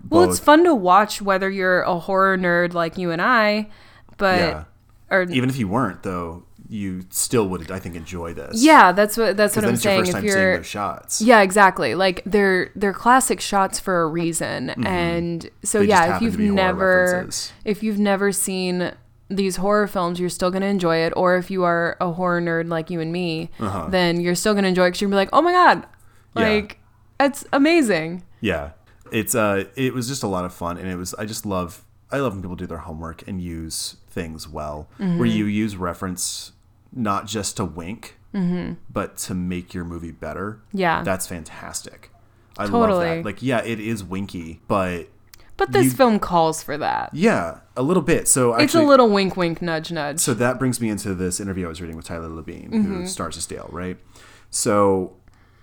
[0.09, 3.69] Well, it's fun to watch whether you're a horror nerd like you and I,
[4.17, 4.65] but Yeah.
[5.11, 9.17] or even if you weren't though you still would i think enjoy this yeah, that's
[9.17, 10.07] what that's what I'm it's your saying.
[10.07, 11.97] If seeing you're those shots yeah, exactly.
[11.97, 15.87] Like they're they're classic shots for a reason, and so Mm-hmm.
[15.87, 17.29] They yeah, if you've never
[17.65, 18.93] if you've never seen
[19.29, 21.13] these horror films, you're still gonna enjoy it.
[21.17, 23.51] Or if you are a horror nerd like you and me,
[23.89, 26.41] then you're still gonna enjoy it because you're gonna be like, oh my god, Uh-huh.
[26.41, 26.49] Yeah.
[26.51, 26.79] like
[27.19, 28.23] it's amazing.
[28.41, 28.71] yeah
[29.13, 31.85] it's uh it was just a lot of fun and it was i just love
[32.13, 35.19] i love when people do their homework and use things well Mm-hmm.
[35.19, 36.53] where you use reference
[36.93, 38.75] not just to wink Mm-hmm.
[38.89, 41.03] but to make your movie better Yeah.
[41.03, 42.11] that's fantastic
[42.57, 45.09] i love that like yeah it is winky but
[45.57, 47.11] But this You- film calls for that.
[47.13, 50.21] yeah a little bit so actually it's a little wink, wink, nudge, nudge.
[50.21, 53.01] so that brings me into this interview I was reading with Tyler Labine, Mm-hmm.
[53.01, 53.97] who stars as Dale, right?
[54.51, 55.17] So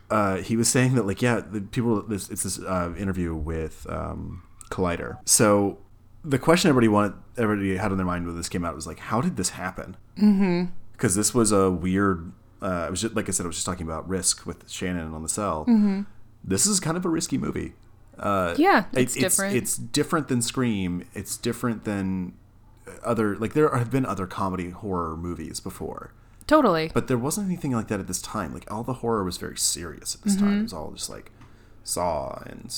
[0.09, 2.01] uh, he was saying that, like, yeah, the people.
[2.01, 5.17] This it's this uh, interview with um, Collider.
[5.25, 5.79] So
[6.23, 8.99] the question everybody wanted, everybody had in their mind when this came out was like,
[8.99, 9.97] how did this happen?
[10.17, 10.65] Mm-hmm.
[10.97, 12.31] Because this was a weird.
[12.61, 15.13] Uh, I was just like I said, I was just talking about Risk with Shannon
[15.13, 15.61] on the cell.
[15.61, 16.01] Mm-hmm.
[16.43, 17.73] This is kind of a risky movie.
[18.17, 19.55] Uh, yeah, it- it's different.
[19.55, 21.05] It's, different than Scream.
[21.13, 22.33] It's different than
[23.03, 26.13] other like there have been other comedy horror movies before,
[26.47, 26.89] totally.
[26.93, 28.53] but there wasn't anything like that at this time.
[28.53, 30.59] Like all the horror was very serious at this time.
[30.59, 31.31] It was all just like
[31.83, 32.73] Saw and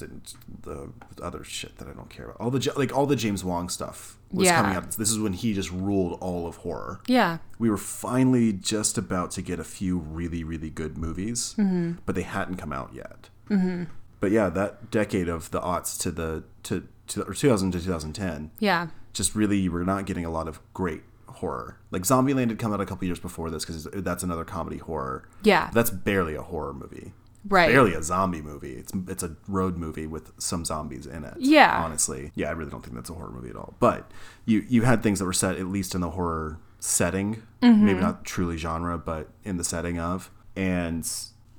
[0.00, 0.90] and the
[1.22, 2.36] other shit that I don't care about.
[2.38, 4.60] All the like all the James Wan stuff was Yeah.
[4.60, 4.90] coming out.
[4.92, 7.00] This is when he just ruled all of horror.
[7.06, 7.38] Yeah.
[7.58, 11.92] We were finally just about to get a few really really good movies, Mm-hmm.
[12.04, 13.30] but they hadn't come out yet.
[13.50, 13.84] Mm-hmm.
[14.20, 18.50] But yeah, that decade of the aughts to the to, to or 2000 to 2010
[18.58, 18.88] Yeah.
[19.12, 21.78] just really you were not getting a lot of great horror.
[21.90, 25.28] Like Zombieland had come out a couple years before this because that's another comedy horror.
[25.42, 25.70] Yeah.
[25.72, 27.12] That's barely a horror movie.
[27.48, 27.68] Right.
[27.70, 28.72] Barely a zombie movie.
[28.74, 31.34] It's it's a road movie with some zombies in it.
[31.38, 31.82] Yeah.
[31.84, 33.74] Honestly, yeah, I really don't think that's a horror movie at all.
[33.80, 34.10] But
[34.44, 37.84] you you had things that were set at least in the horror setting, Mm-hmm.
[37.86, 41.08] maybe not truly genre, but in the setting of, and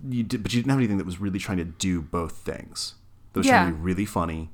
[0.07, 2.95] you did, but you didn't have anything that was really trying to do both things.
[3.33, 4.49] That was trying to be really funny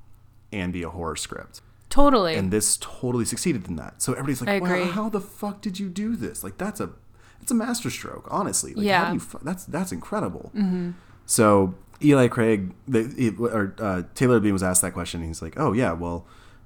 [0.52, 2.36] and be a horror script Totally.
[2.36, 4.02] and this totally succeeded in that.
[4.02, 6.44] So everybody's like, "Wow, how the fuck did you do this?
[6.44, 6.90] Like that's a
[7.42, 8.74] it's a masterstroke, honestly.
[8.74, 9.06] Like, Yeah.
[9.06, 10.92] how do you that's that's incredible." Mm-hmm.
[11.26, 15.22] So Eli Craig, the, or uh, Tyler Labine was asked that question.
[15.22, 16.26] And he's like, "Oh yeah, well."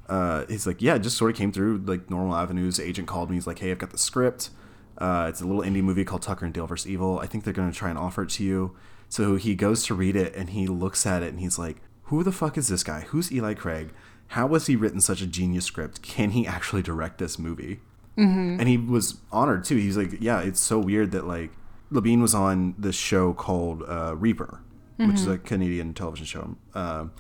[0.09, 2.79] Uh, he's like, yeah, it just sort of came through like normal avenues.
[2.79, 3.35] Agent called me.
[3.35, 4.51] He's like, hey, I've got the script.
[4.97, 6.89] Uh, it's a little indie movie called Tucker and Dale vs.
[6.89, 7.19] Evil.
[7.19, 8.75] I think they're going to try and offer it to you.
[9.09, 12.23] So he goes to read it and he looks at it and he's like, who
[12.23, 13.01] the fuck is this guy?
[13.01, 13.91] Who's Eli Craig?
[14.27, 16.01] How has he written such a genius script?
[16.01, 17.81] Can he actually direct this movie?
[18.17, 18.59] Mm-hmm.
[18.59, 19.75] And he was honored too.
[19.75, 21.51] He's like, yeah, it's so weird that like
[21.91, 24.61] Labine was on this show called uh, Reaper,
[24.97, 26.55] which is a Canadian television show.
[26.73, 27.11] Um,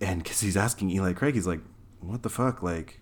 [0.00, 1.60] and because he's asking Eli Craig, he's like,
[2.00, 2.62] "What the fuck?
[2.62, 3.00] Like,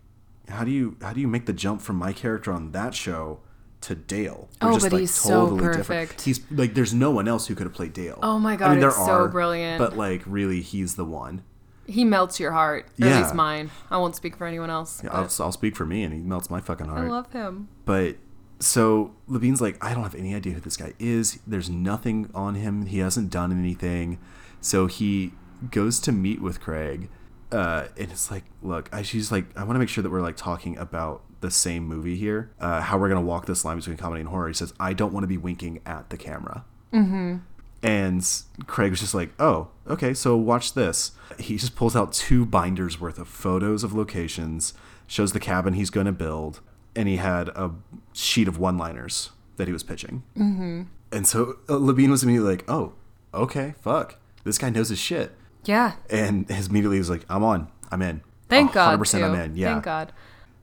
[0.49, 3.41] how do you how do you make the jump from my character on that show
[3.83, 4.49] to Dale?
[4.61, 6.23] They're Oh, but he's so perfect.
[6.23, 8.19] He's like, there's no one else who could have played Dale.
[8.23, 9.79] Oh my God, there it's so brilliant.
[9.79, 11.43] But like, really, he's the one.
[11.87, 12.87] he melts your heart.
[12.97, 13.07] Yeah.
[13.09, 13.71] At least mine.
[13.91, 15.01] I won't speak for anyone else.
[15.05, 17.07] Yeah, I'll, I'll speak for me, and he melts my fucking heart.
[17.07, 17.69] I love him.
[17.85, 18.17] But
[18.61, 21.39] so Labine's like, I don't have any idea who this guy is.
[21.47, 22.87] There's nothing on him.
[22.87, 24.19] He hasn't done anything.
[24.61, 25.33] So he
[25.71, 27.09] goes to meet with Craig,
[27.53, 30.21] uh, and it's like, look, I, she's like, I want to make sure that we're
[30.21, 32.51] like talking about the same movie here.
[32.61, 34.49] Uh, how we're gonna walk this line between comedy and horror.
[34.49, 36.65] He says, I don't want to be winking at the camera.
[37.83, 38.27] And
[38.67, 43.01] Craig was just like, "Oh, okay, so watch this." He just pulls out two binders
[43.01, 44.75] worth of photos of locations,
[45.07, 46.61] shows the cabin he's going to build,
[46.97, 47.71] and he had a
[48.19, 50.23] sheet of one-liners that he was pitching.
[50.37, 50.83] Mm-hmm.
[51.13, 52.93] And so uh, Labine was immediately like, "Oh,
[53.33, 55.33] okay, fuck, this guy knows his shit."
[55.65, 55.95] Yeah.
[56.11, 58.99] And his immediately was like, "I'm on, I'm in." Thank God.
[58.99, 59.57] 100% I'm in.
[59.57, 59.73] Yeah.
[59.73, 60.13] Thank God.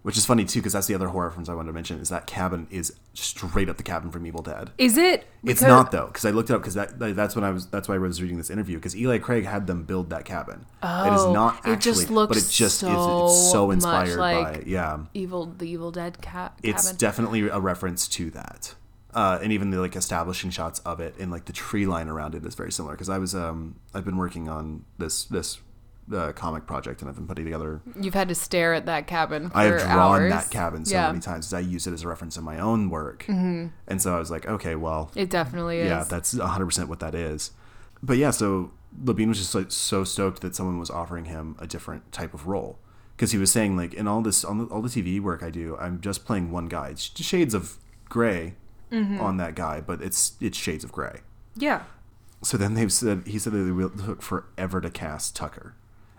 [0.05, 2.09] Which is funny too, because that's the other horror reference I wanted to mention is
[2.09, 4.69] that cabin is straight up the cabin from Evil Dead.
[4.77, 5.25] Is it?
[5.43, 7.87] It's not though, because I looked it up because that that's when I was that's
[7.89, 10.67] why I was reading this interview because Eli Craig had them build that cabin.
[10.83, 12.89] it is Oh, not it actually, just but looks it just is.
[12.89, 14.67] so It's so much inspired by like it.
[14.67, 18.75] Yeah, Evil, the Evil Dead cat it's definitely a reference to that,
[19.15, 22.35] uh, and even the like establishing shots of it and like the tree line around
[22.35, 22.93] it is very similar.
[22.93, 25.57] Because I was um I've been working on this this
[26.13, 29.49] uh, comic project and I've been putting together You've had to stare at that cabin.
[29.49, 30.31] For I have drawn hours.
[30.31, 31.07] that cabin so yeah.
[31.07, 33.67] many times I use it as a reference in my own work, mm-hmm.
[33.87, 35.89] and so I was like, okay, well, It definitely is.
[35.89, 37.51] yeah, that's 100% what that is.
[38.03, 38.71] But yeah, so
[39.03, 42.45] Labine was just like so stoked that someone was offering him a different type of
[42.47, 42.77] role
[43.15, 45.49] because he was saying like in all this on the, all the TV work I
[45.49, 46.89] do, I'm just playing one guy.
[46.89, 47.77] It's shades of
[48.09, 48.55] gray
[48.91, 49.19] Mm-hmm.
[49.19, 51.21] on that guy, but it's it's shades of gray.
[51.55, 51.83] yeah.
[52.43, 53.57] So then they said he said that
[53.97, 55.73] they took forever to cast Tucker.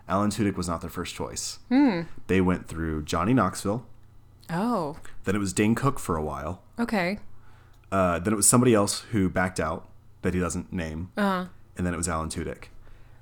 [0.09, 1.59] Alan Tudyk was not their first choice.
[1.69, 2.01] Hmm.
[2.27, 3.85] They went through Johnny Knoxville.
[4.49, 4.97] Oh.
[5.25, 6.61] Then it was Dane Cook for a while.
[6.79, 7.19] Okay.
[7.91, 9.89] Uh, then it was somebody else who backed out
[10.21, 11.11] that he doesn't name.
[11.17, 11.45] Uh huh.
[11.77, 12.65] and then it was Alan Tudyk.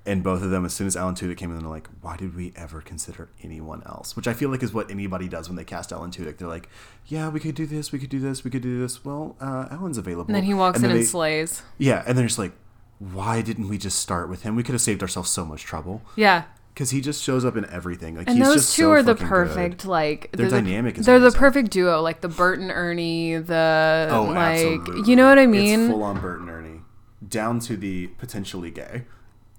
[0.07, 2.35] And both of them, as soon as Alan Tudyk came in, they're like, "Why did
[2.35, 5.63] we ever consider anyone else?" Which I feel like is what anybody does when they
[5.63, 6.37] cast Alan Tudyk.
[6.37, 6.69] They're like,
[7.07, 9.65] "Yeah, we could do this, we could do this, we could do this." Well, uh,
[9.71, 10.27] Alan's available.
[10.27, 11.63] And then he walks then in and they- slays.
[11.79, 12.51] Yeah, and they're just like,
[12.99, 14.55] "Why didn't we just start with him?
[14.55, 16.43] We could have saved ourselves so much trouble." Yeah.
[16.75, 18.15] Because he just shows up in everything.
[18.17, 19.87] Like And those two so are the perfect, good.
[19.89, 23.37] like Their they're dynamic The, is they're the perfect duo, like the Bert and Ernie.
[23.37, 25.09] The Oh, like, absolutely.
[25.09, 25.89] you know what I It's mean?
[25.89, 26.81] full on Bert and Ernie,
[27.27, 29.05] down to the potentially gay.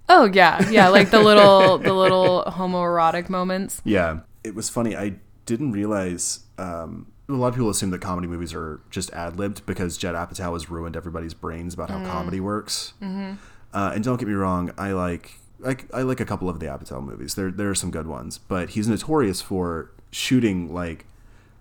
[0.07, 3.81] Oh yeah, yeah, like the little the little homoerotic moments.
[3.83, 4.95] Yeah, it was funny.
[4.95, 5.15] I
[5.45, 6.41] didn't realize.
[6.59, 10.15] Um, a lot of people assume that comedy movies are just ad libbed because Judd
[10.15, 12.93] Apatow has ruined everybody's brains about how comedy works.
[13.01, 13.33] Mm-hmm.
[13.73, 16.67] Uh, and don't get me wrong, I like I, I like a couple of the
[16.67, 17.35] Apatow movies.
[17.35, 21.05] There there are some good ones, but he's notorious for shooting like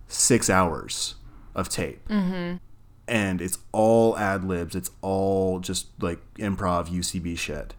[0.09, 1.14] six hours
[1.55, 2.06] of tape.
[2.09, 2.56] Mm-hmm.
[3.09, 4.74] And it's all ad libs.
[4.74, 7.74] It's all just like improv UCB shit,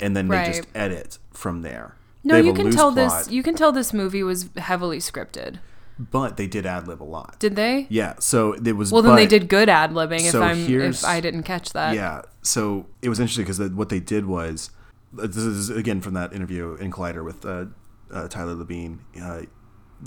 [0.00, 0.46] and then Right.
[0.52, 1.96] they just edit from there.
[2.24, 3.24] No, you can tell plot.
[3.26, 3.30] this.
[3.30, 5.58] You can tell this movie was heavily scripted.
[5.98, 7.36] but they did ad lib a lot.
[7.38, 7.86] Did they?
[7.90, 8.90] yeah, so it was.
[8.90, 10.20] Well, then they did good ad libbing.
[10.24, 11.94] If so I'm here's- if I didn't catch that.
[11.94, 14.70] Yeah, so it was interesting because what they did was
[15.16, 17.66] this is again from that interview in Collider with uh,
[18.12, 18.98] uh, Tyler Labine.
[19.20, 19.42] Uh,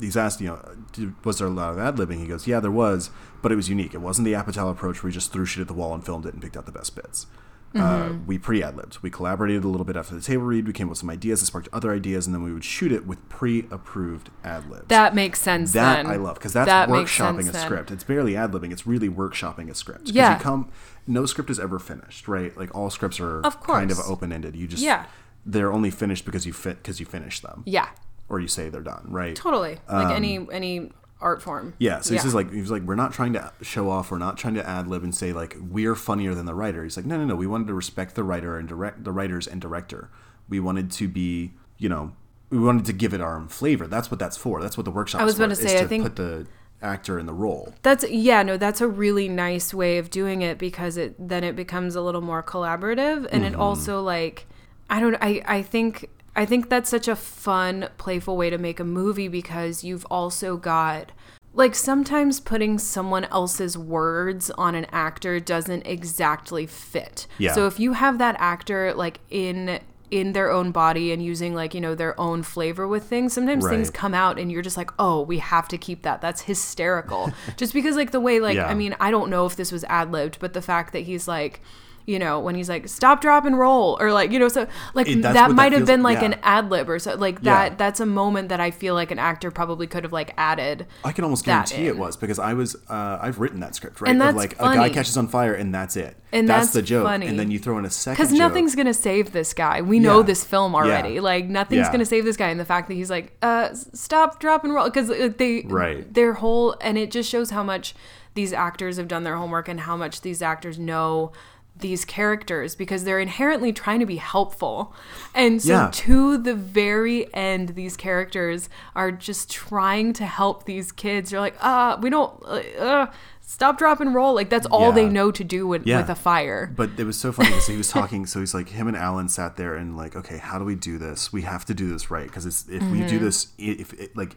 [0.00, 2.20] he's asked, you know, was there a lot of ad libbing?
[2.20, 3.10] He goes, yeah, there was,
[3.42, 3.94] but it was unique.
[3.94, 6.26] It wasn't the Apatow approach where we just threw shit at the wall and filmed
[6.26, 7.26] it and picked out the best bits.
[7.74, 8.98] Uh, we pre ad libbed.
[9.02, 10.66] We collaborated a little bit after the table read.
[10.66, 12.90] We came up with some ideas that sparked other ideas, and then we would shoot
[12.92, 14.86] it with pre approved ad libs.
[14.88, 15.72] That makes sense.
[15.72, 16.06] That then.
[16.06, 17.64] I love because that's That workshopping a then.
[17.66, 17.90] script.
[17.90, 18.72] It's barely ad libbing.
[18.72, 20.08] It's really workshopping a script.
[20.08, 20.38] Yeah.
[20.38, 20.70] You come,
[21.06, 22.56] no script is ever finished, right?
[22.56, 24.56] Like all scripts are Of kind of open ended.
[24.56, 25.04] You just Yeah.
[25.44, 27.88] they're only finished because you fit because you finish them Yeah,
[28.30, 29.36] or you say they're done, right?
[29.36, 29.78] totally.
[29.90, 30.90] Like any any
[31.20, 31.74] art form.
[31.78, 34.36] Yeah, so he says like he's like we're not trying to show off, we're not
[34.38, 36.82] trying to ad lib and say like we're funnier than the writer.
[36.84, 37.34] He's like no, no, no.
[37.36, 40.10] We wanted to respect the writer and direct the writers and director.
[40.48, 42.12] We wanted to be, you know,
[42.50, 43.86] we wanted to give it our own flavor.
[43.86, 44.60] That's what that's for.
[44.62, 45.20] That's what the workshop.
[45.20, 46.46] I was is for, to say, I think- put the
[46.80, 47.74] actor in the role.
[47.82, 51.56] That's yeah, no, that's a really nice way of doing it because it then it
[51.56, 53.60] becomes a little more collaborative and it Mm-hmm.
[53.60, 54.46] also like
[54.88, 56.08] I don't I I think
[56.38, 60.56] I think that's such a fun playful way to make a movie because you've also
[60.56, 61.10] got
[61.52, 67.26] like sometimes putting someone else's words on an actor doesn't exactly fit.
[67.38, 67.54] Yeah.
[67.54, 69.80] So if you have that actor like in
[70.12, 73.68] in their own body and using like you know their own flavor with things sometimes
[73.68, 77.30] things come out and you're just like oh we have to keep that that's hysterical
[77.58, 78.68] just because like the way like Yeah.
[78.68, 81.60] i mean i don't know if this was ad-libbed but the fact that he's like
[82.08, 85.06] you know when he's like stop drop and roll or like you know so like
[85.08, 86.26] It- that might have been like yeah.
[86.26, 87.68] an ad lib or so like Yeah.
[87.68, 90.86] that that's a moment that i feel like an actor probably could have like added
[91.04, 94.10] I can almost guarantee it was because I was uh, I've written that script right
[94.10, 96.72] And of that's like a guy catches on fire and that's it And that's, that's
[96.74, 97.26] the joke funny.
[97.26, 99.82] and then you throw in a second because nothing's gonna save this guy.
[99.82, 100.26] We know Yeah.
[100.26, 101.14] this film already.
[101.14, 101.20] Yeah.
[101.20, 101.92] Like nothing's Yeah.
[101.92, 102.48] gonna save this guy.
[102.48, 106.12] And the fact that he's like, uh, stop, drop, and roll, because they, Right.
[106.12, 107.94] their whole, and it just shows how much
[108.34, 111.32] these actors have done their homework and how much these actors know
[111.80, 114.94] these characters because they're inherently trying to be helpful.
[115.34, 115.90] And so Yeah.
[115.92, 121.32] to the very end, these characters are just trying to help these kids.
[121.32, 123.06] You're like, uh, we don't, uh, uh,
[123.40, 124.34] stop, drop, and roll.
[124.34, 125.98] Like that's all they know to do with, Yeah.
[126.00, 126.70] with a fire.
[126.76, 128.26] But it was so funny because he was talking.
[128.26, 130.98] So he's like, him and Alan sat there and like, okay, how do we do
[130.98, 131.32] this?
[131.32, 133.06] We have to do this right because it's if we Mm-hmm.
[133.08, 134.36] do this, if it, like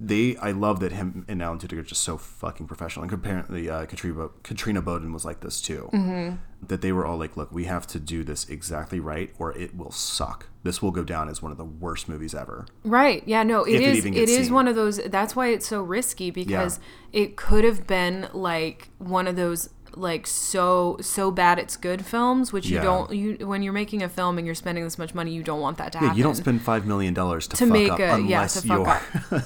[0.00, 3.02] they, I love that him and Alan Tudyk are just so fucking professional.
[3.02, 5.90] And apparently, uh, Katrina Katrina Bowden was like this too.
[5.92, 6.36] Mm-hmm.
[6.64, 9.76] That they were all like, look, we have to do this exactly right, or it
[9.76, 10.46] will suck.
[10.62, 12.66] This will go down as one of the worst movies ever.
[12.84, 13.22] Right.
[13.26, 14.54] Yeah, no, it it is it gets is seen.
[14.54, 16.78] one of those that's why it's so risky because
[17.12, 22.52] it could have been like one of those like so so bad it's good films
[22.52, 25.32] which you don't you when you're making a film and you're spending this much money
[25.32, 27.64] you don't want that to happen Yeah, you don't spend five million dollars to, to
[27.66, 29.42] fuck make up a yeah unless fuck you're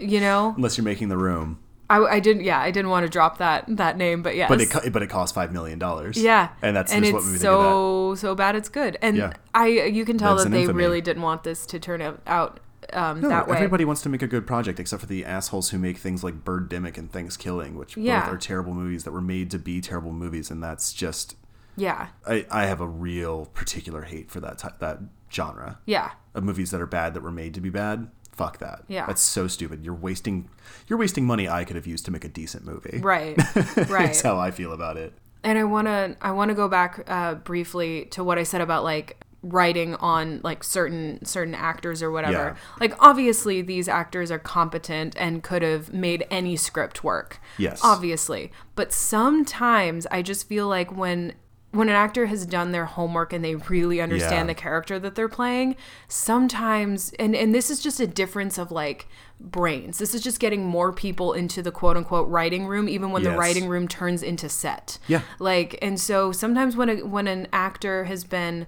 [0.00, 0.52] you know?
[0.56, 1.58] unless you're making the room.
[1.90, 4.48] I, I didn't yeah, I didn't want to drop that that name but yes.
[4.48, 6.16] But it but it costs five million dollars.
[6.16, 7.40] yeah, and that's and it's what we that.
[7.40, 9.32] so so bad it's good, and Yeah.
[9.54, 10.78] I you can tell Lives that they infamy.
[10.78, 12.60] really didn't want this to turn out
[12.92, 13.56] um, No, that way.
[13.56, 16.44] everybody wants to make a good project except for the assholes who make things like
[16.44, 18.24] Birdemic and Thanksgiving, which Yeah.
[18.26, 21.36] both are terrible movies that were made to be terrible movies, and that's just
[21.74, 24.98] yeah, I, I have a real particular hate for that ty- that
[25.32, 26.10] genre yeah.
[26.34, 28.08] of movies that are bad that were made to be bad.
[28.32, 28.82] Fuck that.
[28.88, 29.06] Yeah.
[29.06, 29.82] that's so stupid.
[29.84, 30.48] You're wasting
[30.88, 32.98] you're wasting money I could have used to make a decent movie.
[33.02, 33.36] Right,
[33.76, 33.88] right.
[33.88, 35.14] That's how I feel about it.
[35.44, 38.60] and I want to I want to go back uh, briefly to what I said
[38.60, 42.32] about like writing on like certain certain actors or whatever.
[42.32, 42.56] Yeah.
[42.80, 47.40] Like obviously these actors are competent and could have made any script work.
[47.58, 47.80] Yes.
[47.82, 48.52] Obviously.
[48.76, 51.34] But sometimes I just feel like when
[51.72, 54.52] when an actor has done their homework and they really understand Yeah.
[54.52, 55.74] the character that they're playing,
[56.06, 59.08] sometimes and and this is just a difference of like
[59.40, 59.98] brains.
[59.98, 63.32] This is just getting more people into the quote unquote writing room even when the
[63.32, 64.98] writing room turns into set.
[65.08, 65.22] Yeah.
[65.40, 68.66] Like and so sometimes when a, when an actor has been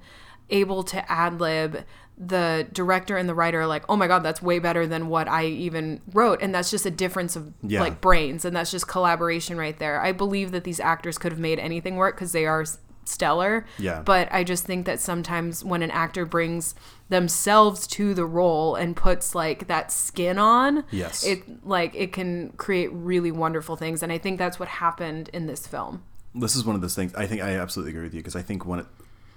[0.50, 1.84] able to ad lib
[2.16, 5.26] the director and the writer are like, "Oh my god, that's way better than what
[5.26, 7.80] I even wrote." And that's just a difference of Yeah.
[7.80, 10.00] like brains and that's just collaboration right there.
[10.00, 12.64] I believe that these actors could have made anything work cuz they are
[13.06, 13.66] stellar.
[13.78, 14.00] Yeah.
[14.02, 16.74] But I just think that sometimes when an actor brings
[17.08, 21.24] themselves to the role and puts like that skin on, Yes.
[21.24, 25.46] it like it can create really wonderful things and I think that's what happened in
[25.46, 26.02] this film.
[26.36, 27.14] this is one of those things.
[27.14, 28.84] I think I absolutely agree with you because I think one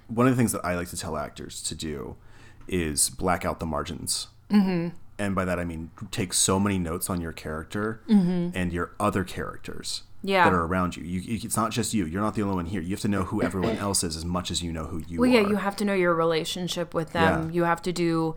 [0.08, 2.16] one of the things that I like to tell actors to do
[2.66, 4.28] is black out the margins.
[4.50, 4.88] Mm-hmm.
[5.18, 9.24] And by that I mean take so many notes on your character and your other
[9.24, 10.28] characters Mm-hmm.
[10.30, 10.44] Yeah.
[10.50, 11.04] that are around you.
[11.04, 11.38] you.
[11.44, 12.04] It's not just you.
[12.04, 12.80] You're not the only one here.
[12.80, 15.18] You have to know who everyone else is as much as you know who you
[15.18, 15.20] are.
[15.20, 15.34] Well, are.
[15.42, 17.50] yeah, you have to know your relationship with them.
[17.50, 17.54] Yeah.
[17.54, 18.34] You have to do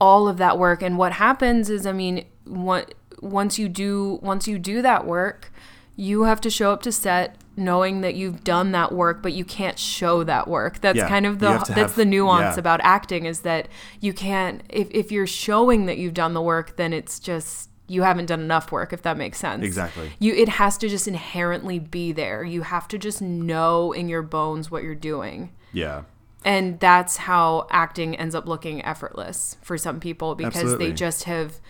[0.00, 0.80] all of that work.
[0.80, 5.50] And what happens is, I mean, what, once you do once you do that work,
[5.96, 9.44] you have to show up to set knowing that you've done that work but you
[9.44, 12.60] can't show that work that's Yeah, kind of the that's have- the nuance yeah.
[12.60, 13.68] about acting is that
[14.00, 18.02] you can't if, if you're showing that you've done the work then it's just you
[18.02, 20.10] haven't done enough work if that makes sense Exactly.
[20.18, 24.22] you it has to just inherently be there you have to just know in your
[24.22, 26.02] bones what you're doing Yeah.
[26.44, 30.86] and that's how acting ends up looking effortless for some people because Absolutely.
[30.88, 31.60] they just have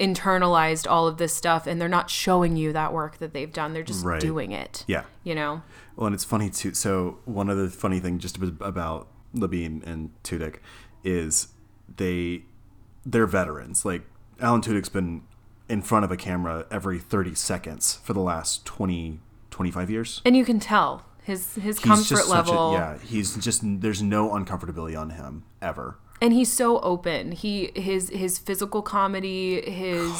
[0.00, 3.72] internalized all of this stuff and they're not showing you that work that they've done
[3.72, 4.20] they're just Right.
[4.20, 5.04] doing it Yeah.
[5.22, 5.62] you know
[5.96, 6.74] Well, and it's funny too.
[6.74, 10.56] So one other funny thing just about Labine and Tudyk
[11.04, 11.48] is
[11.96, 12.42] they
[13.06, 13.84] they're veterans.
[13.84, 14.02] Like
[14.40, 15.22] Alan Tudyk's been
[15.68, 20.20] in front of a camera every 30 seconds for the last 20 25 years.
[20.24, 24.02] and you can tell his his He's comfort such a- level yeah, he's just there's
[24.02, 25.96] no uncomfortability on him ever.
[26.22, 30.12] And he's so open he his his physical comedy his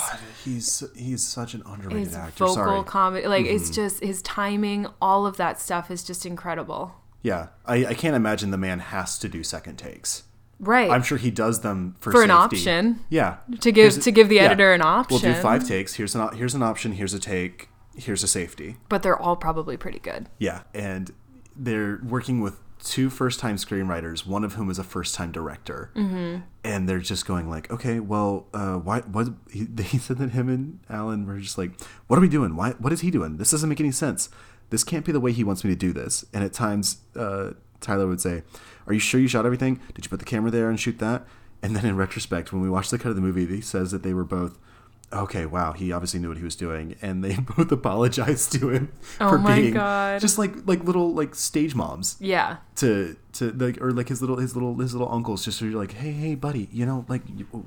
[0.45, 2.45] He's he's such an underrated his actor.
[2.45, 2.85] vocal Sorry.
[2.85, 3.75] comedy like it's Mm-hmm.
[3.75, 8.51] just his timing all of that stuff is just incredible yeah, I, I can't imagine
[8.51, 10.25] the man has to do second takes.
[10.61, 14.11] right I'm sure he does them for for an option Yeah, to give Here's to
[14.11, 14.43] give the yeah.
[14.43, 15.95] editor an option We'll do five takes.
[15.95, 16.93] Here's an here's an option.
[16.93, 17.69] Here's a take.
[17.97, 18.77] Here's a safety.
[18.91, 21.13] but they're all probably pretty good Yeah, and
[21.57, 25.91] they're working with two first time screenwriters, one of whom is a first time director,
[25.97, 26.43] mm-hmm.
[26.63, 29.01] and they're just going like, okay, well, uh, why?
[29.01, 29.29] What?
[29.51, 31.73] He, he said that him and Alan were just like,
[32.07, 32.55] what are we doing?
[32.55, 32.73] Why?
[32.73, 33.39] What is he doing?
[33.39, 34.29] This doesn't make any sense.
[34.71, 36.25] This can't be the way he wants me to do this.
[36.33, 38.43] And at times, uh, Tyler would say,
[38.87, 39.81] "Are you sure you shot everything?
[39.95, 41.27] Did you put the camera there and shoot that?"
[41.63, 44.03] And then in retrospect, when we watch the cut of the movie, he says that
[44.03, 44.59] they were both.
[45.15, 48.93] Okay, wow, he obviously knew what he was doing, and they both apologized to him
[49.21, 50.21] Oh for my being God.
[50.21, 52.17] just like like little like stage moms.
[52.21, 52.57] Yeah.
[52.77, 55.77] To to like or like his little his little his little uncles just sort of
[55.79, 57.23] like hey hey buddy you know like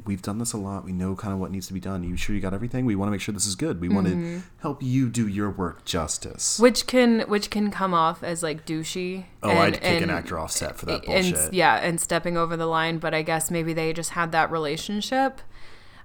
[0.06, 0.84] we've done this a lot.
[0.84, 2.04] We know kind of what needs to be done.
[2.04, 2.86] You sure you got everything?
[2.86, 3.80] We want to make sure this is good.
[3.80, 4.38] We want Mm-hmm.
[4.40, 6.60] to help you do your work justice.
[6.60, 10.38] Which can which can come off as like douchey oh and- I'd kick an actor
[10.38, 11.54] off set for that and bullshit.
[11.54, 15.42] yeah and stepping over the line but i guess maybe they just had that relationship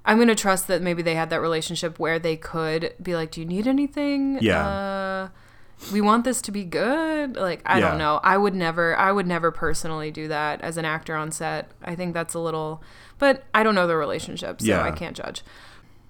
[0.04, 3.40] i'm gonna trust that maybe they had that relationship where they could be like do
[3.40, 4.38] you need anything?
[4.40, 4.66] Yeah.
[4.66, 5.28] uh,
[5.92, 7.34] we want this to be good.
[7.36, 7.88] Like i Yeah.
[7.88, 8.20] don't know.
[8.22, 11.70] I would never i would never personally do that as an actor on set.
[11.82, 12.82] I think that's a little
[13.18, 14.82] but i don't know the relationship so Yeah.
[14.82, 15.42] i can't judge.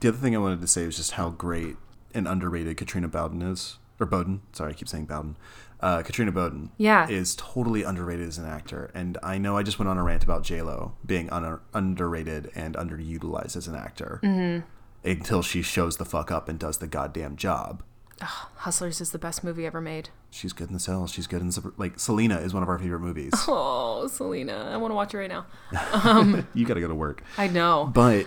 [0.00, 1.76] The other thing I wanted to say was just how great
[2.14, 4.42] and underrated Katrina Bowden is or Bowden.
[4.52, 5.36] Sorry I keep saying Bowden
[5.82, 7.08] uh, Katrina Bowden Yeah.
[7.08, 10.22] is totally underrated as an actor and I know I just went on a rant
[10.24, 14.66] about J Lo being un- underrated and underutilized as an actor Mm-hmm.
[15.08, 17.82] until she shows the fuck up and does the goddamn job.
[18.20, 21.06] hustlers is the best movie ever made She's good in the cell.
[21.06, 23.32] She's good in Sub- like Selena is one of our favorite movies.
[23.48, 25.44] oh selena i want to watch it right now
[26.54, 28.26] you got to go to work, i know but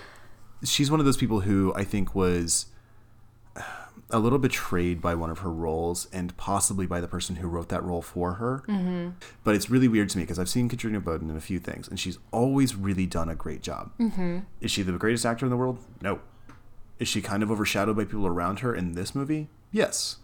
[0.64, 2.68] she's one of those people who I think was
[4.16, 7.68] a little betrayed by one of her roles and possibly by the person who wrote
[7.68, 8.64] that role for her.
[8.66, 9.10] Mm-hmm.
[9.44, 11.90] But it's really weird to me because I've seen Katrina Bowden in a few things
[11.90, 13.92] and she's always really done a great job.
[14.00, 14.40] Mm-hmm.
[14.62, 15.80] Is she the greatest actor in the world?
[16.02, 16.22] No.
[16.98, 19.50] Is she kind of overshadowed by people around her in this movie?
[19.70, 20.16] Yes.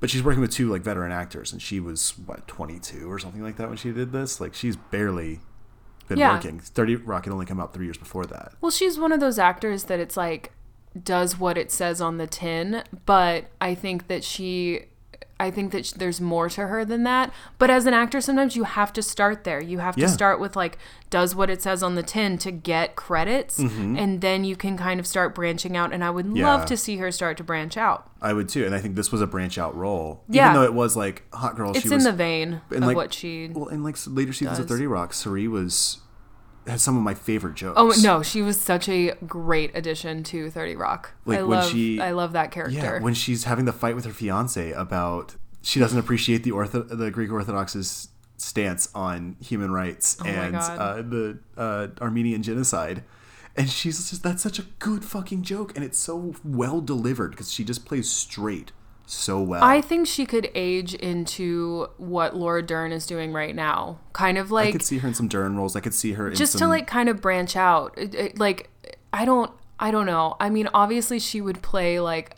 [0.00, 3.42] But she's working with two like veteran actors and she was what 22 or something
[3.42, 4.40] like that when she did this.
[4.40, 5.40] Like she's barely
[6.08, 6.32] been Yeah.
[6.32, 6.58] working.
[6.58, 8.54] 30 Rock had only come out 3 years before that.
[8.62, 10.52] Well, she's one of those actors that it's like
[11.04, 14.82] does what it says on the tin, but I think that she
[15.38, 17.32] I think that there's more to her than that.
[17.56, 19.58] But as an actor, sometimes you have to start there.
[19.62, 20.76] You have to start with like
[21.08, 25.00] does what it says on the tin to get credits, and then you can kind
[25.00, 25.94] of start branching out.
[25.94, 26.36] And I would Mm-hmm.
[26.36, 26.54] Yeah.
[26.56, 28.10] love to see her start to branch out.
[28.20, 30.22] I would too, and I think this was a branch out role.
[30.28, 30.50] Yeah.
[30.50, 32.96] Even though it was like Hot Girl, It's in was the vein and, of like-
[32.96, 33.48] what she.
[33.48, 34.76] well, in like later seasons of does.
[34.76, 36.00] Thirty Rock, Cerie was
[36.70, 37.74] had some of my favorite jokes.
[37.78, 41.12] Oh no, she was such a great addition to Thirty Rock.
[41.26, 42.76] Like, I when love, she- I love that character.
[42.78, 46.88] yeah, when she's having the fight with her fiance about she doesn't appreciate the ortho
[46.96, 53.04] the Greek Orthodox's stance on human rights Oh and uh, the uh, Armenian genocide.
[53.56, 57.52] And she's just that's such a good fucking joke, and it's so well delivered because
[57.52, 58.72] she just plays straight
[59.10, 59.62] so well.
[59.64, 63.98] I think she could age into what Laura Dern is doing right now.
[64.12, 65.74] Kind of like I could see her in some Dern roles.
[65.76, 67.92] I could see her in just to like kind of branch out.
[67.98, 68.70] It- it- like
[69.12, 70.36] I don't I don't know.
[70.38, 72.36] I mean, obviously she would play like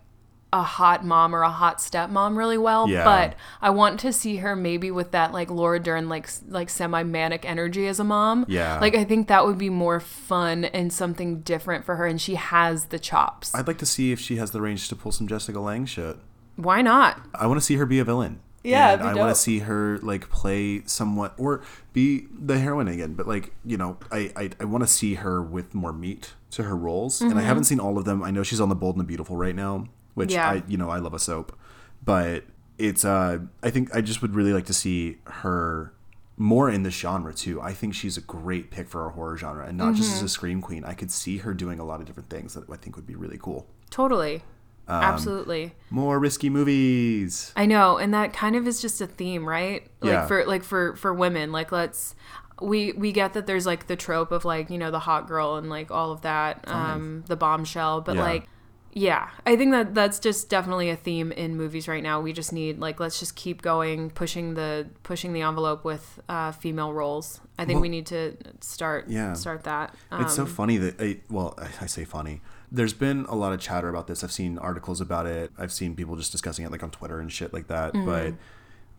[0.55, 3.05] a hot mom or a hot stepmom really well, Yeah.
[3.05, 7.03] but I want to see her maybe with that like Laura Dern like like semi
[7.03, 8.45] manic energy as a mom.
[8.49, 8.79] Yeah.
[8.79, 12.35] Like I think that would be more fun and something different for her and she
[12.37, 13.55] has the chops.
[13.55, 16.17] I'd like to see if she has the range to pull some Jessica Lange shit.
[16.57, 17.21] Why not?
[17.35, 18.41] I want to see her be a villain.
[18.65, 21.63] Yeah, and I want to see her like play somewhat or
[21.93, 23.15] be the heroine again.
[23.15, 26.63] But like you know, I I, I want to see her with more meat to
[26.65, 27.21] her roles.
[27.21, 28.23] And I haven't seen all of them.
[28.23, 30.35] I know she's on the Bold and the Beautiful right now, which Mm-hmm.
[30.37, 30.51] Yeah.
[30.51, 31.59] I you know I love a soap,
[32.05, 32.45] but
[32.79, 35.93] it's uh I think I just would really like to see her
[36.37, 37.61] more in this genre too.
[37.61, 40.29] I think she's a great pick for our horror genre and not just as a
[40.29, 40.85] scream queen.
[40.85, 43.15] I could see her doing a lot of different things that I think would be
[43.17, 43.67] really cool.
[43.91, 44.43] Totally.
[44.89, 45.75] Um, Absolutely.
[45.91, 47.53] More risky movies.
[47.57, 49.87] I know, and that kind of is just a theme, right?
[50.01, 50.27] Like Yeah.
[50.27, 52.15] for like for for women, like let's
[52.61, 55.57] we we get that there's like the trope of like, you know, the hot girl
[55.57, 58.23] and like all of that, um the bombshell, but Yeah.
[58.23, 58.49] like
[58.95, 62.21] yeah, I think that that's just definitely a theme in movies right now.
[62.21, 66.53] We just need like let's just keep going, pushing the pushing the envelope with uh,
[66.53, 67.41] female roles.
[67.59, 69.33] I think Well- we need to start Yeah.
[69.33, 69.95] start that.
[70.13, 72.43] It's so Um, funny that I, well, I- I say funny.
[72.75, 74.25] There's been a lot of chatter about this.
[74.25, 75.51] I've seen articles about it.
[75.59, 77.93] I've seen people just discussing it like on Twitter and shit like that.
[77.93, 78.07] Mm-hmm.
[78.07, 78.35] But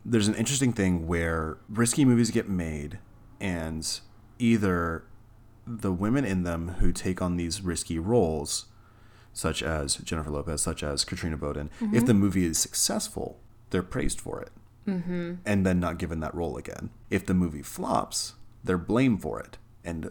[0.04, 2.98] there's an interesting thing where risky movies get made
[3.40, 4.00] and
[4.38, 5.04] either
[5.66, 8.66] the women in them who take on these risky roles
[9.32, 11.96] such as Jennifer Lopez, such as Katrina Bowden, Mm-hmm.
[11.96, 13.40] if the movie is successful,
[13.70, 14.52] they're praised for it.
[14.86, 15.34] Mm-hmm.
[15.44, 16.90] And then not given that role again.
[17.10, 20.10] If the movie flops, they're blamed for it and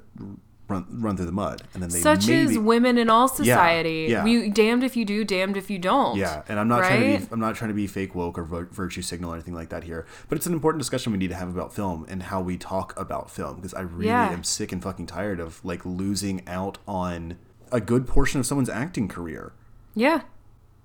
[0.68, 1.64] run run through the mud.
[1.73, 4.07] And then they such maybe, as women in all society.
[4.10, 4.26] yeah.
[4.26, 6.18] You damned if you do, damned if you don't.
[6.18, 8.44] Yeah, and I'm not trying to be I'm not trying to be fake woke or
[8.44, 11.35] virtue signal or anything like that here, but it's an important discussion we need to
[11.35, 14.31] have about film and how we talk about film because I really Yeah.
[14.31, 17.38] am sick and fucking tired of like losing out on
[17.72, 19.53] a good portion of someone's acting career.
[19.95, 20.22] Yeah.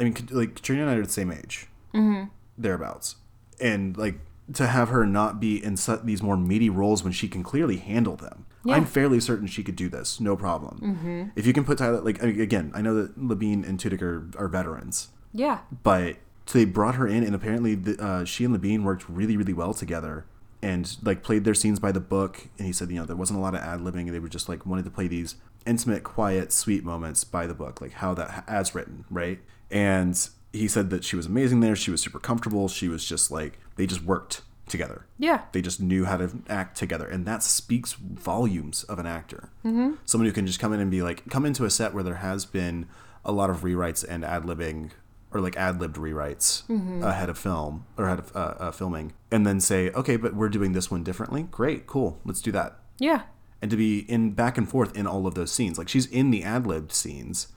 [0.00, 2.28] I mean, like Katrina and I are the same age, mm-hmm.
[2.56, 3.16] thereabouts,
[3.60, 4.20] and like
[4.54, 8.16] to have her not be in these more meaty roles when she can clearly handle
[8.16, 8.46] them.
[8.64, 8.74] Yeah.
[8.74, 10.80] I'm fairly certain she could do this, no problem.
[10.82, 11.28] Mm-hmm.
[11.36, 14.02] If you can put Tyler, like I mean, again, I know that Labine and Tudyk
[14.02, 15.60] are, are veterans, Yeah.
[15.82, 16.16] but
[16.46, 19.52] so they brought her in, and apparently the, uh, she and Labine worked really, really
[19.52, 20.24] well together,
[20.62, 22.48] and like played their scenes by the book.
[22.56, 24.48] And he said, you know, there wasn't a lot of ad libbing, they were just
[24.48, 28.44] like wanted to play these intimate, quiet, sweet moments by the book, like how that
[28.48, 29.40] as written, right?
[29.70, 30.18] And
[30.52, 31.76] he said that she was amazing there.
[31.76, 32.68] She was super comfortable.
[32.68, 35.06] She was just like they just worked together.
[35.18, 35.42] Yeah.
[35.52, 39.50] They just knew how to act together, and that speaks volumes of an actor.
[39.64, 39.94] Mm-hmm.
[40.04, 42.16] Someone who can just come in and be like, come into a set where there
[42.16, 42.86] has been
[43.24, 44.90] a lot of rewrites and ad libbing,
[45.32, 46.62] or like ad libbed rewrites
[47.02, 50.48] ahead of film or ahead of uh, uh, filming, and then say, okay, but we're
[50.48, 51.42] doing this one differently.
[51.50, 52.78] Great, cool, let's do that.
[52.98, 53.22] Yeah.
[53.60, 56.30] And to be in back and forth in all of those scenes, like she's in
[56.30, 57.48] the ad libbed scenes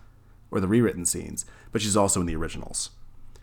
[0.52, 2.90] or the rewritten scenes, but she's also in the originals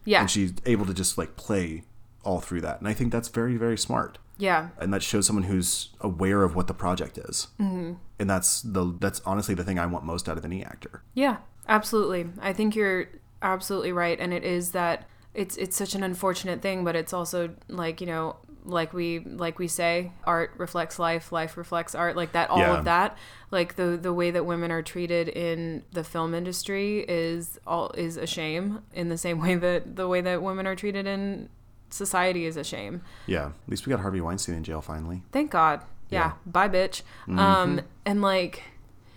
[0.04, 0.20] Yeah.
[0.20, 1.82] and she's able to just like play
[2.24, 2.78] all through that.
[2.80, 4.18] And I think that's very, very smart.
[4.36, 4.68] yeah.
[4.78, 7.48] And that shows someone who's aware of what the project is.
[7.60, 7.94] Mm-hmm.
[8.20, 11.02] And that's the that's honestly the thing I want most out of any actor.
[11.14, 11.38] Yeah.
[11.68, 12.26] Absolutely.
[12.40, 13.08] I think you're
[13.42, 17.50] absolutely right and it is that it's it's such an unfortunate thing but it's also
[17.68, 18.36] like, you know,
[18.68, 22.78] like we like we say art reflects life, life reflects art, like that all Yeah.
[22.78, 23.16] of that.
[23.50, 28.16] Like the the way that women are treated in the film industry is all is
[28.16, 31.48] a shame in the same way that the way that women are treated in
[31.90, 33.00] society is a shame.
[33.26, 35.22] Yeah, at least we got Harvey Weinstein in jail finally.
[35.32, 35.80] Thank God.
[36.10, 36.18] Yeah.
[36.18, 36.32] Yeah.
[36.46, 37.02] Bye, bitch.
[37.22, 37.38] Mm-hmm.
[37.38, 38.62] Um, and like,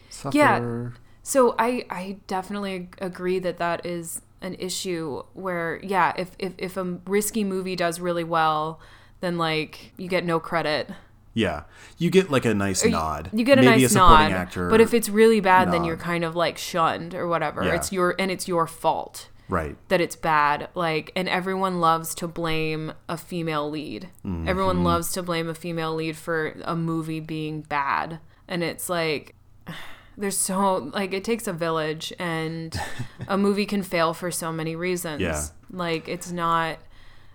[0.10, 0.94] Suffer.
[1.24, 6.76] so I, I definitely agree that that is an issue where, yeah, if, if, if
[6.78, 8.80] a risky movie does really well,
[9.22, 10.90] then like you get no credit.
[11.34, 11.64] Yeah,
[11.98, 13.30] you get like a nice nod.
[13.32, 14.38] You get a Maybe nice a supporting nod.
[14.38, 14.70] actor.
[14.70, 17.64] but if it's really bad, then you're kind of like shunned or whatever.
[17.64, 17.76] Yeah.
[17.76, 20.70] It's your, and it's your fault right, that it's bad.
[20.74, 24.10] Like, and everyone loves to blame a female lead.
[24.26, 24.48] Mm-hmm.
[24.48, 28.20] Everyone loves to blame a female lead for a movie being bad.
[28.48, 29.36] And it's like,
[30.18, 32.78] there's so, like, it takes a village, and
[33.28, 35.22] a movie can fail for so many reasons.
[35.22, 35.44] Yeah.
[35.70, 36.80] Like, it's not,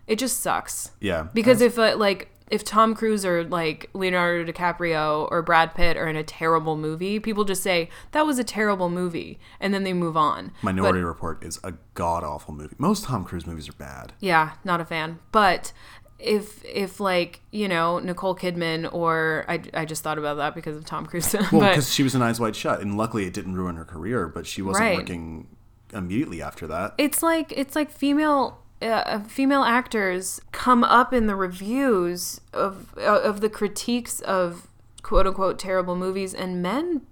[0.07, 0.91] it just sucks.
[1.01, 5.97] yeah, Because if, uh, like, if Tom Cruise or like Leonardo DiCaprio or Brad Pitt
[5.97, 9.83] are in a terrible movie, people just say that was a terrible movie, and then
[9.83, 10.53] they move on.
[10.63, 12.77] Minority Report is a god awful movie.
[12.79, 14.13] Most Tom Cruise movies are bad.
[14.21, 15.19] Yeah, not a fan.
[15.33, 15.73] But
[16.21, 20.77] if if like you know Nicole Kidman or I, I just thought about that because
[20.77, 21.35] of Tom Cruise.
[21.53, 24.29] Well, because she was in Eyes Wide Shut, and luckily it didn't ruin her career.
[24.29, 24.97] But she wasn't Right.
[24.99, 25.49] working
[25.93, 26.95] immediately after that.
[26.97, 33.21] it's like it's like female uh, female actors come up in the reviews of uh,
[33.23, 34.69] of the critiques of
[35.03, 37.03] quote unquote terrible movies, and men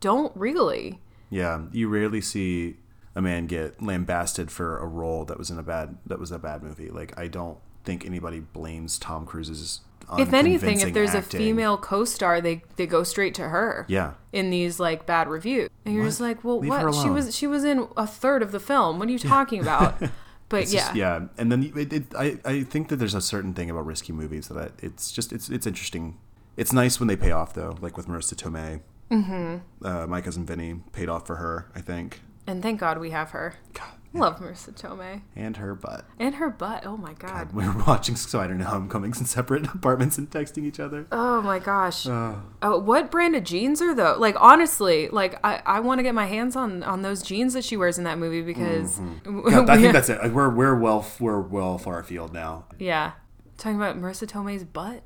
[0.00, 1.00] don't really.
[1.30, 2.76] Yeah, you rarely see
[3.14, 6.38] a man get lambasted for a role that was in a bad that was a
[6.38, 6.88] bad movie.
[6.90, 9.80] Like I don't think anybody blames Tom Cruise's.
[10.18, 11.38] If anything, if there's acting.
[11.38, 13.84] a female co-star, they they go straight to her.
[13.88, 15.68] yeah, in these like bad reviews.
[15.84, 16.08] And you're What?
[16.08, 16.94] just like, well, Leave what?
[16.94, 18.98] She was she was in a third of the film.
[18.98, 20.00] What are you talking about?
[20.48, 20.80] But It's yeah.
[20.80, 23.84] just- yeah, and then it, it, I I think that there's a certain thing about
[23.86, 26.16] risky movies that it's just it's it's interesting.
[26.56, 28.80] It's nice when they pay off though, like with Marisa Tomei.
[29.10, 29.86] Mm-hmm.
[29.86, 31.70] Uh, my cousin Vinny paid off for her.
[31.74, 32.20] I think.
[32.46, 33.54] And thank God we have her.
[33.74, 36.04] God, Love Marisa Tomei and her butt.
[36.18, 36.86] and her butt.
[36.86, 37.52] Oh my god.
[37.52, 41.06] We were watching Spider-Man Homecomings in separate apartments and texting each other.
[41.12, 42.06] Oh my gosh.
[42.06, 44.18] Uh, Oh, what brand of jeans are those?
[44.18, 47.64] Like honestly, like I, I want to get my hands on on those jeans that
[47.64, 50.20] she wears in that movie because God, I think that's it.
[50.22, 52.64] Like, We're we're well we're well far afield now.
[52.78, 53.12] yeah.
[53.58, 55.02] Talking about Marisa Tomei's butt.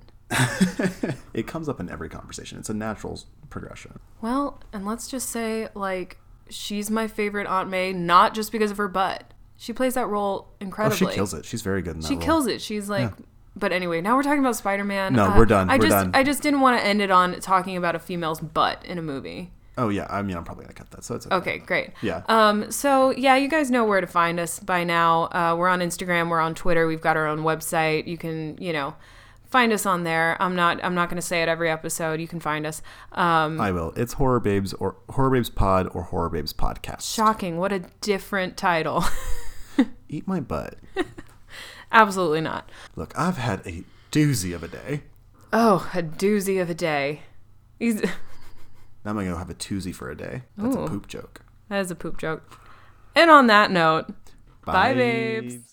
[1.34, 2.58] It comes up in every conversation.
[2.58, 3.18] It's a natural
[3.50, 3.98] progression.
[4.20, 6.18] Well, and let's just say like
[6.52, 9.24] she's my favorite Aunt May not just because of her butt.
[9.56, 11.06] She plays that role incredibly.
[11.06, 11.44] Oh, she kills it.
[11.44, 12.22] She's very good in that She role.
[12.24, 12.60] kills it.
[12.60, 13.12] She's like
[13.54, 15.12] But anyway, now we're talking about Spider-Man.
[15.12, 15.68] No, Uh, we're done.
[15.70, 16.10] I We're just done.
[16.14, 19.02] I just didn't want to end it on talking about a female's butt in a
[19.02, 19.50] movie.
[19.78, 21.04] Oh yeah, I mean I'm probably gonna cut that.
[21.04, 21.34] So it's okay.
[21.36, 21.90] Okay, great.
[22.02, 22.22] Yeah.
[22.28, 25.24] Um, so yeah, you guys know where to find us by now.
[25.24, 28.06] Uh, we're on Instagram, we're on Twitter, we've got our own website.
[28.06, 28.94] You can, you know,
[29.52, 30.36] find us on there.
[30.40, 32.20] I'm not I'm not gonna say it every episode.
[32.20, 32.82] You can find us.
[33.12, 33.92] Um, I will.
[33.96, 37.02] It's Horror Babes or Horror Babes Pod or Horror Babes Podcast.
[37.14, 39.04] shocking, what a different title.
[40.08, 40.76] Eat my butt.
[41.92, 42.70] Absolutely not.
[42.96, 45.02] Look, I've had a doozy of a day.
[45.52, 47.20] Oh, a doozy of a day.
[47.78, 48.08] He's, Now
[49.10, 50.42] I'm gonna have a toozy for a day.
[50.56, 50.80] That's Ooh.
[50.84, 51.42] a poop joke.
[51.68, 52.58] that is a poop joke.
[53.14, 54.06] And on that note,
[54.64, 55.71] Bye, babes.